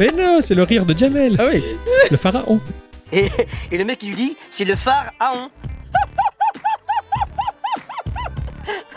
[0.00, 1.62] Mais non, c'est le rire de Jamel, Ah oui.
[2.10, 2.60] le pharaon.
[3.12, 3.26] Et,
[3.70, 5.48] et le mec il lui dit c'est le phare à on.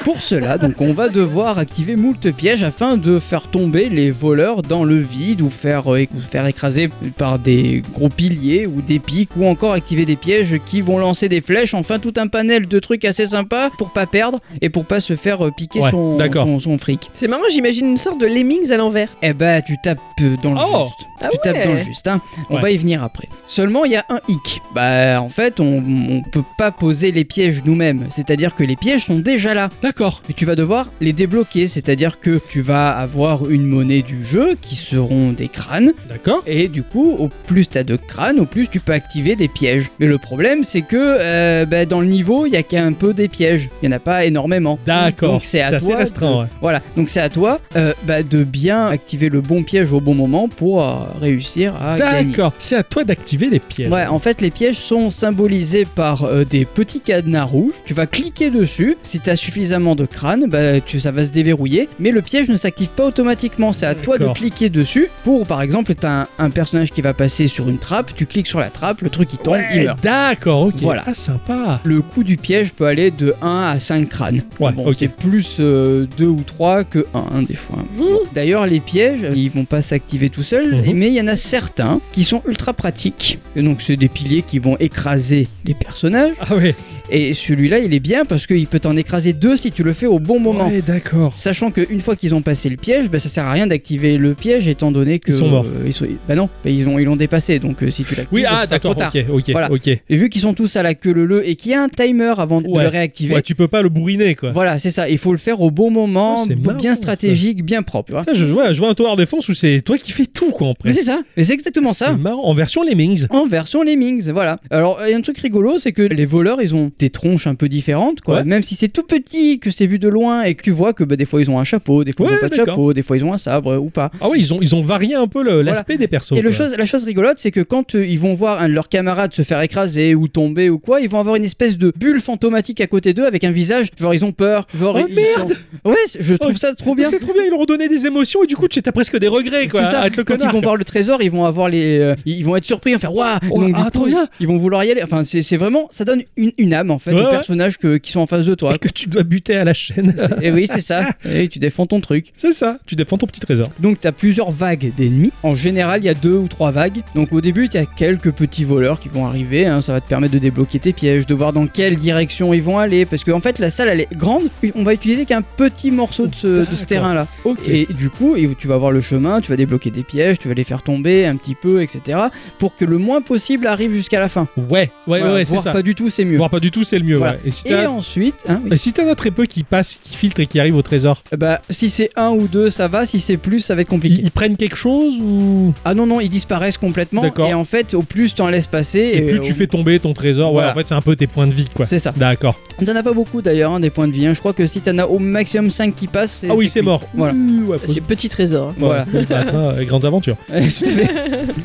[0.09, 4.63] Pour cela, donc, on va devoir activer moult pièges afin de faire tomber les voleurs
[4.63, 8.97] dans le vide ou faire, euh, ou faire écraser par des gros piliers ou des
[8.97, 11.75] pics ou encore activer des pièges qui vont lancer des flèches.
[11.75, 15.15] Enfin, tout un panel de trucs assez sympas pour pas perdre et pour pas se
[15.15, 17.11] faire euh, piquer Ouais, son, son, son fric.
[17.13, 19.09] C'est marrant, j'imagine une sorte de Lemmings à l'envers.
[19.21, 21.07] Eh ben, tu tapes euh, dans le Oh juste.
[21.21, 22.07] Ah tu tapes dans le juste.
[22.07, 22.19] hein.
[22.49, 22.61] On Ouais.
[22.61, 23.27] va y venir après.
[23.45, 24.59] Seulement, il y a un hic.
[24.73, 28.07] Bah, en fait, on, on peut pas poser les pièges nous-mêmes.
[28.09, 29.69] C'est-à-dire que les pièges sont déjà là.
[29.83, 29.98] D'accord.
[30.29, 34.55] Et tu vas devoir les débloquer, c'est-à-dire que tu vas avoir une monnaie du jeu
[34.61, 36.41] qui seront des crânes, D'accord.
[36.47, 39.89] et du coup, au plus t'as de crânes, au plus tu peux activer des pièges.
[39.99, 43.13] Mais le problème, c'est que euh, bah, dans le niveau, il y a qu'un peu
[43.13, 44.79] des pièges, il y en a pas énormément.
[44.85, 45.33] D'accord.
[45.33, 45.97] Donc c'est à assez toi.
[45.97, 46.47] restreint, de- ouais.
[46.61, 50.15] Voilà, donc c'est à toi euh, bah, de bien activer le bon piège au bon
[50.15, 52.31] moment pour euh, réussir à gagner.
[52.31, 52.53] D'accord.
[52.57, 53.91] C'est à toi d'activer les pièges.
[53.91, 57.73] Ouais, en fait, les pièges sont symbolisés par des petits cadenas rouges.
[57.85, 58.95] Tu vas cliquer dessus.
[59.03, 59.35] Si tu as
[59.79, 61.87] suffisamment de crâne, bah, tu, ça va se déverrouiller.
[61.99, 63.71] Mais le piège ne s'active pas automatiquement.
[63.71, 65.07] C'est à toi de cliquer dessus.
[65.23, 68.11] Pour, par exemple, tu as un, un personnage qui va passer sur une trappe.
[68.15, 70.03] Tu cliques sur la trappe, le truc il tombe, il meurt.
[70.03, 70.75] D'accord, ok.
[70.81, 71.03] Voilà.
[71.05, 71.79] Ah, sympa.
[71.83, 74.41] Le coût du piège peut aller de 1 à 5 crânes.
[74.59, 74.95] Ouais, bon, ok.
[74.97, 77.79] c'est plus 2 ou 3 que 1 des fois.
[77.97, 78.19] Bon.
[78.33, 80.93] D'ailleurs, les pièges, ils vont pas s'activer tout seuls, Mhm.
[80.95, 83.39] mais il y en a certains qui sont ultra pratiques.
[83.55, 86.33] Et donc, c'est des piliers qui vont écraser les personnages.
[86.41, 86.75] Ah ouais.
[87.11, 90.05] Et celui-là, il est bien parce qu'il peut t'en écraser deux si tu le fais
[90.05, 90.67] au bon moment.
[90.67, 91.35] Ouais, d'accord.
[91.35, 94.35] Sachant qu'une fois qu'ils ont passé le piège, bah, ça sert à rien d'activer le
[94.35, 95.31] piège étant donné que.
[95.31, 95.65] Ils sont morts.
[95.65, 98.13] euh, ils sont- Bah non, bah, ils l'ont ils l'ont dépassé donc euh, si tu
[98.15, 99.23] l'actives, Oui, ah, sera trop d'accord, tard.
[99.29, 99.71] ok, ok, Voilà.
[99.71, 99.87] ok.
[99.87, 102.33] Et vu qu'ils sont tous à la queue leu et qu'il y a un timer
[102.37, 102.83] avant de Ouais.
[102.83, 104.51] le réactiver, Ouais, tu peux pas le bourriner, quoi.
[104.51, 105.09] voilà, c'est ça.
[105.09, 106.97] Il faut le faire au bon moment, Oh, c'est marrant, bien ça.
[107.01, 108.19] stratégique, bien propre.
[108.19, 110.67] Putain, je, vois, je vois un tower défense où c'est toi qui fais tout, quoi,
[110.67, 110.99] en Mais presque.
[110.99, 112.11] c'est ça, mais c'est exactement C'est ça.
[112.13, 112.43] marrant.
[112.43, 113.25] En version Lemmings.
[113.31, 114.59] En version Lemmings, voilà.
[114.69, 117.47] Alors, il y a un truc rigolo, c'est que les voleurs, ils ont des tronches
[117.47, 118.37] un peu différentes, quoi.
[118.37, 118.43] Ouais.
[118.43, 121.03] Même si c'est tout petit, que c'est vu de loin et que tu vois que
[121.03, 123.01] bah, des fois ils ont un chapeau, des fois ils ont pas de chapeau, des
[123.01, 124.11] fois ils ont un sabre ou pas.
[124.21, 126.33] Ah oui, ils ont, ils ont varié un peu l'aspect des persos.
[126.37, 128.73] Et le chose, la chose rigolote, c'est que quand euh, ils vont voir un de
[128.73, 131.93] leurs camarades se faire écraser ou tomber ou quoi, ils vont avoir une espèce de
[131.95, 135.15] bulle fantomatique à côté d'eux avec un visage, genre ils ont peur, genre Oh, ils
[135.15, 135.89] merde sont...
[135.89, 137.07] Ouais, je trouve Oh, ça trop bien.
[137.09, 139.17] C'est trop bien, ils leur ont donné des émotions et du coup, tu as presque
[139.17, 139.83] des regrets, quoi.
[139.83, 140.07] Ça.
[140.09, 142.55] le Quand connard, ils vont voir le trésor, ils vont avoir les, euh, ils vont
[142.55, 143.37] être surpris, faire waouh.
[143.51, 144.27] Oh, ah, coup, trop bien.
[144.39, 145.03] Ils vont vouloir y aller.
[145.03, 146.88] Enfin, c'est c'est vraiment, ça donne une, une âme.
[146.91, 147.29] En fait Ouais, aux ouais.
[147.31, 148.77] personnages que- qui sont en face de toi.
[148.77, 150.15] Que tu dois buter à la chaîne.
[150.41, 151.09] Et oui, c'est ça.
[151.25, 152.33] Et tu défends ton truc.
[152.37, 153.65] c'est ça, tu défends ton petit trésor.
[153.79, 155.31] Donc tu as plusieurs vagues d'ennemis.
[155.43, 157.01] En général, il y a deux ou trois vagues.
[157.15, 159.65] Donc au début, il y a quelques petits voleurs qui vont arriver.
[159.65, 159.81] hein.
[159.81, 162.77] Ça va te permettre de débloquer tes pièges, de voir dans quelle direction ils vont
[162.79, 163.05] aller.
[163.05, 164.43] Parce qu'en fait, la salle, elle est grande.
[164.75, 166.85] On va utiliser qu'un petit morceau de ce, de ce D'accord.
[166.87, 167.27] terrain-là.
[167.67, 170.47] Et du coup, et tu vas voir le chemin, tu vas débloquer des pièges, tu
[170.47, 172.17] vas les faire tomber un petit peu, etc.
[172.57, 174.47] Pour que le moins possible arrive jusqu'à la fin.
[174.57, 175.71] Ouais, ouais, Voilà, ouais, c'est ça.
[175.71, 176.37] pas du tout, c'est mieux.
[176.37, 177.17] Voir pas du tout, c'est le mieux.
[177.17, 177.33] Voilà.
[177.33, 177.39] ouais.
[177.45, 178.69] Et si Et ensuite, hein, oui.
[178.73, 181.23] et si t'en as très peu qui passent, qui filtrent et qui arrivent au trésor,
[181.37, 183.05] bah, si c'est un ou deux, ça va.
[183.05, 184.15] Si c'est plus, ça va être compliqué.
[184.19, 185.73] ils, ils prennent quelque chose ou?
[185.85, 187.21] Ah non, non, ils disparaissent complètement.
[187.21, 187.47] D'accord.
[187.49, 189.11] Et en fait, au plus tu en laisses passer.
[189.13, 190.67] et plus au- tu fais tomber ton trésor, Voilà.
[190.67, 191.85] ouais, en fait, c'est un peu tes points de vie, quoi.
[191.85, 192.13] C'est ça.
[192.15, 192.59] D'accord.
[192.85, 194.25] T'en as pas beaucoup d'ailleurs, hein, des points de vie.
[194.25, 194.33] hein.
[194.33, 196.45] Je crois que si t'en as au maximum 5 qui passent.
[196.49, 197.01] Ah oui, c'est mort.
[197.13, 197.33] Voilà.
[197.33, 198.73] Ouh, ouais, faut- C'est petit trésor.
[198.77, 199.05] Voilà.
[199.29, 200.37] battre, hein, euh, grandes aventures.
[200.49, 200.67] Ouais,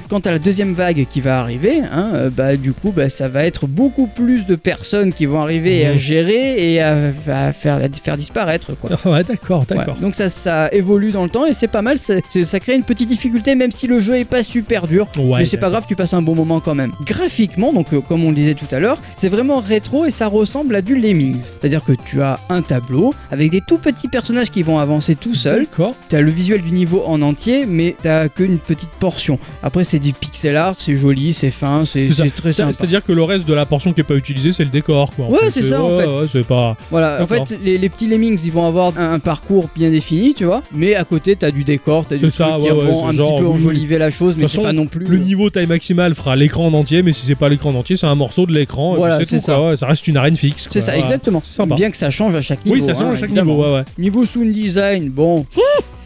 [0.09, 3.29] tout à la deuxième vague qui va arriver, hein, euh, bah du coup, bah, ça
[3.29, 5.99] va être beaucoup plus de personnes qui vont arriver à Mhm.
[5.99, 6.97] gérer et à,
[7.29, 8.73] à faire, à faire disparaître.
[8.81, 8.91] Quoi.
[9.13, 9.95] ouais, d'accord, d'accord.
[9.97, 10.01] Ouais.
[10.01, 11.99] Donc ça, ça évolue dans le temps et c'est pas mal.
[11.99, 12.21] ça
[12.61, 15.07] crée une petite difficulté, même si le jeu est pas super dur.
[15.19, 16.93] Ouais, mais c'est pas grave, tu passes un bon moment quand même.
[17.07, 20.27] Graphiquement, donc euh, comme on le disait tout à l'heure, c'est vraiment rétro et ça
[20.29, 21.41] ressemble à du Lemmings.
[21.61, 25.35] C'est-à-dire que tu as un tableau avec des tout petits personnages qui vont avancer tout
[25.35, 25.61] seuls.
[25.61, 25.95] D'accord.
[26.09, 29.39] T'as le visuel du niveau en entier, mais t'as qu'une petite portion.
[29.63, 32.73] Après, c'est du pixel art, c'est joli, c'est fin, c'est très C'est- sympa.
[32.73, 35.27] C'est-à-dire que le reste de la portion qui est pas utilisée, c'est le décor, quoi.
[35.27, 36.07] en Ouais, c'est ça, en fait.
[36.07, 36.77] ouais, c'est pas.
[36.91, 40.35] Voilà, en fait, les, les petits lemmings, ils vont avoir un, un parcours bien défini,
[40.35, 40.63] tu vois.
[40.73, 43.35] Mais à côté, t'as du décor, t'as du ça, truc ouais, qui vont un genre,
[43.37, 45.05] petit peu enjoliver la chose, mais c'est pas non plus.
[45.07, 47.97] Le niveau taille maximale fera l'écran en entier, mais si c'est pas l'écran en entier,
[47.97, 48.95] c'est un morceau de l'écran.
[48.95, 49.35] et Voilà, c'est.
[49.55, 50.69] Ouais, ça reste une arène fixe.
[50.71, 51.43] C'est ça, exactement.
[51.77, 52.77] Bien que ça change à chaque niveau.
[52.77, 53.65] Oui, ça change hein, à chaque niveau.
[53.99, 55.45] Niveau sound design, bon.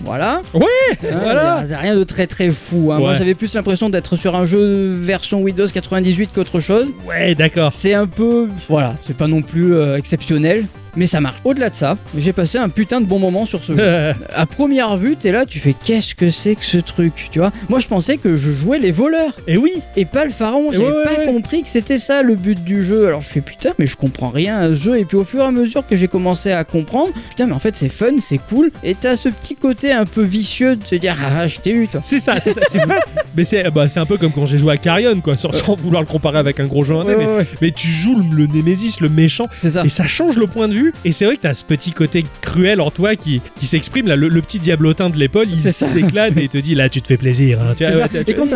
[0.05, 0.43] Voilà.
[0.55, 0.63] Ouais,
[1.03, 1.65] Hein, voilà.
[1.69, 2.93] y a- Rien de très très fou.
[2.93, 2.99] hein.
[3.01, 6.87] Moi j'avais plus l'impression d'être sur un jeu version Windows 98 qu'autre chose.
[7.09, 7.73] Ouais, d'accord.
[7.75, 8.49] C'est un peu.
[8.69, 10.67] Voilà, c'est pas non plus euh, exceptionnel.
[10.99, 11.37] Mais ça marche.
[11.45, 14.13] Au-delà de ça, j'ai passé un putain de bon moment sur ce jeu.
[14.35, 17.53] à première vue, t'es là, tu fais qu'est-ce que c'est que ce truc, tu vois?
[17.69, 20.73] Moi, je pensais que je jouais les voleurs Et oui, et pas le pharaon.
[20.73, 21.27] Et J'avais ouais, pas ouais.
[21.27, 23.07] compris que c'était ça le but du jeu.
[23.07, 24.99] Alors je fais putain, mais je comprends rien à ce jeu.
[24.99, 27.61] Et puis au fur et à mesure que j'ai commencé à comprendre, putain, mais en
[27.61, 28.73] fait c'est fun, c'est cool.
[28.83, 31.87] Et t'as ce petit côté un peu vicieux de se dire ah je t'ai eu
[31.87, 32.01] toi.
[32.03, 32.61] c'est ça, c'est ça.
[33.37, 36.03] Mais c'est bah, un peu comme quand j'ai joué à Carrion, quoi, sans, sans vouloir
[36.03, 39.09] le comparer avec un gros jeu indé, Ouais, mais, tu joues le, le Némésis, le
[39.09, 39.85] méchant, C'est ça.
[39.85, 40.88] et ça change le point de vue.
[41.05, 44.17] Et c'est vrai que t'as ce petit côté cruel en toi qui, qui s'exprime, là,
[44.17, 45.73] le, le petit diablotin de l'épaule, il ça.
[45.73, 47.61] s'éclate et il te dit là, tu te fais plaisir.
[47.61, 47.75] hein.
[47.77, 47.91] Tu ça.
[47.91, 48.47] ouais, tu- Et quand,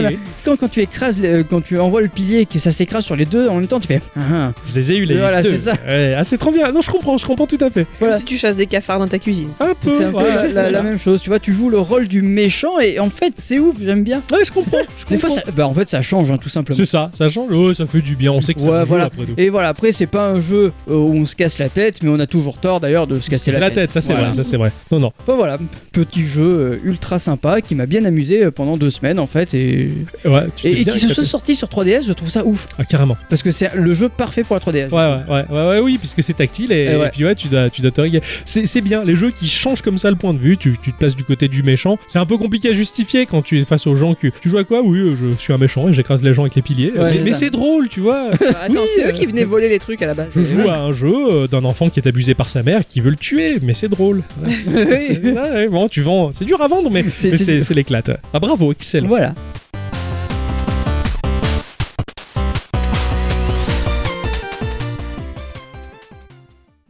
[0.45, 3.17] quand, quand tu écrases, le- quand tu envoies le pilier et que ça s'écrase sur
[3.17, 4.53] les deux en même temps, tu fais ah, ah.
[4.67, 5.51] Je les ai eu les Voilà, deux.
[5.51, 5.73] c'est ça.
[5.87, 6.71] Ouais, ah, c'est trop bien.
[6.73, 7.87] Non, je comprends, je comprends tout à fait.
[7.99, 8.15] Voilà.
[8.15, 9.49] Comme si tu chasses des cafards dans ta cuisine.
[9.61, 9.91] Un peu.
[9.99, 10.83] C'est un peu ouais, la, ça.
[10.83, 13.77] même chose, tu vois, tu joues le rôle du méchant et en fait c'est ouf,
[13.83, 14.23] j'aime bien.
[14.33, 14.79] Ouais, je comprends.
[14.99, 16.77] je Des fois, ça, bah, en fait, ça change hein, tout simplement.
[16.77, 17.49] C'est ça, ça change.
[17.53, 18.33] Oh, ça fait du bien.
[18.33, 19.05] On sait que ça Ouais, joue voilà.
[19.07, 19.35] après tout.
[19.37, 22.09] Et voilà, après, c'est pas un jeu euh, où on se casse la tête, mais
[22.09, 24.29] on a toujours tort d'ailleurs de se casser la, la tête, ça c'est Voilà.
[24.29, 24.73] vrai, ça c'est vrai.
[24.91, 25.13] Non, non.
[25.23, 25.59] Enfin, voilà,
[25.93, 29.53] petit jeu euh, ultra sympa qui m'a bien amusé euh, pendant deux semaines en fait
[29.55, 29.91] et,
[30.25, 31.15] Ouais, et, qui se éclaté.
[31.15, 33.17] sont sortis sur 3DS, je trouve ça ouf Ah, carrément.
[33.29, 34.91] parce que c'est le jeu parfait pour la 3DS.
[34.91, 37.07] Ouais, ouais, ouais, ouais, oui, puisque c'est tactile et, Et ouais.
[37.07, 38.01] et puis ouais, tu dois, tu dois te.
[38.45, 40.93] C'est c'est bien, les jeux qui changent comme ça le point de vue, tu, tu
[40.93, 41.99] te places du côté du méchant.
[42.09, 44.59] C'est un peu compliqué à justifier quand tu es face aux gens que tu joues
[44.59, 44.83] à quoi?
[44.83, 46.93] Oui, euh, je suis un méchant et j'écrase les gens avec les piliers.
[47.25, 48.31] Mais c'est drôle, tu vois.
[48.41, 50.29] Bah, attends, Oui, c'est eux qui venaient voler les trucs à la base.
[50.35, 53.11] Je joue à un jeu d'un enfant qui est abusé par sa mère qui veut
[53.11, 54.23] le tuer, mais c'est drôle.
[54.67, 55.31] Ouais, Oui.
[55.33, 58.11] ouais, bon, tu vends, c'est dur à vendre, mais c'est l'éclate.
[58.33, 59.09] Ah, bravo, excellent.
[59.09, 59.35] voilà.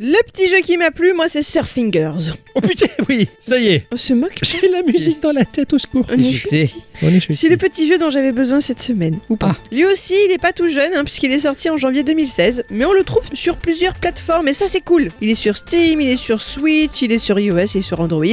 [0.04, 2.32] Le petit jeu qui m'a plu, moi, c'est Surfingers.
[2.56, 3.86] Oh putain, oui, ça y est.
[3.92, 4.44] On se moque pas.
[4.60, 6.04] J'ai la musique dans la tête, au secours.
[6.10, 6.66] On est.
[7.04, 9.52] On chez C'est le petit jeu dont j'avais besoin cette semaine, ou pas.
[9.56, 9.68] Ah.
[9.70, 12.84] Lui aussi, il est pas tout jeune, hein, puisqu'il est sorti en janvier 2016, mais
[12.84, 15.10] on le trouve sur plusieurs plateformes, et ça c'est cool.
[15.20, 18.00] Il est sur Steam, il est sur Switch, il est sur iOS, il est sur
[18.00, 18.24] Android,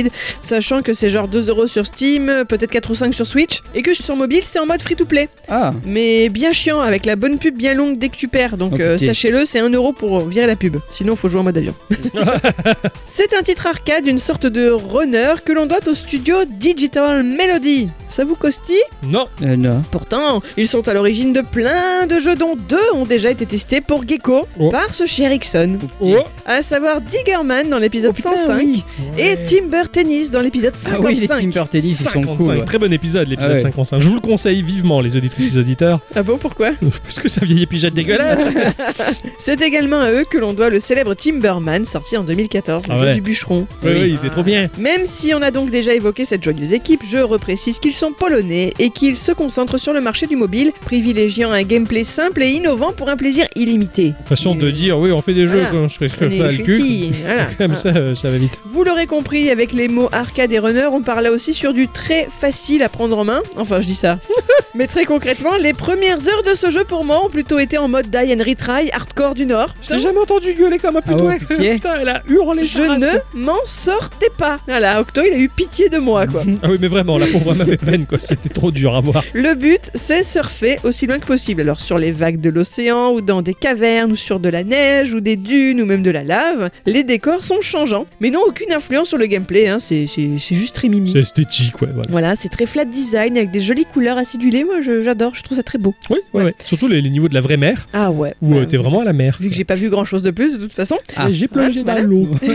[0.42, 3.84] sachant que c'est genre 2 euros sur Steam, peut-être 4 ou 5 sur Switch, et
[3.84, 5.30] que sur mobile, c'est en mode free-to-play.
[5.48, 8.74] Ah, Mais bien chiant, avec la bonne pub bien longue dès que tu perds, donc
[8.76, 11.59] Oh, euh, sachez-le, c'est 1 euro pour virer la pub, sinon faut jouer en mode
[13.06, 17.90] c'est un titre arcade, une sorte de runner que l'on doit au studio Digital Melody.
[18.10, 18.76] Ça vous costille?
[19.04, 19.28] Non.
[19.44, 19.84] euh, non.
[19.92, 23.82] Pourtant, ils sont à l'origine de plein de jeux dont deux ont déjà été testés
[23.82, 24.70] pour Gecko Oh.
[24.70, 26.16] par ce cher Ixon, Oh.
[26.46, 28.84] à savoir Diggerman dans l'épisode Oh, putain, 105 oui.
[29.18, 31.42] et Timber Tennis dans l'épisode Ah oui, les 55.
[31.54, 32.58] Timber Tennis, ils sont 55, cool.
[32.58, 32.66] ouais.
[32.66, 33.60] très bon épisode l'épisode Ah ouais.
[33.60, 34.00] 55.
[34.02, 36.72] Je vous le conseille vivement les auditrices et auditeurs Ah bon, pourquoi?
[37.04, 38.46] Parce que ça vieillit épisode dégueulasse.
[39.40, 42.94] C'est également à eux que l'on doit le célèbre Timber Bomberman, sorti en 2014, le
[42.94, 43.66] Ah jeu du bûcheron.
[43.84, 44.70] Oui, oui, il était trop bien.
[44.78, 48.72] Même si on a donc déjà évoqué cette joyeuse équipe, je reprécise qu'ils sont polonais
[48.80, 52.92] et qu'ils se concentrent sur le marché du mobile, privilégiant un gameplay simple et innovant
[52.94, 54.14] pour un plaisir illimité.
[54.28, 55.70] Façon de dire, oui, on fait des jeux Voilà.
[55.72, 57.12] quand je serais On est pas le cul.
[57.26, 57.46] voilà.
[57.58, 58.54] Comme ça, euh, ça va vite.
[58.66, 61.88] Vous l'aurez compris, avec les mots arcade et runner, on parle là aussi sur du
[61.88, 63.42] très facile à prendre en main.
[63.58, 64.20] Enfin, je dis ça.
[64.76, 67.88] Mais très concrètement, les premières heures de ce jeu pour moi ont plutôt été en
[67.88, 69.74] mode die and retry, hardcore du Nord.
[69.82, 71.14] Je t'ai jamais entendu gueuler comme un Ah
[71.48, 71.94] putain.
[72.02, 72.66] elle a hurlé.
[72.66, 74.60] Je ne m'en sortais pas.
[74.68, 76.44] Voilà, Octo, il a eu pitié de moi, quoi.
[76.64, 78.20] Ah oui, mais vraiment, la pauvre m'a fait peine, quoi.
[78.20, 79.24] C'était trop dur à voir.
[79.34, 81.62] Le but, c'est surfer aussi loin que possible.
[81.62, 85.14] Alors sur les vagues de l'océan, ou dans des cavernes, ou sur de la neige,
[85.14, 88.72] ou des dunes, ou même de la lave, les décors sont changeants, mais n'ont aucune
[88.74, 89.68] influence sur le gameplay.
[89.68, 89.80] Hein.
[89.80, 90.08] C'est
[90.52, 91.12] juste très mimi.
[91.12, 91.90] C'est esthétique, ouais.
[91.94, 92.10] Voilà.
[92.10, 94.64] Voilà, c'est très flat design avec des jolies couleurs acidulées.
[94.64, 95.94] Moi, j'adore, je trouve ça très beau.
[96.10, 96.56] Oui, ouais, ouais.
[96.66, 98.34] Surtout les, les niveaux de la vraie mer, Ah ouais.
[98.42, 99.38] où euh, t'es vraiment à la mer.
[99.40, 100.98] Vu que j'ai pas vu grand chose de plus de toute façon.
[101.20, 101.30] Ah.
[101.30, 102.28] Et J'ai plongé dans l'eau.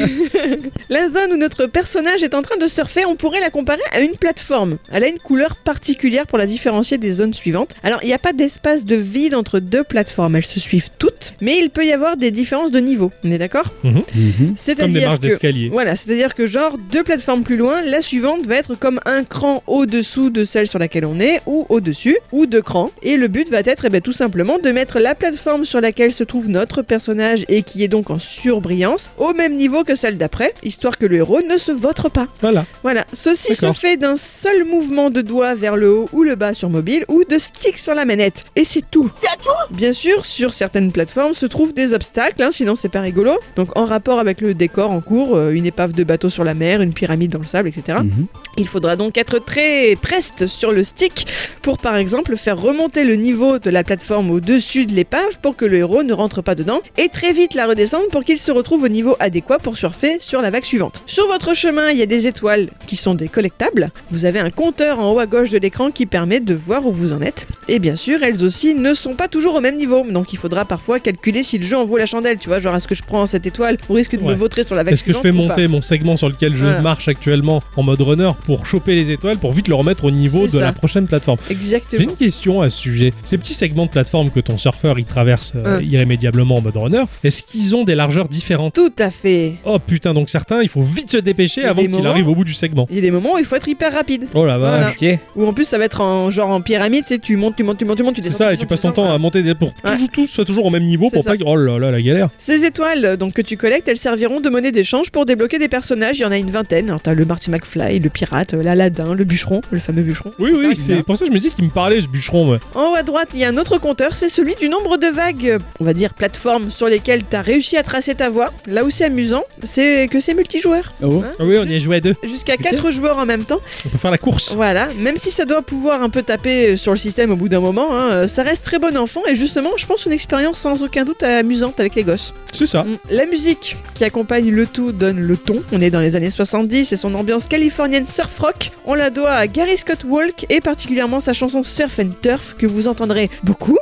[0.88, 4.00] La zone où notre personnage est en train de surfer, on pourrait la comparer à
[4.00, 4.78] une plateforme.
[4.92, 7.74] Elle a une couleur particulière pour la différencier des zones suivantes.
[7.82, 11.34] Alors, il n'y a pas d'espace de vide entre deux plateformes, elles se suivent toutes,
[11.40, 13.10] mais il peut y avoir des différences de niveau.
[13.24, 13.66] On est d'accord?
[13.82, 13.92] Mhm.
[13.92, 15.68] Comme des C'est-à-dire marches que d'escalier.
[15.70, 19.62] voilà, c'est-à-dire que genre deux plateformes plus loin, la suivante va être comme un cran
[19.66, 22.90] au-dessous de celle sur laquelle on est, ou au-dessus, ou deux crans.
[23.02, 26.12] Et le but va être eh ben, tout simplement de mettre la plateforme sur laquelle
[26.12, 28.18] se trouve notre personnage et qui est donc en
[28.54, 32.28] surbrillance au même niveau que celle d'après, histoire que le héros ne se vautre pas.
[32.40, 32.64] Voilà.
[32.84, 36.54] Voilà, ceci se fait d'un seul mouvement de doigt vers le haut ou le bas
[36.54, 38.44] sur mobile ou de stick sur la manette.
[38.54, 39.10] Et c'est tout.
[39.18, 42.88] C'est à tout Bien sûr, sur certaines plateformes se trouvent des obstacles, hein, sinon c'est
[42.88, 43.32] pas rigolo.
[43.56, 46.54] Donc en rapport avec le décor en cours, euh, une épave de bateau sur la
[46.54, 47.98] mer, une pyramide dans le sable, etc.
[48.04, 48.26] Mhm.
[48.56, 51.26] Il faudra donc être très preste sur le stick
[51.60, 55.64] pour par exemple faire remonter le niveau de la plateforme au-dessus de l'épave pour que
[55.64, 58.82] le héros ne rentre pas dedans et très vite la redescendre pour qu'il se retrouve
[58.84, 61.02] au niveau adéquat pour surfer sur la vague suivante.
[61.06, 63.90] Sur votre chemin, il y a des étoiles qui sont des collectables.
[64.10, 66.92] Vous avez un compteur en haut à gauche de l'écran qui permet de voir où
[66.92, 67.46] vous en êtes.
[67.68, 70.04] Et bien sûr, elles aussi ne sont pas toujours au même niveau.
[70.08, 72.38] Donc il faudra parfois calculer si le jeu en vaut la chandelle.
[72.38, 74.74] Tu vois, genre est-ce que je prends cette étoile au risque de me vautrer sur
[74.74, 76.82] la vague Est-ce que je fais monter mon segment sur lequel je Voilà.
[76.82, 80.44] marche actuellement en mode runner pour choper les étoiles pour vite le remettre au niveau
[80.46, 80.60] de ça.
[80.60, 81.38] la prochaine plateforme?
[81.48, 82.02] J'ai Exactement.
[82.04, 83.14] une question à ce sujet.
[83.24, 85.80] Ces petits segments de plateforme que ton surfeur il traverse euh, Hein.
[85.82, 89.54] irrémédiablement en mode runner, est-ce qu'ils ont des largeurs différentes Tout à fait.
[89.64, 92.54] Oh putain, donc certains, il faut vite se dépêcher avant qu'il arrive au bout du
[92.54, 92.86] segment.
[92.90, 94.26] Il y a des moments où il faut être hyper rapide.
[94.34, 94.94] Oh la vache.
[94.98, 95.14] Voilà.
[95.14, 95.18] Ok.
[95.36, 97.64] Ou en plus ça va être en genre en pyramide, tu sais, tu montes, tu
[97.64, 98.44] montes, tu montes, tu montes, tu C'est descends.
[98.44, 99.54] ça, et tu passes ton temps à monter des...
[99.54, 99.94] pour que Ouais.
[99.94, 101.30] toujours tous soient toujours au même niveau C'est pour ça.
[101.30, 101.42] pas que...
[101.46, 102.28] Oh là là, la galère.
[102.38, 106.18] Ces étoiles donc que tu collectes, elles serviront de monnaie d'échange pour débloquer des personnages.
[106.18, 106.88] Il y en a une vingtaine.
[106.88, 110.32] Alors t'as le Marty McFly, le pirate, l'Aladin, le bûcheron, le fameux bûcheron.
[110.38, 112.50] Oui, oui, c'est pour ça que je me disais qu'il me parlait ce bûcheron.
[112.50, 112.58] ouais.
[112.74, 115.06] En haut à droite, il y a un autre compteur, c'est celui du nombre de
[115.06, 118.52] vagues, on va dire plateformes sur lesquelles tu as réussi à tracer ta voie.
[118.66, 120.92] Là où c'est amusant, c'est que c'est multijoueur.
[121.02, 121.22] Oh.
[121.24, 122.14] Hein Ah oui, on y a joué à deux.
[122.22, 123.60] Jusqu'à 4 joueurs en même temps.
[123.86, 124.54] On peut faire la course.
[124.54, 127.60] Voilà, même si ça doit pouvoir un peu taper sur le système au bout d'un
[127.60, 130.82] moment, hein, euh, ça reste très bon enfant et justement, je pense une expérience sans
[130.82, 132.34] aucun doute amusante avec les gosses.
[132.52, 132.84] C'est ça.
[132.84, 132.98] Mm.
[133.10, 135.62] La musique qui accompagne le tout donne le ton.
[135.72, 138.70] On est dans les années 70 et son ambiance californienne surf rock.
[138.84, 142.66] On la doit à Gary Scott Walk et particulièrement sa chanson Surf and Turf que
[142.66, 143.78] vous entendrez beaucoup.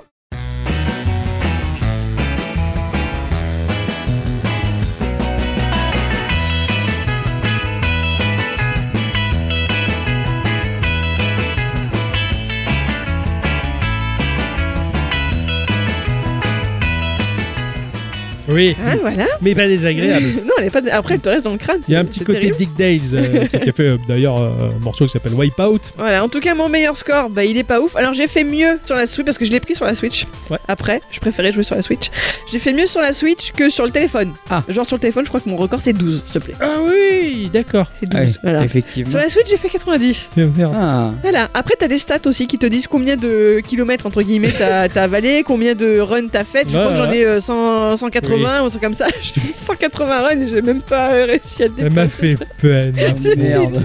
[18.52, 19.24] Oui, Hein, voilà.
[19.40, 20.26] mais pas désagréable.
[20.46, 20.80] non, elle est pas.
[20.92, 21.80] Après, elle te reste dans le crâne.
[21.88, 22.56] Il y a un petit côté terrible.
[22.56, 25.80] Dick Dales euh, qui a fait euh, d'ailleurs euh, un morceau qui s'appelle Wipeout.
[25.96, 27.96] Voilà, en tout cas, mon meilleur score, bah, il est pas ouf.
[27.96, 30.26] Alors, j'ai fait mieux sur la Switch parce que je l'ai pris sur la Switch.
[30.50, 30.58] Ouais.
[30.68, 32.10] Après, je préférais jouer sur la Switch.
[32.50, 34.32] J'ai fait mieux sur la Switch que sur le téléphone.
[34.50, 34.62] Ah.
[34.68, 36.54] Genre, sur le téléphone, je crois que mon record c'est 12, s'il te plaît.
[36.60, 37.86] Ah oui, d'accord.
[37.98, 38.20] C'est 12.
[38.20, 38.64] Ah oui, voilà.
[38.64, 39.10] Effectivement.
[39.10, 40.30] Sur la Switch, j'ai fait 90.
[40.36, 40.74] Merde.
[40.76, 41.10] Ah.
[41.22, 44.88] Voilà, après t'as des stats aussi qui te disent combien de kilomètres entre guillemets t'as
[45.02, 46.64] avalé, combien de runs t'as fait.
[46.68, 49.06] Je Ouais, crois que j'en ai euh, 100 180 ou un truc comme ça.
[49.12, 52.94] Fait 180 runs et j'ai même pas réussi à te Elle m'a fait peine.
[53.02, 53.82] Ah, Merde.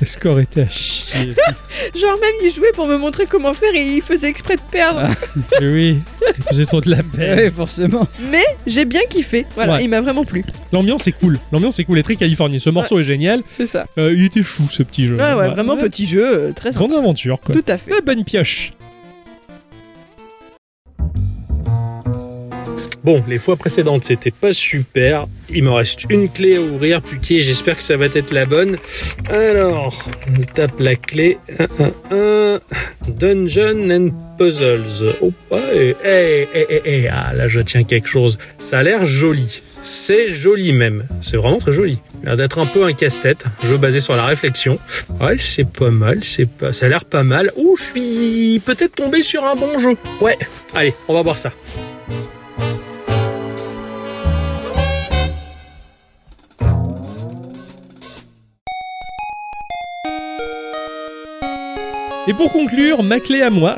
[0.00, 1.34] Le score était à chier.
[1.94, 5.02] Genre même il jouait pour me montrer comment faire et il faisait exprès de perdre.
[5.60, 5.98] Mais oui,
[6.38, 7.38] il faisait trop de la peine.
[7.38, 8.06] Ouais, forcément.
[8.30, 9.46] Mais j'ai bien kiffé.
[9.54, 9.84] Voilà, Ouais.
[9.84, 10.44] il m'a vraiment plu.
[10.72, 11.38] L'ambiance est cool.
[11.52, 11.98] L'ambiance est cool.
[11.98, 12.60] est très californienne.
[12.60, 13.42] Ce morceau est génial.
[13.48, 13.86] C'est ça.
[13.98, 15.16] Euh, il était chou ce petit jeu.
[15.16, 16.86] Ouais, ouais, vraiment petit jeu, euh, très sympa.
[16.86, 17.54] Grande aventure quoi.
[17.54, 17.90] Tout à fait.
[17.90, 18.72] Très bonne pioche.
[23.04, 25.26] Bon, les fois précédentes, c'était pas super.
[25.50, 27.42] Il me reste une clé à ouvrir, Pukier.
[27.42, 28.78] J'espère que ça va être la bonne.
[29.28, 31.36] Alors, on tape la clé.
[31.58, 32.60] Un, un, un.
[33.06, 34.08] Dungeon and
[34.38, 35.16] Puzzles.
[35.20, 35.32] Oh.
[35.52, 37.08] Eh, eh, eh, eh.
[37.08, 38.38] Ah, là, je tiens quelque chose.
[38.56, 39.60] Ça a l'air joli.
[39.82, 41.06] C'est joli même.
[41.20, 41.98] C'est vraiment très joli.
[42.22, 43.44] L'air d'être un peu un casse-tête.
[43.62, 44.78] Un jeu basé sur la réflexion.
[45.20, 46.20] Ouais, c'est pas mal.
[46.24, 46.72] C'est pas...
[46.72, 47.52] Ça a l'air pas mal.
[47.56, 49.94] Ouh, je suis peut-être tombé sur un bon jeu.
[50.22, 50.38] Ouais.
[50.74, 51.50] Allez, on va voir ça.
[62.26, 63.76] Et pour conclure, ma clé à moi,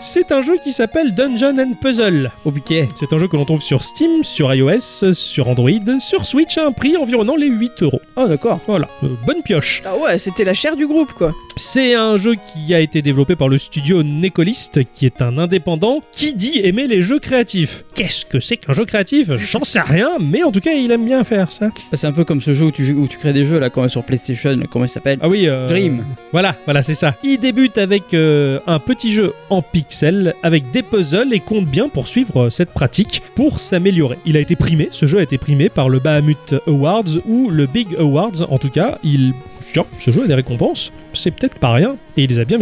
[0.00, 2.32] c'est un jeu qui s'appelle Dungeon and Puzzle.
[2.52, 2.88] Putain.
[2.96, 6.66] C'est un jeu que l'on trouve sur Steam, sur iOS, sur Android, sur Switch à
[6.66, 8.00] un prix environnant les 8 euros.
[8.16, 8.58] Oh d'accord.
[8.66, 9.82] Voilà, euh, bonne pioche.
[9.84, 11.32] Ah ouais, c'était la chair du groupe, quoi.
[11.56, 16.00] C'est un jeu qui a été développé par le studio Necolist, qui est un indépendant
[16.10, 17.84] qui dit aimer les jeux créatifs.
[17.94, 19.32] Qu'est-ce que c'est qu'un jeu créatif?
[19.36, 21.70] J'en sais rien, mais en tout cas, il aime bien faire ça.
[21.92, 23.70] C'est un peu comme ce jeu où tu, joues- où tu crées des jeux là,
[23.70, 25.18] quand sur PlayStation, comment il s'appelle?
[25.22, 26.04] Ah oui, euh, Dream.
[26.32, 27.14] Voilà, voilà, c'est ça.
[27.22, 31.88] Il débute avec euh, un petit jeu en pixels, avec des puzzles et compte bien
[31.88, 34.18] poursuivre euh, cette pratique pour s'améliorer.
[34.26, 37.66] Il a été primé, ce jeu a été primé par le Bahamut Awards ou le
[37.66, 38.42] Big Awards.
[38.50, 39.34] En tout cas, il.
[39.72, 42.58] Tiens, ce jeu a des récompenses, c'est peut-être pas rien, et il les a bien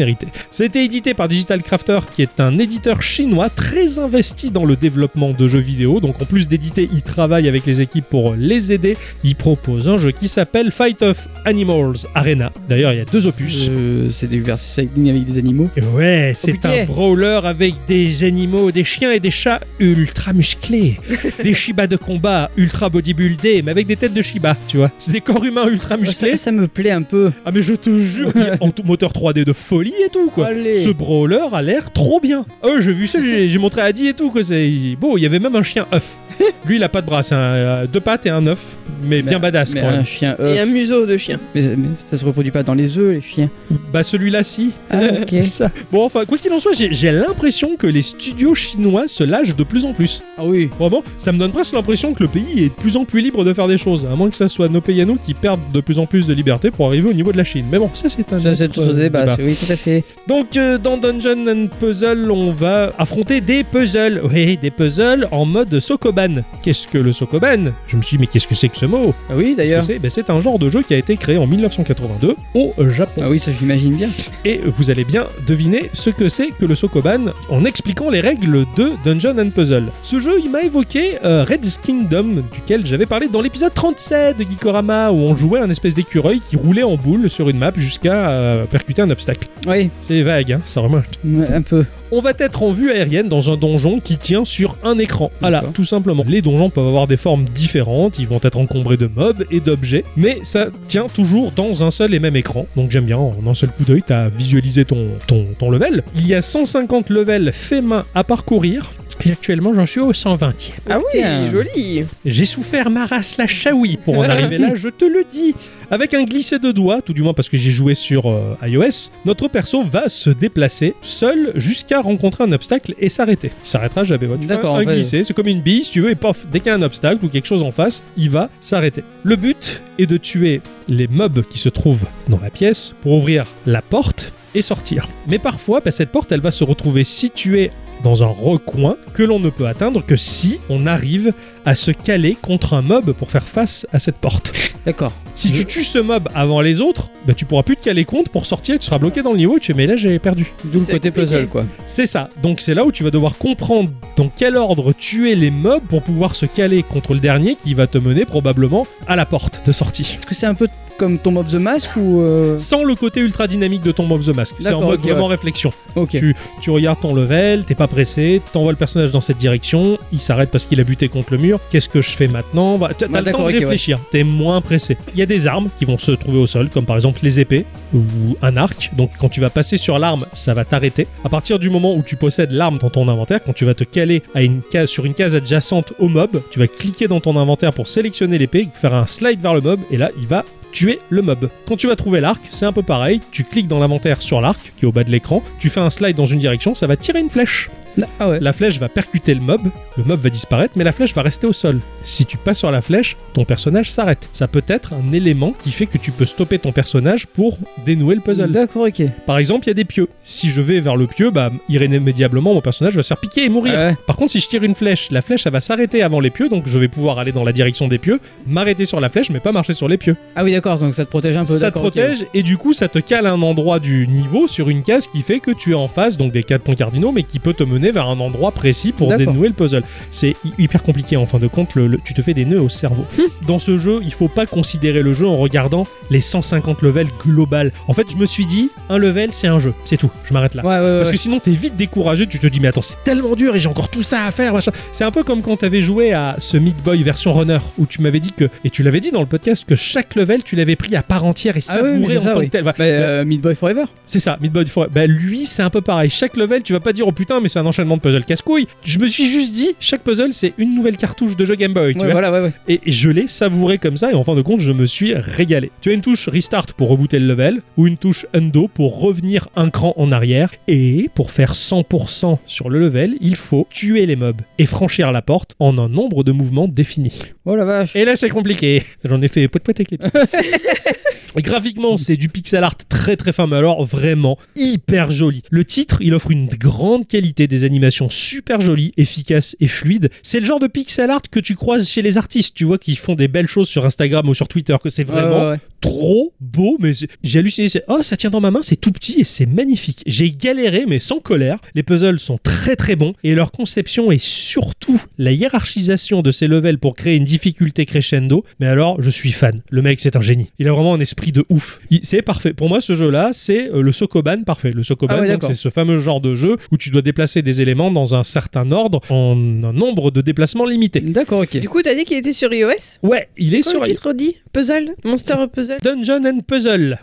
[0.62, 4.76] a été édité par Digital Crafter, qui est un éditeur chinois très investi dans le
[4.76, 6.00] développement de jeux vidéo.
[6.00, 8.96] Donc en plus d'éditer, il travaille avec les équipes pour les aider.
[9.24, 12.52] Il propose un jeu qui s'appelle Fight of Animals Arena.
[12.68, 13.68] D'ailleurs, il y a deux opus.
[13.70, 15.68] Euh, c'est des versus avec des animaux.
[15.94, 16.64] Ouais, c'est Ok.
[16.64, 20.98] un brawler avec des animaux, des chiens et des chats ultra musclés.
[21.42, 24.90] des Shiba de combat ultra bodybuildés, mais avec des têtes de Shiba, tu vois.
[24.98, 26.36] C'est des corps humains ultra musclés.
[26.36, 27.32] Ça, ça me plaît un peu.
[27.44, 30.46] Ah mais je te jure, en tout moteur 3D de folie et tout quoi.
[30.48, 30.74] Allez.
[30.74, 32.44] Ce brawler a l'air trop bien.
[32.62, 34.42] Oh j'ai vu ça, j'ai montré à Adi et tout quoi.
[34.42, 35.16] C'est beau.
[35.18, 36.18] Il y avait même un chien œuf.
[36.66, 39.22] Lui il a pas de bras, c'est un, euh, deux pattes et un œuf, mais,
[39.22, 40.04] bien badass Mais quand un même.
[40.06, 40.68] chien Et un œuf.
[40.70, 41.38] museau de chien.
[41.54, 43.50] Mais, mais ça se reproduit pas dans les œufs, les chiens.
[43.92, 44.70] Bah celui-là si.
[44.90, 45.44] Ah ok.
[45.46, 45.70] Ça.
[45.90, 49.56] Bon enfin quoi qu'il en soit, j'ai j'ai l'impression que les studios chinois se lâchent
[49.56, 50.22] de plus en plus.
[50.38, 50.70] ah oui.
[50.78, 53.44] Vraiment, ça me donne presque l'impression que le pays est de plus en plus libre
[53.44, 55.60] de faire des choses, à moins que ça soit nos pays à nous qui perdent
[55.72, 57.66] de plus en plus de liberté pour arriver au niveau de la Chine.
[57.70, 59.36] Mais bon, ça c'est un Ça, c'est autre, tout euh, débat.
[59.38, 60.04] Oui, tout à fait.
[60.28, 64.20] Donc euh, dans Dungeon and Puzzle, on va affronter des puzzles.
[64.24, 66.42] Oui, des puzzles en mode Sokoban.
[66.62, 67.72] Qu'est-ce que le Sokoban?
[67.88, 69.14] Je me suis dit mais qu'est-ce que c'est que ce mot?
[69.30, 69.82] Ah oui, d'ailleurs.
[69.84, 69.98] c'est?
[69.98, 73.22] Ben, C'est un genre de jeu qui a été créé en 1982 au Japon.
[73.24, 74.08] Ah oui, ça j'imagine bien.
[74.44, 78.64] Et vous allez bien deviner ce que c'est que le Sokoban en expliquant les règles
[78.76, 79.84] de Dungeon and Puzzle.
[80.02, 84.44] Ce jeu, il m'a évoqué euh, Red's Kingdom, duquel j'avais parlé dans l'épisode 37 de
[84.44, 88.30] Geekorama, où on jouait un espèce d'écureuil qui roulait en boule sur une map jusqu'à
[88.30, 89.48] euh, percuter un obstacle.
[89.66, 91.04] Oui, C'est vague, hein, ça remonte.
[91.52, 91.84] un peu.
[92.10, 95.30] On va être en vue aérienne dans un donjon qui tient sur un écran.
[95.40, 96.24] Voilà, tout simplement.
[96.28, 100.04] Les donjons peuvent avoir des formes différentes, ils vont être encombrés de mobs et d'objets,
[100.16, 102.66] mais ça tient toujours dans un seul et même écran.
[102.76, 106.02] Donc j'aime bien, en un seul coup d'œil, t'as visualisé ton, ton, ton level.
[106.14, 108.90] Il y a 150 levels faits main à parcourir.
[109.24, 110.72] Et actuellement, j'en suis au 120e.
[110.90, 111.46] Ah oui, Tiens.
[111.46, 112.04] joli.
[112.24, 115.54] J'ai souffert ma race la chaoui pour en arriver là, je te le dis.
[115.90, 119.10] Avec un glisser de doigts, tout du moins parce que j'ai joué sur euh, iOS,
[119.26, 123.50] notre perso va se déplacer seul jusqu'à rencontrer un obstacle et s'arrêter.
[123.64, 124.26] Il s'arrêtera jamais.
[124.26, 124.94] Tu fais D'accord, un en fait.
[124.94, 126.82] glisser, c'est comme une bille, si tu veux, et pof, dès qu'il y a un
[126.82, 129.04] obstacle ou quelque chose en face, il va s'arrêter.
[129.22, 133.44] Le but est de tuer les mobs qui se trouvent dans la pièce pour ouvrir
[133.66, 135.08] la porte et sortir.
[135.28, 137.70] Mais parfois, bah, cette porte, elle va se retrouver située
[138.02, 141.32] dans un recoin que l'on ne peut atteindre que si on arrive
[141.64, 144.52] à se caler contre un mob pour faire face à cette porte.
[144.84, 145.12] D'accord.
[145.36, 148.30] Si tu tues ce mob avant les autres, bah, tu pourras plus te caler contre
[148.32, 150.52] pour sortir, tu seras bloqué dans le niveau, tu fais mais là j'ai perdu.
[150.64, 151.30] D'où le C'est côté compliqué.
[151.36, 151.64] puzzle, quoi.
[151.86, 152.30] C'est ça.
[152.42, 156.02] Donc c'est là où tu vas devoir comprendre dans quel ordre tuer les mobs pour
[156.02, 159.70] pouvoir se caler contre le dernier qui va te mener probablement à la porte de
[159.72, 160.02] sortie.
[160.02, 160.66] Est-ce que c'est un peu
[160.98, 162.20] comme Tomb of the Mask ou.
[162.20, 164.54] euh, Sans le côté ultra dynamique de ton of the Mask.
[164.58, 165.72] C'est en mode vraiment réflexion.
[165.96, 166.10] Ok.
[166.10, 170.20] Tu, tu regardes ton level, t'es pas pressé, t'envoies le personnage dans cette direction, il
[170.20, 171.60] s'arrête parce qu'il a buté contre le mur.
[171.70, 173.58] Qu'est-ce que je fais maintenant Voilà, T'as Ah, le temps de ouais.
[173.58, 174.96] réfléchir, t'es moins pressé.
[175.14, 177.40] Il y a des armes qui vont se trouver au sol, comme par exemple les
[177.40, 177.64] épées
[177.94, 178.00] ou
[178.42, 178.90] un arc.
[178.96, 181.06] Donc quand tu vas passer sur l'arme, ça va t'arrêter.
[181.24, 183.84] À partir du moment où tu possèdes l'arme dans ton inventaire, quand tu vas te
[183.84, 187.36] caler à une case, sur une case adjacente au mob, tu vas cliquer dans ton
[187.36, 190.98] inventaire pour sélectionner l'épée, faire un slide vers le mob, et là il va tuer
[191.10, 191.48] le mob.
[191.66, 193.20] Quand tu vas trouver l'arc, c'est un peu pareil.
[193.30, 195.90] Tu cliques dans l'inventaire sur l'arc qui est au bas de l'écran, tu fais un
[195.90, 197.70] slide dans une direction, ça va tirer une flèche.
[198.18, 198.40] Ah ouais.
[198.40, 199.60] La flèche va percuter le mob,
[199.96, 201.80] le mob va disparaître, mais la flèche va rester au sol.
[202.02, 204.28] Si tu passes sur la flèche, ton personnage s'arrête.
[204.32, 208.14] Ça peut être un élément qui fait que tu peux stopper ton personnage pour dénouer
[208.14, 208.50] le puzzle.
[208.50, 209.02] D'accord, ok.
[209.26, 210.08] Par exemple, il y a des pieux.
[210.22, 213.48] Si je vais vers le pieu, bah, irrémédiablement, mon personnage va se faire piquer et
[213.48, 213.74] mourir.
[213.76, 213.96] Ah ouais.
[214.06, 216.48] Par contre, si je tire une flèche, la flèche, elle va s'arrêter avant les pieux,
[216.48, 219.40] donc je vais pouvoir aller dans la direction des pieux, m'arrêter sur la flèche, mais
[219.40, 220.16] pas marcher sur les pieux.
[220.36, 221.58] Ah oui, d'accord, donc ça te protège un peu.
[221.58, 224.68] Ça te protège et du coup, ça te cale à un endroit du niveau sur
[224.68, 227.22] une case qui fait que tu es en face, donc des quatre points cardinaux, mais
[227.22, 229.82] qui peut te mener mener vers un endroit précis pour dénouer le puzzle.
[230.10, 232.60] C'est hy- hyper compliqué en fin de compte, le- le- tu te fais des nœuds
[232.60, 233.04] au cerveau.
[233.46, 237.72] Dans ce jeu, il faut pas considérer le jeu en regardant les 150 levels global.
[237.88, 240.54] En fait, je me suis dit, un level, c'est un jeu, c'est tout, je m'arrête
[240.54, 240.64] là.
[240.64, 240.96] Ouais, ouais, ouais.
[240.98, 243.60] Parce que sinon, t'es vite découragé, tu te dis, mais attends, c'est tellement dur et
[243.60, 244.52] j'ai encore tout ça à faire.
[244.54, 244.72] machin.
[244.92, 248.00] C'est un peu comme quand t'avais joué à ce Meat Boy version runner, où tu
[248.02, 250.76] m'avais dit que, et tu l'avais dit dans le podcast, que chaque level, tu l'avais
[250.76, 252.46] pris à part entière et Ah oui, savouré en tant oui.
[252.46, 252.64] que tel.
[252.64, 253.84] Bah, Bah, euh, Meat Boy Forever.
[254.06, 254.90] c'est ça, Meat Boy Forever.
[254.94, 256.10] Bah, lui, c'est un peu pareil.
[256.10, 258.66] Chaque level, tu vas pas dire, oh putain, mais c'est un enchaînement de puzzles casse-couilles.
[258.84, 261.94] Je me suis juste dit, chaque puzzle, c'est une nouvelle cartouche de jeu Game Boy.
[261.94, 262.12] tu Ouais, vois.
[262.12, 262.52] voilà, ouais, ouais.
[262.68, 265.70] Et je l'ai savouré comme ça, et en fin de compte, je me suis régalé.
[265.80, 269.48] Tu as une touche Restart pour rebooter le level, ou une touche Undo pour revenir
[269.56, 274.16] un cran en arrière, et pour faire 100% sur le level, il faut tuer les
[274.16, 277.12] mobs et franchir la porte en un nombre de mouvements défini.
[277.46, 277.96] Oh la vache.
[277.96, 278.82] Et là, c'est compliqué.
[279.04, 279.98] J'en ai fait poète poète avec les.
[281.42, 285.42] Graphiquement, c'est du pixel art très très fin, mais alors vraiment hyper joli.
[285.50, 290.10] Le titre, il offre une grande qualité, des animations super jolies, efficaces et fluides.
[290.22, 292.96] C'est le genre de pixel art que tu croises chez les artistes, tu vois, qui
[292.96, 295.58] font des belles choses sur Instagram ou sur Twitter, que c'est vraiment Ouais, ouais, ouais.
[295.80, 297.68] trop beau, mais j'ai halluciné.
[297.88, 300.02] Oh, ça tient dans ma main, c'est tout petit et c'est magnifique.
[300.06, 301.58] J'ai galéré, mais sans colère.
[301.74, 306.48] Les puzzles sont très très bons et leur conception et surtout la hiérarchisation de ces
[306.48, 308.44] levels pour créer une difficulté crescendo.
[308.60, 309.60] Mais alors, je suis fan.
[309.70, 310.50] Le mec, c'est un génie.
[310.58, 311.80] Il a vraiment un esprit de ouf.
[312.02, 312.52] C'est parfait.
[312.52, 314.72] Pour moi, ce jeu-là, c'est euh, le Sokoban parfait.
[314.72, 317.51] Le Sokoban, Ah ouais, c'est ce fameux genre de jeu où tu dois déplacer des
[317.60, 319.32] éléments dans un certain ordre en
[319.64, 321.00] un nombre de déplacements limité.
[321.00, 321.58] D'accord, ok.
[321.58, 322.98] Du coup, t'as dit qu'il était sur iOS?
[323.02, 324.36] Ouais, il est Quoi sur le titre dit?
[324.52, 324.94] Puzzle?
[325.04, 325.78] Monster Puzzle?
[325.82, 326.98] Dungeon and Puzzle.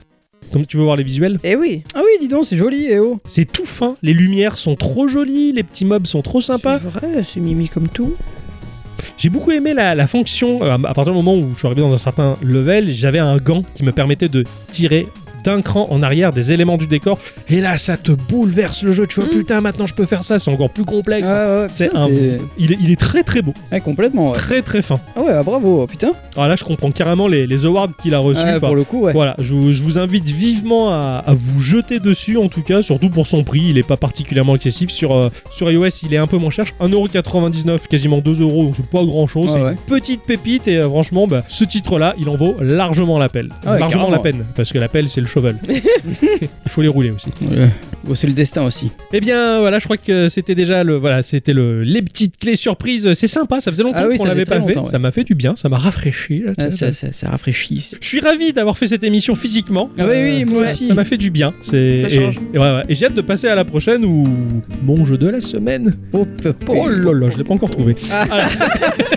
[0.52, 1.84] Comme tu veux voir les visuels Eh oui.
[1.94, 3.20] Ah oui, dis donc, c'est joli, eh oh.
[3.28, 6.80] C'est tout fin, les lumières sont trop jolies, les petits mobs sont trop sympas.
[6.80, 8.14] C'est vrai, c'est mimi comme tout.
[9.18, 11.82] J'ai beaucoup aimé la, la fonction, euh, à partir du moment où je suis arrivé
[11.82, 15.08] dans un certain level, j'avais un gant qui me permettait de tirer
[15.44, 17.18] d'un cran en arrière des éléments du décor.
[17.50, 19.08] Et là, ça te bouleverse le jeu.
[19.08, 19.38] Tu vois, Mm.
[19.38, 21.28] putain, maintenant je peux faire ça, c'est encore plus complexe.
[21.28, 22.08] Ouais, ouais, C'est un...
[22.58, 24.38] il, est, il est très très beau, Ouais, complètement, ouais.
[24.38, 25.00] très très fin.
[25.16, 26.12] Ah ouais, ah, bravo, putain.
[26.36, 28.42] Alors là, je comprends carrément les, les awards qu'il a reçus.
[28.42, 29.14] Enfin, pour le coup, ouais.
[29.14, 32.82] Voilà, je vous, je vous invite vivement à, à vous jeter dessus, en tout cas,
[32.82, 33.62] surtout pour son prix.
[33.70, 34.90] Il est pas particulièrement excessif.
[34.90, 36.66] Sur, euh, sur iOS, il est un peu moins cher.
[36.82, 39.52] 1,99€, quasiment 2€, donc c'est pas grand chose.
[39.54, 43.30] C'est une petite pépite, et euh, franchement, bah, ce titre-là, il en vaut largement la
[43.30, 43.50] peine.
[43.66, 44.10] Ah largement carrément.
[44.12, 45.58] la peine, parce que la pelle, c'est le cheval.
[45.70, 47.30] il faut les rouler aussi.
[47.42, 47.70] Ouais.
[48.04, 48.92] Bon, c'est le destin aussi.
[49.14, 52.56] Eh bien, voilà, je crois que c'était déjà le, voilà, c'était le, les petites clés
[52.56, 53.14] surprises.
[53.14, 54.78] C'est sympa, ça faisait longtemps Ah oui, qu'on ça l'avait pas fait.
[54.78, 54.86] ouais.
[54.86, 56.40] Ça m'a fait du bien, ça m'a rafraîchi.
[56.46, 57.92] là, Ah, ça, ça, ça rafraîchit.
[58.02, 59.90] je suis ravi d'avoir fait cette émission physiquement.
[59.98, 60.88] Ah oui, oui, moi ça, aussi.
[60.88, 61.54] Ça m'a fait du bien.
[61.62, 62.36] C'est Ça et- change.
[62.54, 62.84] Et, ouais, ouais.
[62.90, 64.28] Et j'ai hâte de passer à la prochaine ou
[64.84, 65.96] mon jeu de la semaine.
[66.14, 67.96] Oh, peu- peu- Oh là là, je l'ai pas encore trouvé.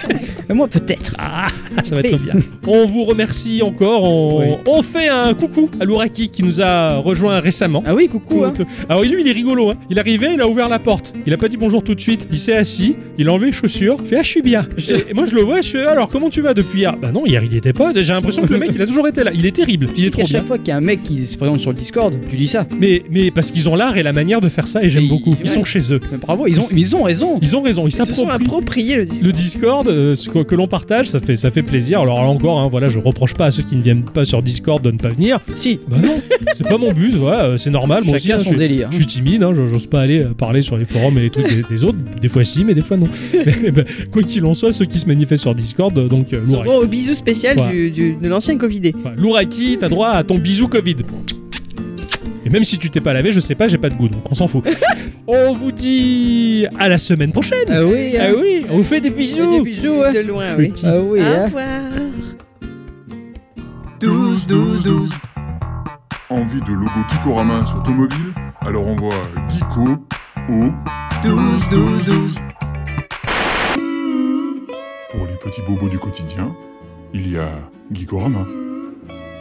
[0.08, 0.11] Mais
[0.54, 1.14] moi, peut-être.
[1.18, 1.48] Ah,
[1.82, 2.34] ça va être bien.
[2.66, 4.04] On vous remercie encore.
[4.04, 4.46] On, Oui.
[4.66, 7.82] on fait un coucou à Louraki qui nous a rejoint récemment.
[7.86, 8.44] Ah oui, coucou.
[8.44, 8.52] hein.
[8.88, 9.70] Alors lui, il est rigolo.
[9.70, 9.74] Hein.
[9.90, 11.12] Il est arrivé, il a ouvert la porte.
[11.26, 12.26] Il a pas dit bonjour tout de suite.
[12.30, 13.96] Il s'est assis, il a enlevé les chaussures.
[14.00, 14.66] Il fait ah je suis bien.
[15.08, 16.96] Et, moi je le vois, je fais alors comment tu vas depuis hier?
[17.00, 17.92] Bah non, hier il était pas.
[17.94, 19.30] J'ai l'impression que le mec il a toujours été là.
[19.34, 19.88] Il est terrible.
[19.96, 20.38] Il est trop À bien.
[20.38, 22.46] chaque fois qu'il y a un mec qui se présente sur le Discord, tu dis
[22.46, 22.66] ça.
[22.78, 25.34] Mais mais parce qu'ils ont l'art et la manière de faire ça et j'aime beaucoup.
[25.42, 26.00] Ils sont chez eux.
[26.10, 27.38] Mais bravo, ils ont, ils ont raison.
[27.42, 27.86] Ils ont raison.
[27.86, 28.46] Ils Ils se sont s'approprient.
[28.46, 29.24] appropriés le disque.
[29.24, 32.00] Le Discord, euh, que, que l'on partage, ça fait, ça fait plaisir.
[32.00, 34.42] Alors là encore, hein, voilà, je reproche pas à ceux qui ne viennent pas sur
[34.42, 35.38] Discord de ne pas venir.
[35.56, 36.14] Si, Bah non,
[36.54, 38.02] c'est pas mon but, voilà, euh, c'est normal.
[38.04, 38.88] Moi aussi, chacun hein, son je, délire.
[38.90, 41.30] je suis timide, hein, je- j'ose pas aller euh, parler sur les forums et les
[41.30, 41.98] trucs des, des autres.
[42.20, 43.08] Des fois si, mais des fois non.
[43.62, 46.40] Mais, bah, quoi qu'il en soit, ceux qui se manifestent sur Discord, euh, donc euh,
[46.44, 47.90] Louraki, au bisou spécial du-
[48.20, 48.94] de l'ancien Covidé.
[49.00, 50.96] voilà, Louraki, t'as droit à ton bisou Covid.
[52.44, 54.22] Et même si tu t'es pas lavé, je sais pas, j'ai pas de goût, donc
[54.30, 54.64] on s'en fout.
[55.26, 57.68] on vous dit à la semaine prochaine.
[57.68, 58.32] Ah oui, Ah hein.
[58.40, 59.58] oui, on vous fait des bisous.
[59.58, 60.12] Des bisous, ouais.
[60.12, 60.72] De loin, oui.
[60.84, 61.44] Ah oui, Au hein.
[61.44, 61.82] revoir.
[64.00, 65.10] 12, 12, 12.
[66.30, 68.32] Envie de logo Gikorama sur ton mobile?
[68.60, 69.14] Alors envoie
[69.48, 69.98] Geeko
[70.48, 70.70] au
[71.22, 72.34] 12, 12, 12.
[75.10, 76.52] Pour les petits bobos du quotidien,
[77.14, 77.50] il y a
[77.92, 78.44] Gikorama.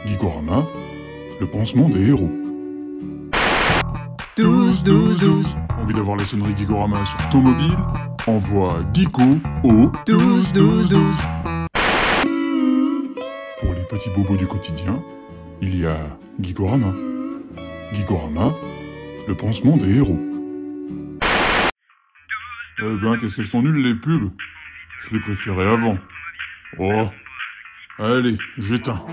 [0.06, 0.66] Gikorama,
[1.40, 2.30] le pansement des héros.
[4.38, 5.56] 12, 12, 12.
[5.78, 7.76] Envie d'avoir les sonneries Gikorama sur ton mobile
[8.26, 11.16] Envoie Geeko au 12, 12, 12.
[13.60, 15.02] Pour les petits bobos du quotidien,
[15.60, 15.98] il y a
[16.40, 16.94] Gikorama.
[17.92, 18.54] Gikorama,
[19.28, 20.18] le pansement des héros.
[22.78, 24.30] Eh ben, qu'est-ce qu'elles sont nulles les pubs
[25.00, 25.98] Je les préférais avant.
[26.78, 27.04] Oh.
[27.98, 29.04] Allez, j'éteins.